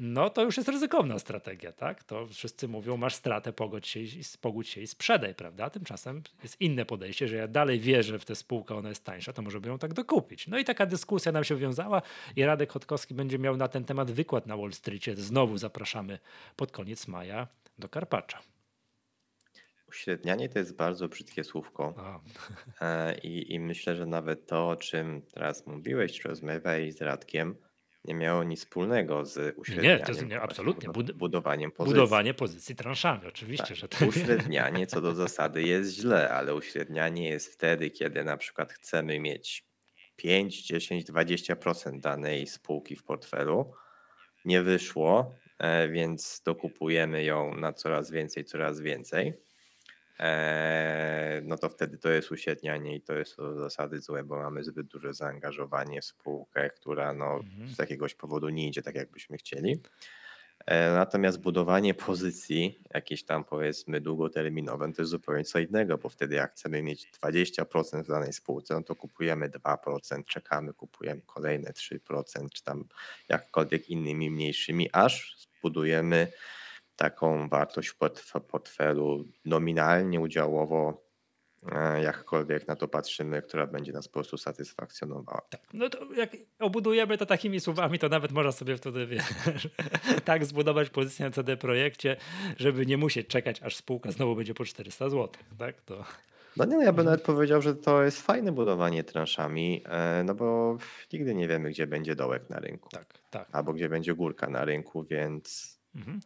no 0.00 0.30
to 0.30 0.42
już 0.42 0.56
jest 0.56 0.68
ryzykowna 0.68 1.18
strategia, 1.18 1.72
tak? 1.72 2.04
To 2.04 2.26
wszyscy 2.26 2.68
mówią, 2.68 2.96
masz 2.96 3.14
stratę, 3.14 3.52
pogódź 3.52 3.88
się, 3.88 4.00
i, 4.00 4.22
pogódź 4.40 4.68
się 4.68 4.80
i 4.80 4.86
sprzedaj, 4.86 5.34
prawda? 5.34 5.70
Tymczasem 5.70 6.22
jest 6.42 6.60
inne 6.60 6.84
podejście, 6.84 7.28
że 7.28 7.36
ja 7.36 7.48
dalej 7.48 7.80
wierzę 7.80 8.18
w 8.18 8.24
tę 8.24 8.36
spółkę, 8.36 8.74
ona 8.74 8.88
jest 8.88 9.04
tańsza, 9.04 9.32
to 9.32 9.42
może 9.42 9.60
by 9.60 9.68
ją 9.68 9.78
tak 9.78 9.94
dokupić. 9.94 10.46
No 10.46 10.58
i 10.58 10.64
taka 10.64 10.86
dyskusja 10.86 11.32
nam 11.32 11.44
się 11.44 11.56
wiązała 11.56 12.02
i 12.36 12.44
Radek 12.44 12.72
Chodkowski 12.72 13.14
będzie 13.14 13.38
miał 13.38 13.56
na 13.56 13.68
ten 13.68 13.84
temat 13.84 14.10
wykład 14.10 14.46
na 14.46 14.56
Wall 14.56 14.72
Streetie. 14.72 15.16
Znowu 15.16 15.58
zapraszamy 15.58 16.18
pod 16.56 16.72
koniec 16.72 17.08
maja 17.08 17.48
do 17.78 17.88
Karpacza. 17.88 18.38
Uśrednianie 19.88 20.48
to 20.48 20.58
jest 20.58 20.76
bardzo 20.76 21.08
brzydkie 21.08 21.44
słówko. 21.44 21.94
E, 22.80 23.18
I, 23.18 23.54
I 23.54 23.60
myślę, 23.60 23.96
że 23.96 24.06
nawet 24.06 24.46
to, 24.46 24.68
o 24.68 24.76
czym 24.76 25.22
teraz 25.22 25.66
mówiłeś, 25.66 26.20
czy 26.20 26.28
rozmawiałeś 26.28 26.94
z 26.94 27.02
Radkiem, 27.02 27.56
nie 28.04 28.14
miało 28.14 28.44
nic 28.44 28.60
wspólnego 28.60 29.24
z 29.24 29.58
uśrednianiem. 29.58 29.98
Nie, 29.98 30.04
to 30.04 30.12
jest 30.12 30.26
nie, 30.26 30.40
absolutnie. 30.40 30.88
Bud 30.88 31.12
budowaniem 31.12 31.70
pozycji. 31.70 31.94
Budowanie 31.94 32.34
pozycji 32.34 32.76
transzami, 32.76 33.26
oczywiście, 33.26 33.66
tak. 33.66 33.76
że 33.76 33.88
to 33.88 34.06
Uśrednianie 34.06 34.86
co 34.86 35.00
do 35.00 35.14
zasady 35.24 35.62
jest 35.62 35.94
źle, 35.94 36.30
ale 36.30 36.54
uśrednianie 36.54 37.28
jest 37.28 37.52
wtedy, 37.52 37.90
kiedy 37.90 38.24
na 38.24 38.36
przykład 38.36 38.72
chcemy 38.72 39.20
mieć 39.20 39.64
5, 40.16 40.66
10, 40.66 41.04
20% 41.04 42.00
danej 42.00 42.46
spółki 42.46 42.96
w 42.96 43.04
portfelu. 43.04 43.72
Nie 44.44 44.62
wyszło, 44.62 45.34
e, 45.58 45.88
więc 45.88 46.42
dokupujemy 46.44 47.24
ją 47.24 47.54
na 47.54 47.72
coraz 47.72 48.10
więcej, 48.10 48.44
coraz 48.44 48.80
więcej. 48.80 49.34
E, 50.20 51.40
no 51.44 51.58
to 51.58 51.68
wtedy 51.68 51.98
to 51.98 52.08
jest 52.10 52.30
uśrednianie 52.32 52.96
i 52.96 53.00
to 53.00 53.12
jest 53.14 53.36
z 53.36 53.58
zasady 53.58 54.00
złe, 54.00 54.24
bo 54.24 54.36
mamy 54.36 54.64
zbyt 54.64 54.86
duże 54.86 55.14
zaangażowanie 55.14 56.00
w 56.00 56.04
spółkę, 56.04 56.70
która 56.70 57.12
no 57.14 57.34
Mhm. 57.34 57.68
z 57.68 57.78
jakiegoś 57.78 58.14
powodu 58.14 58.48
nie 58.48 58.68
idzie 58.68 58.82
tak, 58.82 58.94
jakbyśmy 58.94 59.36
chcieli. 59.36 59.80
E, 60.66 60.90
Natomiast 60.94 61.40
budowanie 61.40 61.94
pozycji 61.94 62.82
jakieś 62.94 63.24
tam 63.24 63.44
powiedzmy 63.44 64.00
długoterminowe 64.00 64.92
to 64.92 65.02
jest 65.02 65.10
zupełnie 65.10 65.44
co 65.44 65.58
innego, 65.58 65.98
bo 65.98 66.08
wtedy 66.08 66.34
jak 66.34 66.52
chcemy 66.52 66.82
mieć 66.82 67.08
20% 67.22 68.02
w 68.04 68.08
danej 68.08 68.32
spółce, 68.32 68.74
no 68.74 68.82
to 68.82 68.94
kupujemy 68.94 69.48
2%, 69.48 70.24
czekamy, 70.24 70.72
kupujemy 70.72 71.20
kolejne 71.26 71.70
3%, 71.70 72.48
czy 72.54 72.62
tam 72.64 72.84
jakkolwiek 73.28 73.88
innymi 73.90 74.30
mniejszymi, 74.30 74.88
aż 74.92 75.36
zbudujemy 75.38 76.32
taką 77.04 77.48
wartość 77.48 77.88
w 77.88 77.98
portf- 77.98 78.40
portfelu 78.40 79.24
nominalnie, 79.44 80.20
udziałowo, 80.20 81.02
e, 81.72 82.02
jakkolwiek 82.02 82.68
na 82.68 82.76
to 82.76 82.88
patrzymy, 82.88 83.42
która 83.42 83.66
będzie 83.66 83.92
nas 83.92 84.08
po 84.08 84.12
prostu 84.14 84.36
satysfakcjonowała. 84.38 85.40
Tak. 85.50 85.60
No 85.74 85.88
to 85.88 86.12
jak 86.14 86.36
obudujemy 86.58 87.18
to 87.18 87.26
takimi 87.26 87.60
słowami, 87.60 87.98
to 87.98 88.08
nawet 88.08 88.32
można 88.32 88.52
sobie 88.52 88.76
wtedy 88.76 89.06
wiesz, 89.06 89.24
tak 90.24 90.44
zbudować 90.44 90.90
pozycję 90.90 91.24
na 91.24 91.30
CD 91.30 91.56
Projekcie, 91.56 92.16
żeby 92.58 92.86
nie 92.86 92.96
musieć 92.96 93.26
czekać, 93.26 93.62
aż 93.62 93.76
spółka 93.76 94.10
znowu 94.12 94.36
będzie 94.36 94.54
po 94.54 94.64
400 94.64 95.08
zł. 95.10 95.28
Tak? 95.58 95.80
To... 95.80 96.04
No 96.56 96.64
nie, 96.64 96.76
no 96.76 96.82
ja 96.82 96.92
bym 96.92 97.04
nawet 97.04 97.22
powiedział, 97.22 97.62
że 97.62 97.74
to 97.74 98.02
jest 98.02 98.22
fajne 98.22 98.52
budowanie 98.52 99.04
transzami, 99.04 99.82
e, 99.86 100.22
no 100.24 100.34
bo 100.34 100.78
nigdy 101.12 101.34
nie 101.34 101.48
wiemy, 101.48 101.70
gdzie 101.70 101.86
będzie 101.86 102.14
dołek 102.16 102.50
na 102.50 102.58
rynku, 102.58 102.88
Tak, 102.88 103.18
tak. 103.30 103.48
albo 103.52 103.72
gdzie 103.72 103.88
będzie 103.88 104.14
górka 104.14 104.48
na 104.48 104.64
rynku, 104.64 105.04
więc 105.04 105.80
Mhm. 105.94 106.20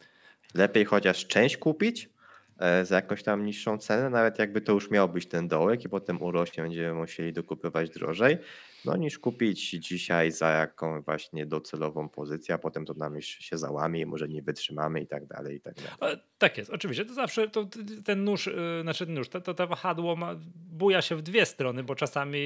Lepiej 0.55 0.84
chociaż 0.84 1.26
część 1.26 1.57
kupić 1.57 2.11
e, 2.59 2.84
za 2.84 2.96
jakąś 2.96 3.22
tam 3.22 3.42
niższą 3.46 3.78
cenę, 3.78 4.11
nawet 4.11 4.38
jakby 4.38 4.61
to 4.61 4.72
już 4.72 4.90
miał 4.90 5.09
być 5.09 5.26
ten 5.26 5.48
dołek 5.48 5.84
i 5.84 5.88
potem 5.88 6.22
urośnie, 6.22 6.62
będziemy 6.62 6.94
musieli 6.94 7.32
dokupywać 7.32 7.90
drożej, 7.90 8.38
no 8.84 8.96
niż 8.96 9.18
kupić 9.18 9.70
dzisiaj 9.70 10.30
za 10.32 10.50
jaką 10.50 11.02
właśnie 11.02 11.46
docelową 11.46 12.09
pozycję, 12.09 12.55
a 12.55 12.59
potem 12.59 12.84
to 12.86 12.94
nam 12.94 13.14
już 13.14 13.26
się 13.26 13.59
załamie 13.59 14.00
i 14.00 14.07
może 14.07 14.28
nie 14.28 14.42
wytrzymamy 14.42 15.00
i 15.00 15.07
tak 15.07 15.26
dalej, 15.26 15.57
i 15.57 15.61
tak 15.61 15.74
dalej. 15.74 16.14
E, 16.14 16.20
Tak 16.38 16.59
jest, 16.59 16.70
oczywiście. 16.70 17.05
To 17.05 17.14
zawsze 17.14 17.48
to, 17.48 17.68
ten 18.05 18.24
nóż, 18.24 18.46
y, 18.46 18.52
znaczy 18.82 19.07
nóż, 19.07 19.28
to, 19.28 19.40
to, 19.40 19.55
to 19.55 19.66
wahadło 19.66 20.16
ma, 20.16 20.34
buja 20.55 21.02
się 21.02 21.16
w 21.16 21.22
dwie 21.22 21.46
strony, 21.46 21.82
bo 21.82 21.94
czasami 21.94 22.38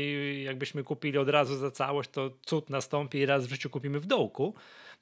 jakbyśmy 0.42 0.84
kupili 0.84 1.18
od 1.18 1.28
razu 1.28 1.56
za 1.56 1.70
całość, 1.70 2.11
to 2.11 2.30
cud 2.46 2.70
nastąpi 2.70 3.18
i 3.18 3.26
raz 3.26 3.46
w 3.46 3.50
życiu 3.50 3.70
kupimy 3.70 4.00
w 4.00 4.06
dołku, 4.06 4.54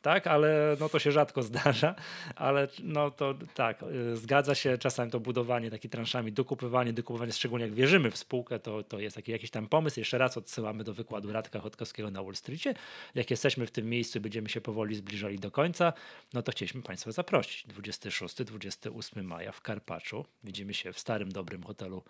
tak, 0.03 0.26
ale 0.26 0.76
no 0.80 0.88
to 0.88 0.99
się 0.99 1.12
rzadko 1.12 1.42
zdarza, 1.53 1.94
ale 2.36 2.68
no 2.82 3.11
to 3.11 3.34
tak, 3.55 3.82
y, 3.82 4.16
zgadza 4.16 4.55
się 4.55 4.78
czasami 4.78 5.11
to 5.11 5.20
budowanie 5.20 5.70
taki 5.70 5.88
transzami, 5.88 6.32
dokupywanie, 6.32 6.92
dokupywanie, 6.92 7.32
szczególnie 7.32 7.64
jak 7.64 7.74
wierzymy 7.74 8.11
w 8.11 8.16
spółkę, 8.16 8.59
to, 8.59 8.82
to 8.82 8.99
jest 8.99 9.16
taki, 9.16 9.32
jakiś 9.32 9.51
tam 9.51 9.68
pomysł. 9.68 10.01
Jeszcze 10.01 10.18
raz 10.18 10.36
odsyłamy 10.36 10.84
do 10.84 10.94
wykładu 10.94 11.32
Radka 11.32 11.61
Chodkowskiego 11.61 12.11
na 12.11 12.22
Wall 12.22 12.36
Streetie. 12.36 12.74
Jak 13.14 13.30
jesteśmy 13.30 13.66
w 13.66 13.70
tym 13.70 13.90
miejscu 13.90 14.20
będziemy 14.20 14.49
się 14.49 14.61
powoli 14.61 14.94
zbliżali 14.94 15.38
do 15.38 15.51
końca, 15.51 15.92
no 16.34 16.42
to 16.42 16.53
chcieliśmy 16.53 16.82
Państwa 16.82 17.12
zaprosić. 17.12 17.66
26-28 17.66 19.22
maja 19.22 19.53
w 19.53 19.61
Karpaczu. 19.61 20.24
Widzimy 20.44 20.74
się 20.74 20.92
w 20.92 20.99
starym, 20.99 21.32
dobrym 21.32 21.62
hotelu 21.62 22.03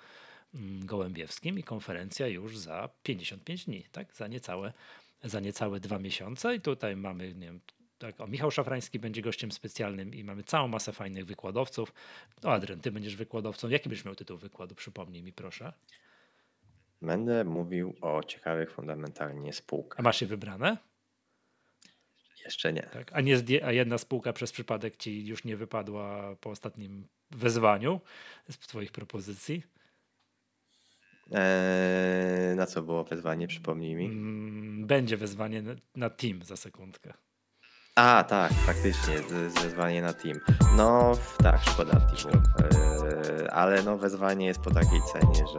mm, 0.55 0.87
gołębiewskim 0.87 1.59
i 1.59 1.62
konferencja 1.62 2.26
już 2.26 2.59
za 2.59 2.89
55 3.03 3.64
dni, 3.64 3.84
tak? 3.93 4.14
Za 4.14 4.26
niecałe, 4.26 4.72
za 5.25 5.41
niecałe 5.41 5.81
dwa 5.81 5.99
miesiące. 5.99 6.55
I 6.55 6.61
tutaj 6.61 6.97
mamy, 6.97 7.35
nie 7.35 7.47
wiem, 7.47 7.61
tak, 7.99 8.21
o, 8.21 8.27
Michał 8.27 8.51
Szafrański 8.51 8.99
będzie 8.99 9.23
gościem 9.23 9.53
specjalnym 9.53 10.14
i 10.14 10.25
mamy 10.25 10.43
całą 10.43 10.69
masę 10.69 10.93
fajnych 10.93 11.27
wykładowców. 11.27 11.93
O, 12.45 12.53
Adrian, 12.53 12.81
ty 12.81 12.93
będziesz 12.93 13.17
wykładowcą. 13.17 13.69
Jaki 13.69 13.89
byś 13.89 14.05
miał 14.05 14.14
tytuł 14.14 14.39
wykładu? 14.39 14.75
Przypomnij 14.75 15.23
mi, 15.23 15.33
proszę. 15.33 15.73
Będę 17.03 17.45
mówił 17.45 17.95
o 18.01 18.23
ciekawych 18.23 18.73
fundamentalnie 18.73 19.51
A 19.51 19.53
spółkach. 19.53 20.05
masz 20.05 20.21
je 20.21 20.27
wybrane? 20.27 20.77
Jeszcze 22.45 22.73
nie. 22.73 22.83
Tak? 22.83 23.11
A, 23.12 23.21
nie 23.21 23.37
a 23.64 23.73
jedna 23.73 23.99
spółka 23.99 24.33
przez 24.33 24.53
przypadek 24.53 24.97
ci 24.97 25.27
już 25.27 25.45
nie 25.45 25.57
wypadła 25.57 26.37
po 26.41 26.51
ostatnim 26.51 27.09
wezwaniu 27.31 28.01
z 28.51 28.59
twoich 28.59 28.93
propozycji? 28.93 29.62
Eee, 31.33 32.57
na 32.57 32.66
co 32.66 32.83
było 32.83 33.05
wezwanie, 33.05 33.49
przypomnij 33.49 33.95
mi. 33.95 34.05
Mm, 34.07 34.87
Będzie 34.87 35.16
wezwanie 35.16 35.62
na, 35.62 35.72
na 35.97 36.11
team 36.11 36.43
za 36.43 36.57
sekundkę. 36.57 37.12
A, 37.95 38.24
tak, 38.29 38.53
faktycznie, 38.53 39.14
wezwanie 39.62 40.03
na 40.03 40.12
team. 40.12 40.39
No, 40.77 41.12
tak, 41.43 41.61
szkoda 41.62 41.93
teamu. 42.01 42.43
Eee, 42.59 43.49
ale 43.49 43.83
no, 43.83 43.99
wezwanie 43.99 44.47
jest 44.47 44.61
po 44.61 44.70
takiej 44.70 45.01
cenie, 45.12 45.35
że 45.53 45.59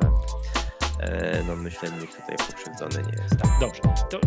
eee, 1.01 1.45
no, 1.47 1.55
myślę, 1.55 1.89
nikt 1.91 2.21
tutaj 2.21 2.35
pokrzywdzony 2.47 3.07
nie 3.07 3.23
jest. 3.23 3.37
Tak, 3.37 3.51
dobrze. 3.59 3.81
To 4.09 4.19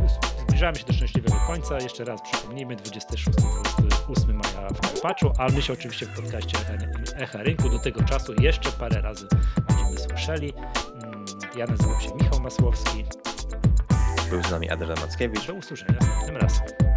zbliżamy 0.47 0.79
się 0.79 0.85
do 0.85 0.93
szczęśliwego 0.93 1.37
końca. 1.47 1.79
Jeszcze 1.81 2.05
raz 2.05 2.21
przypomnijmy, 2.23 2.77
26-28 2.77 4.35
maja 4.35 4.69
w 4.69 4.81
Karpaczu, 4.81 5.33
ale 5.39 5.53
my 5.53 5.63
się 5.63 5.73
oczywiście 5.73 6.07
w 6.07 6.17
podcaście 6.23 6.59
Echa 7.17 7.43
Rynku 7.43 7.69
do 7.69 7.79
tego 7.79 8.03
czasu 8.03 8.35
jeszcze 8.41 8.73
parę 8.73 9.01
razy 9.01 9.27
będziemy 9.69 9.99
słyszeli. 9.99 10.53
Ja 11.57 11.67
nazywam 11.67 12.01
się 12.01 12.15
Michał 12.15 12.41
Masłowski. 12.41 13.05
Był 14.31 14.43
z 14.43 14.51
nami 14.51 14.71
Adrian 14.71 15.01
Mackiewicz. 15.01 15.47
Do 15.47 15.55
usłyszenia 15.55 15.99
następnym 16.01 16.37
razem. 16.37 16.90